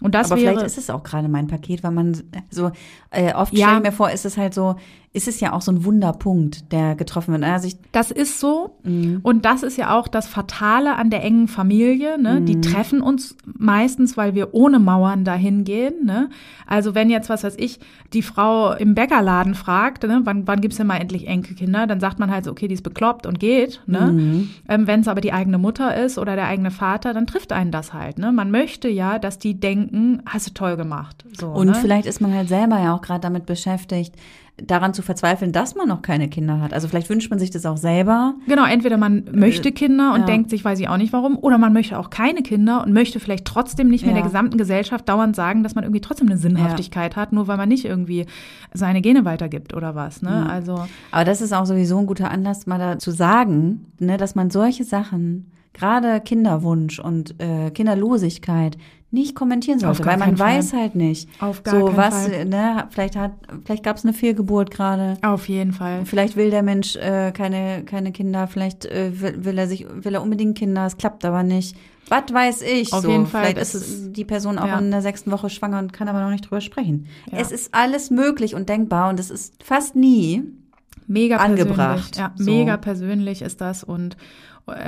Und 0.00 0.14
das 0.14 0.30
Aber 0.30 0.40
wäre 0.40 0.52
vielleicht 0.54 0.66
ist 0.66 0.78
es 0.78 0.90
auch 0.90 1.02
gerade 1.02 1.28
mein 1.28 1.48
Paket, 1.48 1.82
weil 1.82 1.90
man 1.90 2.16
so 2.50 2.70
äh, 3.10 3.34
oft 3.34 3.52
Ja. 3.52 3.66
stelle 3.66 3.78
ich 3.78 3.84
mir 3.90 3.92
vor, 3.92 4.10
ist 4.10 4.24
es 4.24 4.36
halt 4.36 4.54
so, 4.54 4.76
ist 5.12 5.26
es 5.26 5.40
ja 5.40 5.54
auch 5.54 5.62
so 5.62 5.72
ein 5.72 5.84
Wunderpunkt, 5.84 6.70
der 6.70 6.94
getroffen 6.94 7.32
wird. 7.32 7.42
Also 7.42 7.66
ich, 7.66 7.76
Das 7.92 8.10
ist 8.10 8.38
so. 8.38 8.76
Mhm. 8.84 9.20
Und 9.22 9.44
das 9.44 9.62
ist 9.62 9.76
ja 9.78 9.98
auch 9.98 10.06
das 10.06 10.28
Fatale 10.28 10.94
an 10.96 11.10
der 11.10 11.24
engen 11.24 11.48
Familie. 11.48 12.20
Ne? 12.20 12.40
Mhm. 12.40 12.46
Die 12.46 12.60
treffen 12.60 13.00
uns 13.00 13.34
meistens, 13.44 14.16
weil 14.16 14.34
wir 14.34 14.52
ohne 14.54 14.78
Mauern 14.78 15.24
dahin 15.24 15.64
gehen. 15.64 16.04
Ne? 16.04 16.28
Also 16.66 16.94
wenn 16.94 17.08
jetzt, 17.10 17.30
was 17.30 17.42
weiß 17.42 17.56
ich, 17.58 17.80
die 18.12 18.22
Frau 18.22 18.72
im 18.74 18.94
Bäckerladen 18.94 19.54
fragt, 19.54 20.04
ne, 20.04 20.20
wann, 20.24 20.46
wann 20.46 20.60
gibt's 20.60 20.76
denn 20.76 20.86
mal 20.86 20.96
endlich 20.98 21.26
Enkelkinder, 21.26 21.86
dann 21.86 22.00
sagt 22.00 22.18
man 22.18 22.30
halt 22.30 22.44
so, 22.44 22.50
okay, 22.50 22.68
die 22.68 22.74
ist 22.74 22.82
bekloppt 22.82 23.26
und 23.26 23.40
geht. 23.40 23.80
Ne? 23.86 24.12
Mhm. 24.12 24.50
Ähm, 24.68 24.86
wenn 24.86 25.00
es 25.00 25.08
aber 25.08 25.20
die 25.22 25.32
eigene 25.32 25.58
Mutter 25.58 25.96
ist 25.96 26.18
oder 26.18 26.36
der 26.36 26.46
eigene 26.46 26.70
Vater, 26.70 27.14
dann 27.14 27.26
trifft 27.26 27.52
einen 27.52 27.70
das 27.72 27.92
halt. 27.94 28.18
Ne? 28.18 28.30
Man 28.30 28.50
möchte 28.50 28.88
ja, 28.88 29.18
dass 29.18 29.38
die 29.38 29.58
denken, 29.58 29.87
hast 30.26 30.48
du 30.48 30.54
toll 30.54 30.76
gemacht. 30.76 31.24
So, 31.38 31.48
und 31.48 31.68
ne? 31.68 31.74
vielleicht 31.74 32.06
ist 32.06 32.20
man 32.20 32.34
halt 32.34 32.48
selber 32.48 32.78
ja 32.80 32.94
auch 32.94 33.02
gerade 33.02 33.20
damit 33.20 33.46
beschäftigt, 33.46 34.14
daran 34.62 34.92
zu 34.92 35.02
verzweifeln, 35.02 35.52
dass 35.52 35.74
man 35.74 35.88
noch 35.88 36.02
keine 36.02 36.28
Kinder 36.28 36.60
hat. 36.60 36.72
Also 36.72 36.88
vielleicht 36.88 37.08
wünscht 37.08 37.30
man 37.30 37.38
sich 37.38 37.50
das 37.50 37.64
auch 37.64 37.76
selber. 37.76 38.34
Genau, 38.46 38.66
entweder 38.66 38.96
man 38.96 39.24
möchte 39.32 39.72
Kinder 39.72 40.14
und 40.14 40.20
ja. 40.20 40.26
denkt 40.26 40.50
sich, 40.50 40.64
weiß 40.64 40.80
ich 40.80 40.88
auch 40.88 40.96
nicht 40.96 41.12
warum, 41.12 41.38
oder 41.38 41.58
man 41.58 41.72
möchte 41.72 41.98
auch 41.98 42.10
keine 42.10 42.42
Kinder 42.42 42.82
und 42.84 42.92
möchte 42.92 43.20
vielleicht 43.20 43.44
trotzdem 43.44 43.88
nicht 43.88 44.04
mehr 44.04 44.14
Ja. 44.14 44.20
der 44.20 44.26
gesamten 44.26 44.58
Gesellschaft 44.58 45.08
dauernd 45.08 45.36
sagen, 45.36 45.62
dass 45.62 45.74
man 45.74 45.84
irgendwie 45.84 46.00
trotzdem 46.00 46.28
eine 46.28 46.38
Sinnhaftigkeit 46.38 47.14
hat, 47.16 47.32
nur 47.32 47.46
weil 47.46 47.56
man 47.56 47.68
nicht 47.68 47.84
irgendwie 47.84 48.26
seine 48.74 49.00
Gene 49.00 49.24
weitergibt 49.24 49.74
oder 49.74 49.94
was. 49.94 50.22
Ne? 50.22 50.48
Also 50.50 50.86
Aber 51.12 51.24
das 51.24 51.40
ist 51.40 51.52
auch 51.52 51.66
sowieso 51.66 51.98
ein 51.98 52.06
guter 52.06 52.30
Anlass, 52.30 52.66
mal 52.66 52.78
da 52.78 52.98
zu 52.98 53.10
sagen, 53.12 53.86
ne, 54.00 54.16
dass 54.16 54.34
man 54.34 54.50
solche 54.50 54.84
Sachen, 54.84 55.52
gerade 55.72 56.20
Kinderwunsch 56.20 56.98
und 56.98 57.40
äh, 57.40 57.70
Kinderlosigkeit, 57.70 58.76
nicht 59.10 59.34
kommentieren 59.34 59.78
sollte, 59.78 60.04
weil 60.04 60.18
man 60.18 60.28
keinen 60.28 60.36
Fall. 60.36 60.58
weiß 60.58 60.72
halt 60.74 60.94
nicht. 60.94 61.28
Auf 61.40 61.62
gar 61.62 61.74
so 61.80 61.96
was, 61.96 62.26
Fall. 62.28 62.44
ne, 62.44 62.86
vielleicht 62.90 63.16
hat, 63.16 63.32
vielleicht 63.64 63.82
gab 63.82 63.96
es 63.96 64.04
eine 64.04 64.12
Fehlgeburt 64.12 64.70
gerade. 64.70 65.16
auf 65.22 65.48
jeden 65.48 65.72
Fall. 65.72 66.04
Vielleicht 66.04 66.36
will 66.36 66.50
der 66.50 66.62
Mensch 66.62 66.94
äh, 66.96 67.32
keine, 67.32 67.84
keine 67.84 68.12
Kinder, 68.12 68.46
vielleicht 68.48 68.84
äh, 68.84 69.18
will, 69.20 69.44
will 69.44 69.56
er 69.58 69.66
sich, 69.66 69.86
will 69.90 70.14
er 70.14 70.22
unbedingt 70.22 70.58
Kinder, 70.58 70.84
es 70.86 70.98
klappt 70.98 71.24
aber 71.24 71.42
nicht. 71.42 71.74
Was 72.10 72.24
weiß 72.32 72.62
ich? 72.62 72.92
Auf 72.92 73.02
so. 73.02 73.10
jeden 73.10 73.26
Fall, 73.26 73.42
Vielleicht 73.44 73.58
ist 73.58 73.74
ist- 73.74 74.12
die 74.12 74.24
Person 74.24 74.58
auch 74.58 74.66
ja. 74.66 74.78
in 74.78 74.90
der 74.90 75.02
sechsten 75.02 75.30
Woche 75.30 75.48
schwanger 75.50 75.78
und 75.78 75.92
kann 75.92 76.08
aber 76.08 76.20
noch 76.20 76.30
nicht 76.30 76.44
drüber 76.44 76.60
sprechen. 76.60 77.06
Ja. 77.32 77.38
Es 77.38 77.50
ist 77.52 77.74
alles 77.74 78.10
möglich 78.10 78.54
und 78.54 78.68
denkbar 78.68 79.08
und 79.10 79.18
es 79.20 79.30
ist 79.30 79.62
fast 79.62 79.94
nie 79.96 80.42
Mega 81.06 81.36
angebracht. 81.38 82.12
persönlich. 82.12 82.16
Ja, 82.16 82.32
So. 82.36 82.50
mega 82.50 82.76
persönlich 82.76 83.40
ist 83.42 83.60
das 83.62 83.84
und 83.84 84.16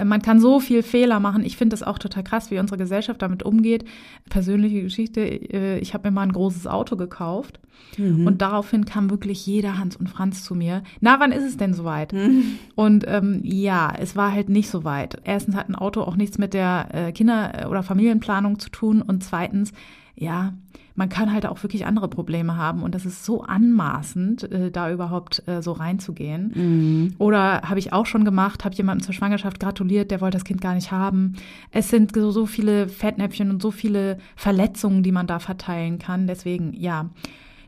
man 0.04 0.22
kann 0.22 0.40
so 0.40 0.60
viel 0.60 0.82
Fehler 0.82 1.20
machen. 1.20 1.44
Ich 1.44 1.56
finde 1.56 1.74
das 1.74 1.82
auch 1.82 1.98
total 1.98 2.24
krass, 2.24 2.50
wie 2.50 2.58
unsere 2.58 2.78
Gesellschaft 2.78 3.22
damit 3.22 3.42
umgeht. 3.42 3.84
Persönliche 4.28 4.82
Geschichte, 4.82 5.20
äh, 5.20 5.78
ich 5.78 5.94
habe 5.94 6.08
mir 6.08 6.14
mal 6.14 6.22
ein 6.22 6.32
großes 6.32 6.66
Auto 6.66 6.96
gekauft 6.96 7.60
Mhm. 7.98 8.26
und 8.26 8.40
daraufhin 8.40 8.84
kam 8.84 9.10
wirklich 9.10 9.46
jeder 9.46 9.78
Hans 9.78 9.96
und 9.96 10.08
Franz 10.08 10.44
zu 10.44 10.54
mir. 10.54 10.82
Na, 11.00 11.20
wann 11.20 11.32
ist 11.32 11.44
es 11.44 11.56
denn 11.56 11.74
soweit? 11.74 12.12
Mhm. 12.12 12.58
Und 12.74 13.04
ähm, 13.08 13.40
ja, 13.42 13.92
es 13.98 14.16
war 14.16 14.32
halt 14.32 14.48
nicht 14.48 14.70
so 14.70 14.84
weit. 14.84 15.20
Erstens 15.24 15.56
hat 15.56 15.68
ein 15.68 15.74
Auto 15.74 16.02
auch 16.02 16.16
nichts 16.16 16.38
mit 16.38 16.54
der 16.54 16.88
äh, 16.92 17.12
Kinder- 17.12 17.68
oder 17.68 17.82
Familienplanung 17.82 18.58
zu 18.58 18.70
tun 18.70 19.02
und 19.02 19.22
zweitens, 19.24 19.72
ja, 20.14 20.54
man 21.00 21.08
kann 21.08 21.32
halt 21.32 21.46
auch 21.46 21.62
wirklich 21.62 21.86
andere 21.86 22.08
Probleme 22.08 22.56
haben 22.58 22.82
und 22.82 22.94
das 22.94 23.06
ist 23.06 23.24
so 23.24 23.42
anmaßend, 23.42 24.52
äh, 24.52 24.70
da 24.70 24.92
überhaupt 24.92 25.42
äh, 25.48 25.62
so 25.62 25.72
reinzugehen. 25.72 26.52
Mhm. 26.54 27.14
Oder 27.16 27.62
habe 27.62 27.78
ich 27.78 27.94
auch 27.94 28.04
schon 28.04 28.26
gemacht, 28.26 28.66
habe 28.66 28.74
jemandem 28.74 29.04
zur 29.04 29.14
Schwangerschaft 29.14 29.60
gratuliert, 29.60 30.10
der 30.10 30.20
wollte 30.20 30.36
das 30.36 30.44
Kind 30.44 30.60
gar 30.60 30.74
nicht 30.74 30.92
haben. 30.92 31.36
Es 31.70 31.88
sind 31.88 32.14
so, 32.14 32.30
so 32.32 32.44
viele 32.44 32.86
Fettnäpfchen 32.88 33.50
und 33.50 33.62
so 33.62 33.70
viele 33.70 34.18
Verletzungen, 34.36 35.02
die 35.02 35.12
man 35.12 35.26
da 35.26 35.38
verteilen 35.38 35.98
kann. 35.98 36.26
Deswegen, 36.26 36.74
ja. 36.74 37.08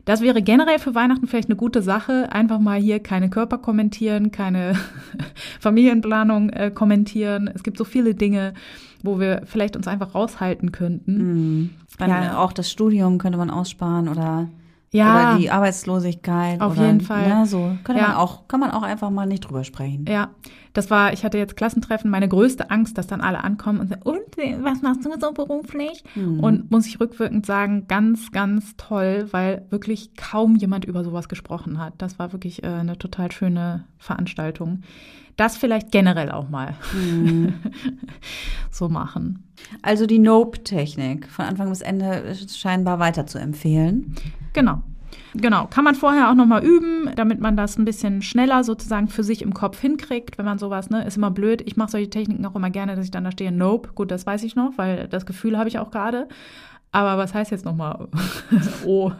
Das 0.05 0.19
wäre 0.21 0.41
generell 0.41 0.79
für 0.79 0.95
Weihnachten 0.95 1.27
vielleicht 1.27 1.47
eine 1.49 1.55
gute 1.55 1.81
Sache. 1.81 2.27
Einfach 2.31 2.59
mal 2.59 2.79
hier 2.79 2.99
keine 2.99 3.29
Körper 3.29 3.57
kommentieren, 3.57 4.31
keine 4.31 4.73
Familienplanung 5.59 6.49
äh, 6.49 6.71
kommentieren. 6.71 7.49
Es 7.53 7.63
gibt 7.63 7.77
so 7.77 7.85
viele 7.85 8.13
Dinge, 8.15 8.53
wo 9.01 9.19
wir 9.19 9.43
vielleicht 9.45 9.75
uns 9.75 9.87
einfach 9.87 10.13
raushalten 10.15 10.71
könnten. 10.71 11.75
Dann 11.97 12.09
Ja. 12.09 12.37
auch 12.37 12.51
das 12.53 12.69
Studium 12.71 13.17
könnte 13.17 13.37
man 13.37 13.49
aussparen 13.49 14.09
oder, 14.09 14.49
Ja. 14.93 15.31
oder 15.31 15.39
die 15.39 15.49
Arbeitslosigkeit. 15.49 16.61
Auf 16.61 16.73
oder, 16.73 16.85
jeden 16.85 17.01
Fall. 17.01 17.27
Ne, 17.27 17.45
so 17.45 17.75
könnte 17.83 18.01
Ja. 18.01 18.09
man 18.09 18.17
auch, 18.17 18.47
kann 18.47 18.59
man 18.59 18.71
auch 18.71 18.83
einfach 18.83 19.09
mal 19.09 19.25
nicht 19.25 19.41
drüber 19.41 19.63
sprechen. 19.63 20.05
Ja, 20.07 20.29
das 20.73 20.89
war, 20.89 21.13
ich 21.13 21.23
hatte 21.25 21.37
jetzt 21.37 21.55
Klassentreffen, 21.57 22.09
meine 22.09 22.27
größte 22.27 22.69
Angst, 22.71 22.97
dass 22.97 23.07
dann 23.07 23.21
alle 23.21 23.43
ankommen 23.43 23.79
und 23.79 23.89
sagen, 23.89 24.01
und 24.03 24.21
was 24.63 24.81
machst 24.81 25.05
du 25.05 25.11
so 25.19 25.31
beruflich? 25.33 26.03
Und 26.15 26.71
muss 26.71 26.87
ich 26.87 26.99
rückwirkend 26.99 27.45
sagen, 27.45 27.87
ganz, 27.87 28.31
ganz 28.31 28.75
toll, 28.77 29.27
weil 29.31 29.65
wirklich 29.69 30.15
kaum 30.15 30.55
jemand 30.55 30.85
über 30.85 31.03
sowas 31.03 31.27
gesprochen 31.27 31.79
hat. 31.79 31.93
Das 31.97 32.17
war 32.19 32.31
wirklich 32.31 32.63
äh, 32.63 32.67
eine 32.67 32.97
total 32.97 33.31
schöne 33.31 33.85
Veranstaltung. 33.97 34.81
Das 35.37 35.57
vielleicht 35.57 35.91
generell 35.91 36.31
auch 36.31 36.49
mal 36.49 36.75
so 38.71 38.89
machen. 38.89 39.51
Also 39.81 40.05
die 40.05 40.19
Nope-Technik 40.19 41.27
von 41.29 41.45
Anfang 41.45 41.69
bis 41.69 41.81
Ende 41.81 42.35
scheinbar 42.47 42.99
weiter 42.99 43.25
zu 43.25 43.39
empfehlen. 43.39 44.15
Genau. 44.53 44.81
Genau, 45.35 45.67
kann 45.67 45.83
man 45.83 45.95
vorher 45.95 46.29
auch 46.29 46.35
nochmal 46.35 46.63
üben, 46.63 47.09
damit 47.15 47.39
man 47.39 47.57
das 47.57 47.77
ein 47.77 47.85
bisschen 47.85 48.21
schneller 48.21 48.63
sozusagen 48.63 49.07
für 49.07 49.23
sich 49.23 49.41
im 49.41 49.53
Kopf 49.53 49.79
hinkriegt, 49.79 50.37
wenn 50.37 50.45
man 50.45 50.59
sowas, 50.59 50.89
ne, 50.89 51.05
ist 51.05 51.17
immer 51.17 51.31
blöd. 51.31 51.63
Ich 51.65 51.75
mache 51.75 51.91
solche 51.91 52.09
Techniken 52.09 52.45
auch 52.45 52.55
immer 52.55 52.69
gerne, 52.69 52.95
dass 52.95 53.05
ich 53.05 53.11
dann 53.11 53.23
da 53.23 53.31
stehe, 53.31 53.51
nope, 53.51 53.89
gut, 53.95 54.11
das 54.11 54.25
weiß 54.25 54.43
ich 54.43 54.55
noch, 54.55 54.71
weil 54.77 55.07
das 55.07 55.25
Gefühl 55.25 55.57
habe 55.57 55.69
ich 55.69 55.79
auch 55.79 55.91
gerade. 55.91 56.27
Aber 56.91 57.17
was 57.17 57.33
heißt 57.33 57.49
jetzt 57.49 57.65
nochmal 57.65 58.07
O? 58.85 59.11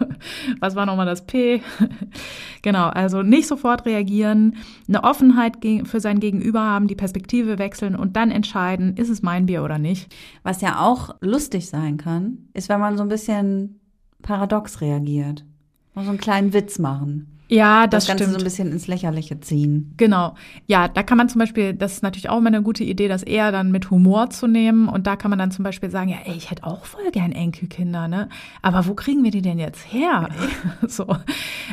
Was 0.60 0.76
war 0.76 0.86
nochmal 0.86 1.08
das 1.08 1.26
P? 1.26 1.64
genau, 2.62 2.90
also 2.90 3.24
nicht 3.24 3.48
sofort 3.48 3.88
reagieren, 3.88 4.58
eine 4.88 5.04
Offenheit 5.04 5.58
für 5.86 6.00
sein 6.00 6.20
Gegenüber 6.20 6.62
haben, 6.62 6.88
die 6.88 6.96
Perspektive 6.96 7.58
wechseln 7.58 7.96
und 7.96 8.16
dann 8.16 8.30
entscheiden, 8.30 8.96
ist 8.96 9.10
es 9.10 9.24
mein 9.24 9.48
Bier 9.48 9.64
oder 9.64 9.80
nicht. 9.80 10.14
Was 10.44 10.62
ja 10.62 10.82
auch 10.82 11.16
lustig 11.22 11.68
sein 11.68 11.98
kann, 11.98 12.50
ist, 12.54 12.70
wenn 12.70 12.80
man 12.80 12.96
so 12.96 13.02
ein 13.02 13.10
bisschen 13.10 13.80
paradox 14.24 14.82
reagiert. 14.82 15.46
Mal 15.94 16.06
so 16.06 16.10
einen 16.10 16.20
kleinen 16.20 16.54
Witz 16.54 16.80
machen. 16.80 17.33
Ja, 17.54 17.86
das, 17.86 18.06
das 18.06 18.08
Ganze 18.08 18.24
stimmt. 18.24 18.34
so 18.34 18.42
ein 18.42 18.44
bisschen 18.44 18.72
ins 18.72 18.88
Lächerliche 18.88 19.40
ziehen. 19.40 19.94
Genau. 19.98 20.34
Ja, 20.66 20.88
da 20.88 21.04
kann 21.04 21.20
man 21.20 21.30
zum 21.30 21.38
Beispiel, 21.38 21.76
das 21.76 21.94
ist 21.94 22.02
natürlich 22.02 22.28
auch 22.30 22.40
immer 22.40 22.48
eine 22.48 22.64
gute 22.64 22.84
Idee, 22.84 23.08
das 23.08 23.22
eher 23.22 23.52
dann 23.52 23.72
mit 23.72 23.92
Humor 23.92 24.32
zu 24.32 24.48
nehmen. 24.48 24.90
Und 24.90 25.06
da 25.06 25.16
kann 25.16 25.30
man 25.30 25.38
dann 25.38 25.52
zum 25.52 25.64
Beispiel 25.64 25.92
sagen, 25.92 26.10
ja, 26.10 26.18
ey, 26.26 26.34
ich 26.36 26.50
hätte 26.50 26.64
auch 26.64 26.86
voll 26.86 27.12
gern 27.12 27.32
Enkelkinder, 27.32 28.08
ne? 28.08 28.28
Aber 28.64 28.88
wo 28.88 28.96
kriegen 28.96 29.24
wir 29.24 29.30
die 29.30 29.44
denn 29.44 29.60
jetzt 29.60 29.94
her? 29.94 30.30
so, 30.88 31.06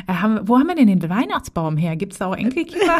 äh, 0.05 0.13
haben, 0.13 0.47
wo 0.47 0.59
haben 0.59 0.67
wir 0.67 0.75
denn 0.75 0.85
den 0.85 1.09
Weihnachtsbaum 1.09 1.77
her? 1.77 1.95
Gibt 1.95 2.13
es 2.13 2.19
da 2.19 2.27
auch 2.27 2.37
Enkelkinder? 2.37 2.99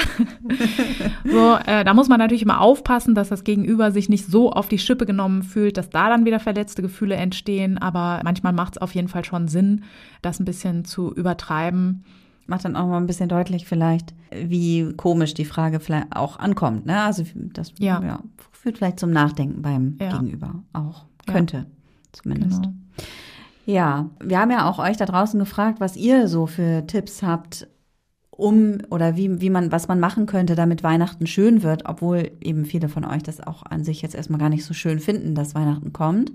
so, 1.24 1.58
äh, 1.64 1.84
da 1.84 1.94
muss 1.94 2.10
man 2.10 2.18
natürlich 2.18 2.42
immer 2.42 2.62
aufpassen, 2.62 3.14
dass 3.14 3.30
das 3.30 3.44
Gegenüber 3.44 3.92
sich 3.92 4.10
nicht 4.10 4.26
so 4.26 4.52
auf 4.52 4.70
die 4.70 4.80
Schippe 4.80 5.06
genommen 5.06 5.44
fühlt, 5.44 5.78
dass 5.78 5.92
da 5.92 6.10
dann 6.10 6.26
wieder 6.26 6.40
verletzte 6.40 6.82
Gefühle 6.82 7.14
entstehen. 7.14 7.78
Aber 7.78 8.22
manchmal 8.24 8.54
macht 8.54 8.78
es 8.78 8.82
auf 8.82 8.96
jeden 8.96 9.08
Fall 9.08 9.24
schon 9.24 9.48
Sinn, 9.48 9.84
das 10.24 10.40
ein 10.40 10.46
bisschen 10.46 10.84
zu 10.84 11.14
übertreiben 11.14 12.04
macht 12.48 12.66
dann 12.66 12.76
auch 12.76 12.88
mal 12.88 12.98
ein 12.98 13.08
bisschen 13.08 13.30
deutlich 13.30 13.66
vielleicht, 13.66 14.14
wie 14.32 14.94
komisch 14.94 15.34
die 15.34 15.46
Frage 15.46 15.80
vielleicht 15.80 16.16
auch 16.16 16.38
ankommt. 16.38 16.86
Ne? 16.86 17.02
Also 17.02 17.24
das 17.36 17.74
ja. 17.80 18.02
ja 18.04 18.20
führt 18.52 18.78
vielleicht 18.78 19.00
zum 19.00 19.12
Nachdenken 19.12 19.62
beim 19.62 19.98
ja. 20.00 20.12
Gegenüber 20.12 20.64
auch. 20.74 21.06
Könnte 21.28 21.68
zumindest. 22.12 22.64
Genau. 22.64 22.74
Ja, 23.66 24.10
wir 24.20 24.40
haben 24.40 24.52
ja 24.52 24.70
auch 24.70 24.80
euch 24.80 24.98
da 24.98 25.06
draußen 25.06 25.40
gefragt, 25.40 25.80
was 25.80 25.96
ihr 25.96 26.28
so 26.28 26.48
für 26.48 26.86
Tipps 26.88 27.24
habt, 27.24 27.68
um 28.32 28.80
oder 28.90 29.16
wie, 29.18 29.40
wie 29.40 29.50
man, 29.50 29.72
was 29.72 29.88
man 29.88 30.00
machen 30.00 30.26
könnte, 30.26 30.56
damit 30.56 30.84
Weihnachten 30.84 31.28
schön 31.28 31.62
wird, 31.62 31.84
obwohl 31.86 32.32
eben 32.42 32.66
viele 32.66 32.90
von 32.90 33.06
euch 33.06 33.22
das 33.22 33.40
auch 33.40 33.64
an 33.64 33.84
sich 33.84 34.02
jetzt 34.02 34.16
erstmal 34.16 34.40
gar 34.40 34.50
nicht 34.50 34.66
so 34.66 34.74
schön 34.74 35.00
finden, 35.00 35.36
dass 35.36 35.54
Weihnachten 35.54 35.94
kommt. 35.94 36.32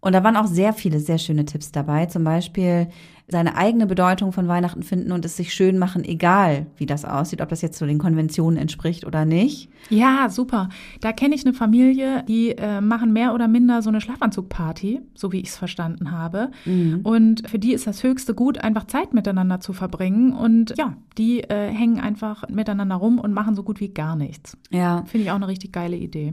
Und 0.00 0.12
da 0.12 0.24
waren 0.24 0.36
auch 0.36 0.46
sehr 0.46 0.72
viele 0.72 1.00
sehr 1.00 1.18
schöne 1.18 1.44
Tipps 1.44 1.70
dabei. 1.70 2.06
Zum 2.06 2.24
Beispiel 2.24 2.88
seine 3.30 3.56
eigene 3.56 3.86
Bedeutung 3.86 4.32
von 4.32 4.48
Weihnachten 4.48 4.82
finden 4.82 5.12
und 5.12 5.24
es 5.24 5.36
sich 5.36 5.52
schön 5.52 5.78
machen, 5.78 6.02
egal 6.02 6.66
wie 6.76 6.86
das 6.86 7.04
aussieht, 7.04 7.42
ob 7.42 7.50
das 7.50 7.60
jetzt 7.60 7.78
so 7.78 7.84
den 7.84 7.98
Konventionen 7.98 8.58
entspricht 8.58 9.04
oder 9.04 9.26
nicht. 9.26 9.68
Ja, 9.90 10.28
super. 10.30 10.70
Da 11.00 11.12
kenne 11.12 11.34
ich 11.34 11.44
eine 11.44 11.52
Familie, 11.52 12.24
die 12.26 12.52
äh, 12.52 12.80
machen 12.80 13.12
mehr 13.12 13.34
oder 13.34 13.46
minder 13.46 13.82
so 13.82 13.90
eine 13.90 14.00
Schlafanzugparty, 14.00 15.02
so 15.14 15.30
wie 15.30 15.40
ich 15.40 15.48
es 15.48 15.56
verstanden 15.56 16.10
habe. 16.10 16.50
Mhm. 16.64 17.00
Und 17.02 17.48
für 17.48 17.58
die 17.58 17.74
ist 17.74 17.86
das 17.86 18.02
höchste 18.02 18.34
Gut, 18.34 18.58
einfach 18.58 18.86
Zeit 18.86 19.12
miteinander 19.12 19.60
zu 19.60 19.74
verbringen. 19.74 20.32
Und 20.32 20.74
ja, 20.78 20.94
die 21.18 21.40
äh, 21.42 21.70
hängen 21.70 22.00
einfach 22.00 22.48
miteinander 22.48 22.96
rum 22.96 23.18
und 23.18 23.34
machen 23.34 23.54
so 23.54 23.62
gut 23.62 23.80
wie 23.80 23.88
gar 23.88 24.16
nichts. 24.16 24.56
Ja. 24.70 25.04
Finde 25.04 25.24
ich 25.24 25.30
auch 25.30 25.36
eine 25.36 25.48
richtig 25.48 25.72
geile 25.72 25.96
Idee. 25.96 26.32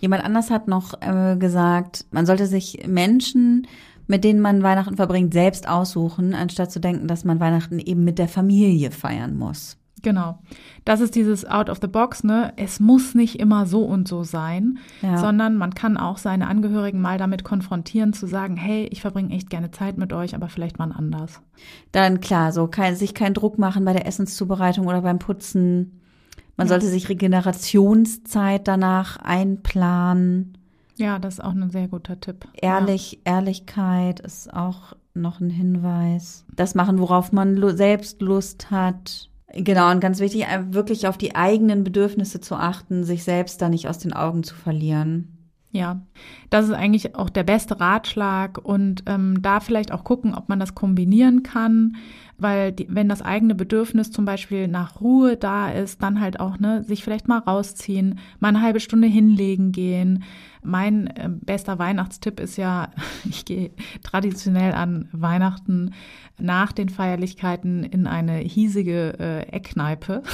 Jemand 0.00 0.24
anders 0.24 0.50
hat 0.50 0.68
noch 0.68 0.94
äh, 1.00 1.36
gesagt, 1.36 2.04
man 2.10 2.26
sollte 2.26 2.46
sich 2.46 2.86
Menschen 2.86 3.66
mit 4.06 4.24
denen 4.24 4.40
man 4.40 4.62
Weihnachten 4.62 4.96
verbringt, 4.96 5.32
selbst 5.32 5.68
aussuchen, 5.68 6.34
anstatt 6.34 6.70
zu 6.70 6.80
denken, 6.80 7.08
dass 7.08 7.24
man 7.24 7.40
Weihnachten 7.40 7.78
eben 7.78 8.04
mit 8.04 8.18
der 8.18 8.28
Familie 8.28 8.90
feiern 8.90 9.36
muss. 9.36 9.78
Genau. 10.04 10.38
Das 10.84 11.00
ist 11.00 11.14
dieses 11.14 11.46
Out 11.46 11.70
of 11.70 11.78
the 11.80 11.88
Box, 11.88 12.24
ne? 12.24 12.52
Es 12.56 12.78
muss 12.78 13.14
nicht 13.14 13.40
immer 13.40 13.64
so 13.64 13.84
und 13.84 14.06
so 14.06 14.22
sein, 14.22 14.78
ja. 15.00 15.16
sondern 15.16 15.56
man 15.56 15.74
kann 15.74 15.96
auch 15.96 16.18
seine 16.18 16.46
Angehörigen 16.46 17.00
mal 17.00 17.16
damit 17.16 17.42
konfrontieren, 17.42 18.12
zu 18.12 18.26
sagen, 18.26 18.56
hey, 18.56 18.86
ich 18.92 19.00
verbringe 19.00 19.34
echt 19.34 19.48
gerne 19.48 19.70
Zeit 19.70 19.96
mit 19.96 20.12
euch, 20.12 20.34
aber 20.34 20.48
vielleicht 20.48 20.78
mal 20.78 20.92
anders. 20.92 21.40
Dann 21.90 22.20
klar, 22.20 22.52
so 22.52 22.66
kein, 22.66 22.94
sich 22.94 23.14
keinen 23.14 23.34
Druck 23.34 23.58
machen 23.58 23.86
bei 23.86 23.94
der 23.94 24.06
Essenszubereitung 24.06 24.86
oder 24.86 25.00
beim 25.00 25.18
Putzen. 25.18 26.00
Man 26.56 26.66
ja. 26.66 26.68
sollte 26.68 26.86
sich 26.86 27.08
Regenerationszeit 27.08 28.68
danach 28.68 29.16
einplanen. 29.16 30.58
Ja, 30.96 31.18
das 31.18 31.34
ist 31.34 31.40
auch 31.40 31.52
ein 31.52 31.70
sehr 31.70 31.88
guter 31.88 32.20
Tipp. 32.20 32.46
Ehrlich, 32.54 33.20
ja. 33.26 33.34
Ehrlichkeit 33.36 34.20
ist 34.20 34.52
auch 34.52 34.94
noch 35.14 35.40
ein 35.40 35.50
Hinweis. 35.50 36.44
Das 36.54 36.74
machen, 36.74 36.98
worauf 36.98 37.32
man 37.32 37.76
selbst 37.76 38.20
Lust 38.20 38.70
hat. 38.70 39.30
Genau, 39.52 39.90
und 39.90 40.00
ganz 40.00 40.18
wichtig, 40.18 40.46
äh, 40.46 40.72
wirklich 40.72 41.06
auf 41.06 41.16
die 41.16 41.36
eigenen 41.36 41.84
Bedürfnisse 41.84 42.40
zu 42.40 42.56
achten, 42.56 43.04
sich 43.04 43.22
selbst 43.22 43.62
da 43.62 43.68
nicht 43.68 43.88
aus 43.88 43.98
den 43.98 44.12
Augen 44.12 44.42
zu 44.42 44.54
verlieren. 44.54 45.33
Ja, 45.74 46.02
das 46.50 46.66
ist 46.66 46.72
eigentlich 46.72 47.16
auch 47.16 47.28
der 47.28 47.42
beste 47.42 47.80
Ratschlag 47.80 48.58
und 48.58 49.02
ähm, 49.06 49.42
da 49.42 49.58
vielleicht 49.58 49.90
auch 49.90 50.04
gucken, 50.04 50.32
ob 50.32 50.48
man 50.48 50.60
das 50.60 50.76
kombinieren 50.76 51.42
kann, 51.42 51.96
weil 52.38 52.70
die, 52.70 52.86
wenn 52.88 53.08
das 53.08 53.22
eigene 53.22 53.56
Bedürfnis 53.56 54.12
zum 54.12 54.24
Beispiel 54.24 54.68
nach 54.68 55.00
Ruhe 55.00 55.36
da 55.36 55.72
ist, 55.72 56.00
dann 56.00 56.20
halt 56.20 56.38
auch 56.38 56.60
ne, 56.60 56.84
sich 56.84 57.02
vielleicht 57.02 57.26
mal 57.26 57.38
rausziehen, 57.38 58.20
mal 58.38 58.50
eine 58.50 58.62
halbe 58.62 58.78
Stunde 58.78 59.08
hinlegen 59.08 59.72
gehen. 59.72 60.22
Mein 60.62 61.08
äh, 61.08 61.28
bester 61.28 61.76
Weihnachtstipp 61.80 62.38
ist 62.38 62.56
ja, 62.56 62.92
ich 63.28 63.44
gehe 63.44 63.72
traditionell 64.04 64.74
an 64.74 65.08
Weihnachten 65.10 65.90
nach 66.38 66.70
den 66.70 66.88
Feierlichkeiten 66.88 67.82
in 67.82 68.06
eine 68.06 68.36
hiesige 68.36 69.18
äh, 69.18 69.40
Eckkneipe. 69.48 70.22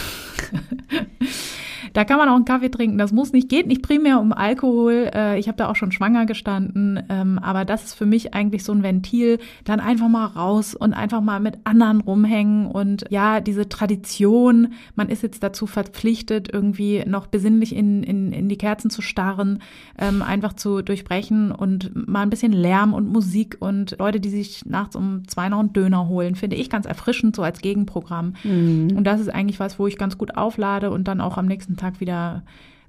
Da 1.92 2.04
kann 2.04 2.18
man 2.18 2.28
auch 2.28 2.36
einen 2.36 2.44
Kaffee 2.44 2.70
trinken. 2.70 2.98
Das 2.98 3.12
muss 3.12 3.32
nicht, 3.32 3.48
geht 3.48 3.66
nicht 3.66 3.82
primär 3.82 4.20
um 4.20 4.32
Alkohol. 4.32 5.10
Äh, 5.14 5.38
ich 5.38 5.48
habe 5.48 5.56
da 5.56 5.68
auch 5.68 5.76
schon 5.76 5.92
schwanger 5.92 6.26
gestanden. 6.26 7.02
Ähm, 7.08 7.38
aber 7.38 7.64
das 7.64 7.84
ist 7.84 7.94
für 7.94 8.06
mich 8.06 8.34
eigentlich 8.34 8.64
so 8.64 8.72
ein 8.72 8.82
Ventil. 8.82 9.38
Dann 9.64 9.80
einfach 9.80 10.08
mal 10.08 10.26
raus 10.26 10.74
und 10.74 10.92
einfach 10.94 11.20
mal 11.20 11.40
mit 11.40 11.58
anderen 11.64 12.00
rumhängen. 12.00 12.66
Und 12.66 13.04
ja, 13.10 13.40
diese 13.40 13.68
Tradition, 13.68 14.74
man 14.94 15.08
ist 15.08 15.22
jetzt 15.22 15.42
dazu 15.42 15.66
verpflichtet, 15.66 16.52
irgendwie 16.52 17.04
noch 17.06 17.26
besinnlich 17.26 17.74
in, 17.74 18.02
in, 18.02 18.32
in 18.32 18.48
die 18.48 18.58
Kerzen 18.58 18.90
zu 18.90 19.02
starren, 19.02 19.60
ähm, 19.98 20.22
einfach 20.22 20.54
zu 20.54 20.82
durchbrechen 20.82 21.52
und 21.52 22.08
mal 22.08 22.22
ein 22.22 22.30
bisschen 22.30 22.52
Lärm 22.52 22.94
und 22.94 23.08
Musik 23.08 23.56
und 23.60 23.96
Leute, 23.98 24.20
die 24.20 24.28
sich 24.28 24.64
nachts 24.66 24.96
um 24.96 25.26
zwei 25.28 25.48
noch 25.48 25.60
einen 25.60 25.72
Döner 25.72 26.08
holen, 26.08 26.34
finde 26.34 26.56
ich 26.56 26.70
ganz 26.70 26.86
erfrischend, 26.86 27.36
so 27.36 27.42
als 27.42 27.60
Gegenprogramm. 27.60 28.34
Mhm. 28.44 28.92
Und 28.96 29.04
das 29.04 29.20
ist 29.20 29.28
eigentlich 29.28 29.60
was, 29.60 29.78
wo 29.78 29.86
ich 29.86 29.98
ganz 29.98 30.18
gut 30.18 30.36
auflade 30.36 30.90
und 30.90 31.08
dann 31.08 31.20
auch 31.20 31.38
am 31.38 31.46
nächsten 31.46 31.69
Tag 31.76 32.00
wieder 32.00 32.42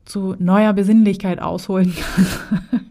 zu 0.06 0.36
neuer 0.40 0.74
Besinnlichkeit 0.74 1.42
ausholen 1.42 1.94
kann. 1.96 2.28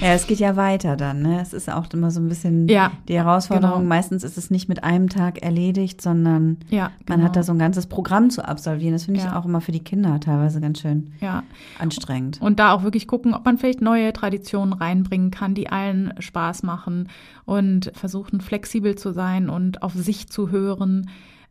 ja, 0.00 0.14
es 0.14 0.26
geht 0.26 0.38
ja 0.38 0.56
weiter 0.56 0.96
dann. 0.96 1.22
Ne? 1.22 1.40
Es 1.40 1.52
ist 1.52 1.70
auch 1.70 1.86
immer 1.92 2.10
so 2.10 2.20
ein 2.20 2.28
bisschen 2.28 2.68
ja, 2.68 2.90
die 3.06 3.14
Herausforderung. 3.14 3.80
Genau. 3.80 3.88
Meistens 3.88 4.24
ist 4.24 4.38
es 4.38 4.50
nicht 4.50 4.68
mit 4.68 4.82
einem 4.82 5.08
Tag 5.08 5.42
erledigt, 5.42 6.00
sondern 6.00 6.56
ja, 6.70 6.90
genau. 7.04 7.18
man 7.18 7.22
hat 7.22 7.36
da 7.36 7.42
so 7.42 7.52
ein 7.52 7.58
ganzes 7.58 7.86
Programm 7.86 8.30
zu 8.30 8.46
absolvieren. 8.46 8.94
Das 8.94 9.04
finde 9.04 9.20
ich 9.20 9.26
ja. 9.26 9.38
auch 9.38 9.44
immer 9.44 9.60
für 9.60 9.72
die 9.72 9.84
Kinder 9.84 10.18
teilweise 10.20 10.60
ganz 10.60 10.80
schön 10.80 11.12
ja. 11.20 11.42
anstrengend. 11.78 12.40
Und 12.40 12.58
da 12.58 12.72
auch 12.72 12.82
wirklich 12.82 13.06
gucken, 13.06 13.34
ob 13.34 13.44
man 13.44 13.58
vielleicht 13.58 13.82
neue 13.82 14.12
Traditionen 14.12 14.72
reinbringen 14.72 15.30
kann, 15.30 15.54
die 15.54 15.68
allen 15.68 16.14
Spaß 16.18 16.62
machen 16.62 17.08
und 17.44 17.92
versuchen 17.94 18.40
flexibel 18.40 18.96
zu 18.96 19.12
sein 19.12 19.50
und 19.50 19.82
auf 19.82 19.92
sich 19.92 20.28
zu 20.28 20.50
hören 20.50 21.08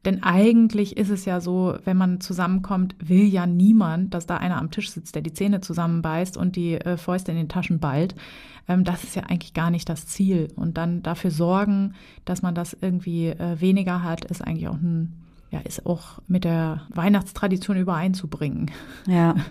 denn 0.07 0.23
eigentlich 0.23 0.95
ist 0.95 1.09
es 1.09 1.25
ja 1.25 1.41
so, 1.41 1.77
wenn 1.83 1.97
man 1.97 2.21
zusammenkommt, 2.21 2.95
will 2.97 3.25
ja 3.25 3.45
niemand, 3.45 4.13
dass 4.13 4.25
da 4.25 4.37
einer 4.37 4.57
am 4.57 4.71
Tisch 4.71 4.89
sitzt, 4.89 5.15
der 5.15 5.21
die 5.21 5.33
Zähne 5.33 5.59
zusammenbeißt 5.59 6.37
und 6.37 6.55
die 6.55 6.75
äh, 6.75 6.95
Fäuste 6.95 7.33
in 7.33 7.37
den 7.37 7.49
Taschen 7.49 7.79
ballt. 7.79 8.15
Ähm, 8.69 8.85
das 8.85 9.03
ist 9.03 9.17
ja 9.17 9.23
eigentlich 9.23 9.53
gar 9.53 9.69
nicht 9.69 9.89
das 9.89 10.07
Ziel. 10.07 10.47
Und 10.55 10.77
dann 10.77 11.03
dafür 11.03 11.29
sorgen, 11.29 11.93
dass 12.23 12.41
man 12.41 12.55
das 12.55 12.77
irgendwie 12.79 13.27
äh, 13.27 13.59
weniger 13.59 14.01
hat, 14.01 14.23
ist 14.23 14.41
eigentlich 14.41 14.69
auch 14.69 14.75
ein, 14.75 15.11
ja, 15.51 15.59
ist 15.59 15.85
auch 15.85 16.19
mit 16.25 16.45
der 16.45 16.83
Weihnachtstradition 16.93 17.75
übereinzubringen. 17.75 18.71
Ja. 19.07 19.35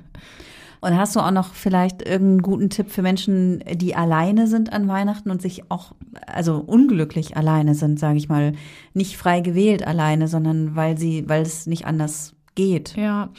Und 0.81 0.97
hast 0.97 1.17
du 1.17 1.21
auch 1.21 1.31
noch 1.31 1.55
vielleicht 1.55 2.03
irgendeinen 2.03 2.43
guten 2.43 2.71
Tipp 2.71 2.91
für 2.91 3.03
Menschen, 3.03 3.63
die 3.75 3.95
alleine 3.95 4.47
sind 4.47 4.73
an 4.73 4.89
Weihnachten 4.89 5.31
und 5.31 5.43
sich 5.43 5.71
auch, 5.71 5.93
also 6.27 6.57
unglücklich 6.57 7.37
alleine 7.37 7.75
sind, 7.75 7.99
sage 7.99 8.19
ich 8.19 8.29
mal, 8.29 8.53
nicht 8.95 9.17
frei 9.17 9.41
gewählt 9.41 9.87
alleine, 9.87 10.29
sondern 10.29 10.77
weil 10.77 10.99
sie, 10.99 11.29
weil 11.29 11.43
es 11.43 11.67
nicht 11.67 11.87
anders 11.87 12.37
geht? 12.57 12.97
Ja, 12.97 13.31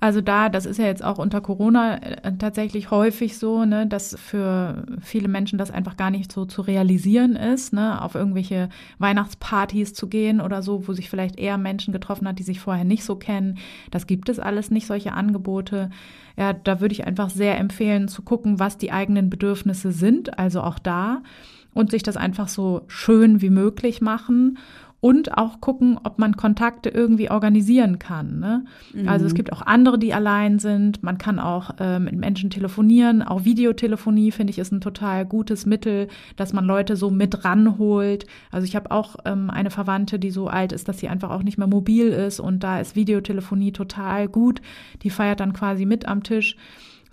also 0.00 0.20
da, 0.20 0.48
das 0.48 0.66
ist 0.66 0.78
ja 0.78 0.86
jetzt 0.86 1.04
auch 1.04 1.18
unter 1.18 1.40
Corona 1.40 1.96
äh, 1.96 2.32
tatsächlich 2.36 2.90
häufig 2.90 3.38
so, 3.38 3.64
ne, 3.64 3.86
dass 3.86 4.16
für 4.18 4.84
viele 5.00 5.28
Menschen 5.28 5.58
das 5.58 5.70
einfach 5.70 5.96
gar 5.96 6.10
nicht 6.10 6.32
so 6.32 6.44
zu 6.44 6.62
realisieren 6.62 7.36
ist, 7.36 7.72
ne, 7.72 8.02
auf 8.02 8.14
irgendwelche 8.14 8.68
Weihnachtspartys 8.98 9.94
zu 9.94 10.08
gehen 10.08 10.40
oder 10.40 10.62
so, 10.62 10.88
wo 10.88 10.92
sich 10.92 11.08
vielleicht 11.08 11.38
eher 11.38 11.58
Menschen 11.58 11.92
getroffen 11.92 12.26
hat, 12.26 12.38
die 12.38 12.42
sich 12.42 12.60
vorher 12.60 12.84
nicht 12.84 13.04
so 13.04 13.16
kennen. 13.16 13.58
Das 13.90 14.06
gibt 14.06 14.28
es 14.28 14.40
alles 14.40 14.70
nicht, 14.70 14.86
solche 14.86 15.12
Angebote. 15.12 15.90
Ja, 16.36 16.52
da 16.52 16.80
würde 16.80 16.92
ich 16.94 17.06
einfach 17.06 17.30
sehr 17.30 17.58
empfehlen 17.58 18.08
zu 18.08 18.22
gucken, 18.22 18.58
was 18.58 18.76
die 18.76 18.90
eigenen 18.90 19.30
Bedürfnisse 19.30 19.92
sind, 19.92 20.38
also 20.38 20.62
auch 20.62 20.78
da 20.78 21.22
und 21.74 21.90
sich 21.90 22.02
das 22.02 22.16
einfach 22.16 22.48
so 22.48 22.82
schön 22.88 23.40
wie 23.40 23.50
möglich 23.50 24.00
machen 24.00 24.58
und 25.04 25.36
auch 25.36 25.60
gucken, 25.60 26.00
ob 26.02 26.18
man 26.18 26.34
Kontakte 26.34 26.88
irgendwie 26.88 27.30
organisieren 27.30 27.98
kann. 27.98 28.40
Ne? 28.40 28.64
Mhm. 28.94 29.06
Also 29.06 29.26
es 29.26 29.34
gibt 29.34 29.52
auch 29.52 29.60
andere, 29.60 29.98
die 29.98 30.14
allein 30.14 30.58
sind. 30.58 31.02
Man 31.02 31.18
kann 31.18 31.38
auch 31.38 31.72
äh, 31.78 31.98
mit 31.98 32.16
Menschen 32.16 32.48
telefonieren. 32.48 33.22
Auch 33.22 33.44
Videotelefonie 33.44 34.30
finde 34.30 34.52
ich 34.52 34.58
ist 34.58 34.72
ein 34.72 34.80
total 34.80 35.26
gutes 35.26 35.66
Mittel, 35.66 36.08
dass 36.36 36.54
man 36.54 36.64
Leute 36.64 36.96
so 36.96 37.10
mit 37.10 37.44
ranholt. 37.44 38.24
Also 38.50 38.64
ich 38.64 38.76
habe 38.76 38.92
auch 38.92 39.16
ähm, 39.26 39.50
eine 39.50 39.70
Verwandte, 39.70 40.18
die 40.18 40.30
so 40.30 40.48
alt 40.48 40.72
ist, 40.72 40.88
dass 40.88 41.00
sie 41.00 41.08
einfach 41.10 41.28
auch 41.28 41.42
nicht 41.42 41.58
mehr 41.58 41.68
mobil 41.68 42.08
ist 42.08 42.40
und 42.40 42.64
da 42.64 42.80
ist 42.80 42.96
Videotelefonie 42.96 43.72
total 43.72 44.26
gut. 44.26 44.62
Die 45.02 45.10
feiert 45.10 45.40
dann 45.40 45.52
quasi 45.52 45.84
mit 45.84 46.08
am 46.08 46.22
Tisch 46.22 46.56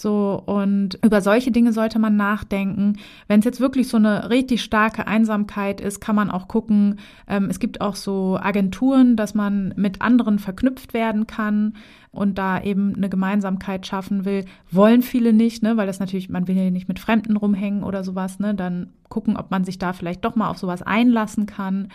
So, 0.01 0.41
und 0.47 0.97
über 1.03 1.21
solche 1.21 1.51
Dinge 1.51 1.73
sollte 1.73 1.99
man 1.99 2.15
nachdenken. 2.15 2.97
Wenn 3.27 3.39
es 3.39 3.45
jetzt 3.45 3.59
wirklich 3.59 3.87
so 3.87 3.97
eine 3.97 4.31
richtig 4.31 4.63
starke 4.63 5.05
Einsamkeit 5.05 5.79
ist, 5.79 6.01
kann 6.01 6.15
man 6.15 6.31
auch 6.31 6.47
gucken. 6.47 6.97
Ähm, 7.27 7.45
es 7.51 7.59
gibt 7.59 7.81
auch 7.81 7.95
so 7.95 8.39
Agenturen, 8.41 9.15
dass 9.15 9.35
man 9.35 9.75
mit 9.77 10.01
anderen 10.01 10.39
verknüpft 10.39 10.95
werden 10.95 11.27
kann 11.27 11.75
und 12.11 12.39
da 12.39 12.59
eben 12.61 12.95
eine 12.95 13.09
Gemeinsamkeit 13.09 13.85
schaffen 13.85 14.25
will. 14.25 14.45
Wollen 14.71 15.03
viele 15.03 15.33
nicht, 15.33 15.61
ne, 15.61 15.77
weil 15.77 15.87
das 15.87 15.99
natürlich, 15.99 16.29
man 16.29 16.47
will 16.47 16.57
ja 16.57 16.71
nicht 16.71 16.87
mit 16.87 16.97
Fremden 16.97 17.37
rumhängen 17.37 17.83
oder 17.83 18.03
sowas, 18.03 18.39
ne, 18.39 18.55
dann 18.55 18.89
gucken, 19.07 19.37
ob 19.37 19.51
man 19.51 19.65
sich 19.65 19.77
da 19.77 19.93
vielleicht 19.93 20.25
doch 20.25 20.35
mal 20.35 20.49
auf 20.49 20.57
sowas 20.57 20.81
einlassen 20.81 21.45
kann. 21.45 21.89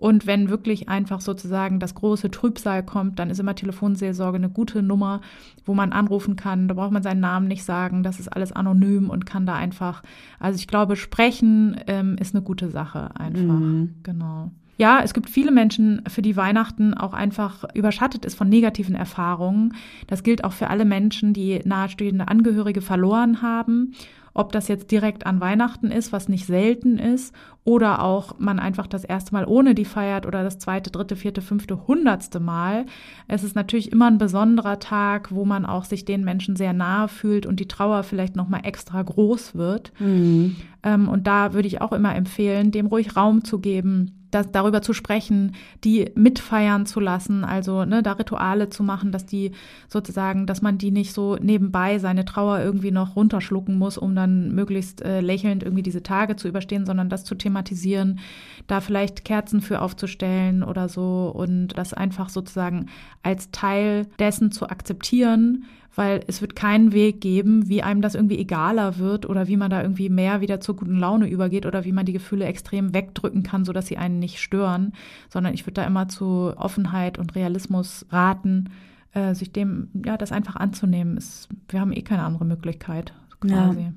Und 0.00 0.26
wenn 0.26 0.48
wirklich 0.48 0.88
einfach 0.88 1.20
sozusagen 1.20 1.78
das 1.78 1.94
große 1.94 2.30
Trübsal 2.30 2.82
kommt, 2.82 3.18
dann 3.18 3.28
ist 3.28 3.38
immer 3.38 3.54
Telefonseelsorge 3.54 4.38
eine 4.38 4.48
gute 4.48 4.82
Nummer, 4.82 5.20
wo 5.66 5.74
man 5.74 5.92
anrufen 5.92 6.36
kann. 6.36 6.68
Da 6.68 6.74
braucht 6.74 6.90
man 6.90 7.02
seinen 7.02 7.20
Namen 7.20 7.48
nicht 7.48 7.64
sagen. 7.64 8.02
Das 8.02 8.18
ist 8.18 8.28
alles 8.28 8.50
anonym 8.50 9.10
und 9.10 9.26
kann 9.26 9.44
da 9.44 9.56
einfach, 9.56 10.02
also 10.38 10.56
ich 10.56 10.66
glaube, 10.66 10.96
sprechen 10.96 11.76
ähm, 11.86 12.16
ist 12.18 12.34
eine 12.34 12.42
gute 12.42 12.70
Sache 12.70 13.10
einfach. 13.14 13.42
Mhm. 13.42 13.96
Genau. 14.02 14.50
Ja, 14.78 15.02
es 15.04 15.12
gibt 15.12 15.28
viele 15.28 15.50
Menschen, 15.50 16.00
für 16.08 16.22
die 16.22 16.34
Weihnachten 16.36 16.94
auch 16.94 17.12
einfach 17.12 17.64
überschattet 17.74 18.24
ist 18.24 18.36
von 18.36 18.48
negativen 18.48 18.94
Erfahrungen. 18.94 19.74
Das 20.06 20.22
gilt 20.22 20.44
auch 20.44 20.54
für 20.54 20.68
alle 20.68 20.86
Menschen, 20.86 21.34
die 21.34 21.60
nahestehende 21.66 22.28
Angehörige 22.28 22.80
verloren 22.80 23.42
haben 23.42 23.92
ob 24.40 24.52
das 24.52 24.68
jetzt 24.68 24.90
direkt 24.90 25.26
an 25.26 25.38
Weihnachten 25.40 25.90
ist, 25.90 26.12
was 26.12 26.30
nicht 26.30 26.46
selten 26.46 26.98
ist, 26.98 27.34
oder 27.62 28.02
auch 28.02 28.38
man 28.38 28.58
einfach 28.58 28.86
das 28.86 29.04
erste 29.04 29.34
Mal 29.34 29.44
ohne 29.44 29.74
die 29.74 29.84
feiert 29.84 30.24
oder 30.24 30.42
das 30.42 30.58
zweite, 30.58 30.90
dritte, 30.90 31.14
vierte, 31.14 31.42
fünfte, 31.42 31.86
hundertste 31.86 32.40
Mal. 32.40 32.86
Es 33.28 33.44
ist 33.44 33.54
natürlich 33.54 33.92
immer 33.92 34.06
ein 34.06 34.16
besonderer 34.16 34.78
Tag, 34.78 35.30
wo 35.30 35.44
man 35.44 35.66
auch 35.66 35.84
sich 35.84 36.06
den 36.06 36.24
Menschen 36.24 36.56
sehr 36.56 36.72
nahe 36.72 37.08
fühlt 37.08 37.44
und 37.44 37.60
die 37.60 37.68
Trauer 37.68 38.02
vielleicht 38.02 38.34
nochmal 38.34 38.62
extra 38.64 39.02
groß 39.02 39.56
wird. 39.56 39.92
Mhm. 40.00 40.56
Ähm, 40.82 41.08
und 41.08 41.26
da 41.26 41.52
würde 41.52 41.68
ich 41.68 41.82
auch 41.82 41.92
immer 41.92 42.14
empfehlen, 42.16 42.70
dem 42.70 42.86
ruhig 42.86 43.16
Raum 43.16 43.44
zu 43.44 43.58
geben 43.58 44.19
das, 44.30 44.50
darüber 44.52 44.82
zu 44.82 44.92
sprechen, 44.92 45.54
die 45.84 46.10
mitfeiern 46.14 46.86
zu 46.86 47.00
lassen, 47.00 47.44
also 47.44 47.84
ne, 47.84 48.02
da 48.02 48.12
Rituale 48.12 48.70
zu 48.70 48.82
machen, 48.82 49.12
dass 49.12 49.26
die 49.26 49.52
sozusagen, 49.88 50.46
dass 50.46 50.62
man 50.62 50.78
die 50.78 50.90
nicht 50.90 51.12
so 51.12 51.36
nebenbei 51.36 51.98
seine 51.98 52.24
Trauer 52.24 52.60
irgendwie 52.60 52.90
noch 52.90 53.16
runterschlucken 53.16 53.76
muss, 53.78 53.98
um 53.98 54.14
dann 54.14 54.54
möglichst 54.54 55.02
äh, 55.02 55.20
lächelnd 55.20 55.62
irgendwie 55.62 55.82
diese 55.82 56.02
Tage 56.02 56.36
zu 56.36 56.48
überstehen, 56.48 56.86
sondern 56.86 57.08
das 57.08 57.24
zu 57.24 57.34
thematisieren, 57.34 58.20
da 58.66 58.80
vielleicht 58.80 59.24
Kerzen 59.24 59.60
für 59.60 59.82
aufzustellen 59.82 60.62
oder 60.62 60.88
so 60.88 61.32
und 61.34 61.68
das 61.78 61.94
einfach 61.94 62.28
sozusagen 62.28 62.86
als 63.22 63.50
Teil 63.50 64.06
dessen 64.18 64.52
zu 64.52 64.68
akzeptieren, 64.68 65.64
weil 65.94 66.22
es 66.26 66.40
wird 66.40 66.54
keinen 66.54 66.92
Weg 66.92 67.20
geben, 67.20 67.68
wie 67.68 67.82
einem 67.82 68.00
das 68.00 68.14
irgendwie 68.14 68.38
egaler 68.38 68.98
wird 68.98 69.28
oder 69.28 69.48
wie 69.48 69.56
man 69.56 69.70
da 69.70 69.82
irgendwie 69.82 70.08
mehr 70.08 70.40
wieder 70.40 70.60
zur 70.60 70.76
guten 70.76 70.96
Laune 70.96 71.28
übergeht 71.28 71.66
oder 71.66 71.84
wie 71.84 71.92
man 71.92 72.06
die 72.06 72.12
Gefühle 72.12 72.44
extrem 72.44 72.94
wegdrücken 72.94 73.42
kann, 73.42 73.64
sodass 73.64 73.86
sie 73.86 73.96
einen 73.96 74.18
nicht 74.18 74.38
stören, 74.38 74.92
sondern 75.28 75.54
ich 75.54 75.66
würde 75.66 75.80
da 75.80 75.84
immer 75.84 76.08
zu 76.08 76.52
Offenheit 76.56 77.18
und 77.18 77.34
Realismus 77.34 78.06
raten, 78.10 78.70
äh, 79.12 79.34
sich 79.34 79.52
dem, 79.52 79.88
ja, 80.04 80.16
das 80.16 80.32
einfach 80.32 80.56
anzunehmen. 80.56 81.16
Es, 81.16 81.48
wir 81.68 81.80
haben 81.80 81.92
eh 81.92 82.02
keine 82.02 82.22
andere 82.22 82.44
Möglichkeit, 82.44 83.12
quasi. 83.40 83.80
Ja. 83.80 83.92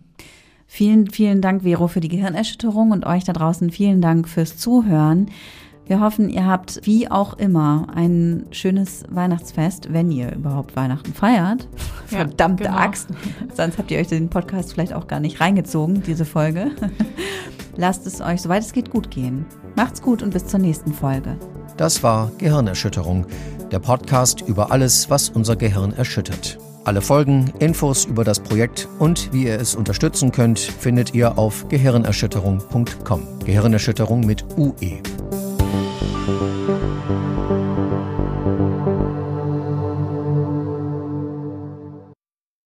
Vielen, 0.65 1.11
vielen 1.11 1.41
Dank, 1.41 1.61
Vero, 1.61 1.87
für 1.87 1.99
die 1.99 2.07
Gehirnerschütterung 2.07 2.89
und 2.89 3.05
euch 3.05 3.23
da 3.23 3.33
draußen 3.33 3.69
vielen 3.69 4.01
Dank 4.01 4.27
fürs 4.27 4.57
Zuhören. 4.57 5.27
Wir 5.85 5.99
hoffen, 5.99 6.29
ihr 6.29 6.45
habt 6.45 6.79
wie 6.83 7.11
auch 7.11 7.33
immer 7.37 7.87
ein 7.93 8.45
schönes 8.51 9.03
Weihnachtsfest, 9.09 9.91
wenn 9.91 10.11
ihr 10.11 10.33
überhaupt 10.33 10.75
Weihnachten 10.75 11.13
feiert. 11.13 11.67
Ja, 12.09 12.19
Verdammte 12.19 12.63
genau. 12.63 12.77
Axt. 12.77 13.09
Sonst 13.53 13.77
habt 13.77 13.91
ihr 13.91 13.99
euch 13.99 14.07
den 14.07 14.29
Podcast 14.29 14.73
vielleicht 14.73 14.93
auch 14.93 15.07
gar 15.07 15.19
nicht 15.19 15.41
reingezogen, 15.41 16.01
diese 16.03 16.25
Folge. 16.25 16.71
Lasst 17.75 18.07
es 18.07 18.21
euch, 18.21 18.41
soweit 18.41 18.63
es 18.63 18.71
geht, 18.71 18.91
gut 18.91 19.11
gehen. 19.11 19.45
Macht's 19.75 20.01
gut 20.01 20.23
und 20.23 20.33
bis 20.33 20.45
zur 20.45 20.59
nächsten 20.59 20.93
Folge. 20.93 21.37
Das 21.75 22.01
war 22.03 22.31
Gehirnerschütterung, 22.37 23.25
der 23.71 23.79
Podcast 23.79 24.41
über 24.41 24.71
alles, 24.71 25.09
was 25.09 25.29
unser 25.29 25.55
Gehirn 25.55 25.91
erschüttert. 25.91 26.59
Alle 26.85 27.01
Folgen, 27.01 27.51
Infos 27.59 28.05
über 28.05 28.23
das 28.23 28.39
Projekt 28.39 28.87
und 28.99 29.33
wie 29.33 29.45
ihr 29.45 29.59
es 29.59 29.73
unterstützen 29.73 30.31
könnt, 30.31 30.59
findet 30.59 31.13
ihr 31.13 31.37
auf 31.37 31.67
gehirnerschütterung.com. 31.69 33.39
Gehirnerschütterung 33.45 34.25
mit 34.25 34.45
UE. 34.57 35.01
Thank 36.25 36.41
you. 36.41 36.72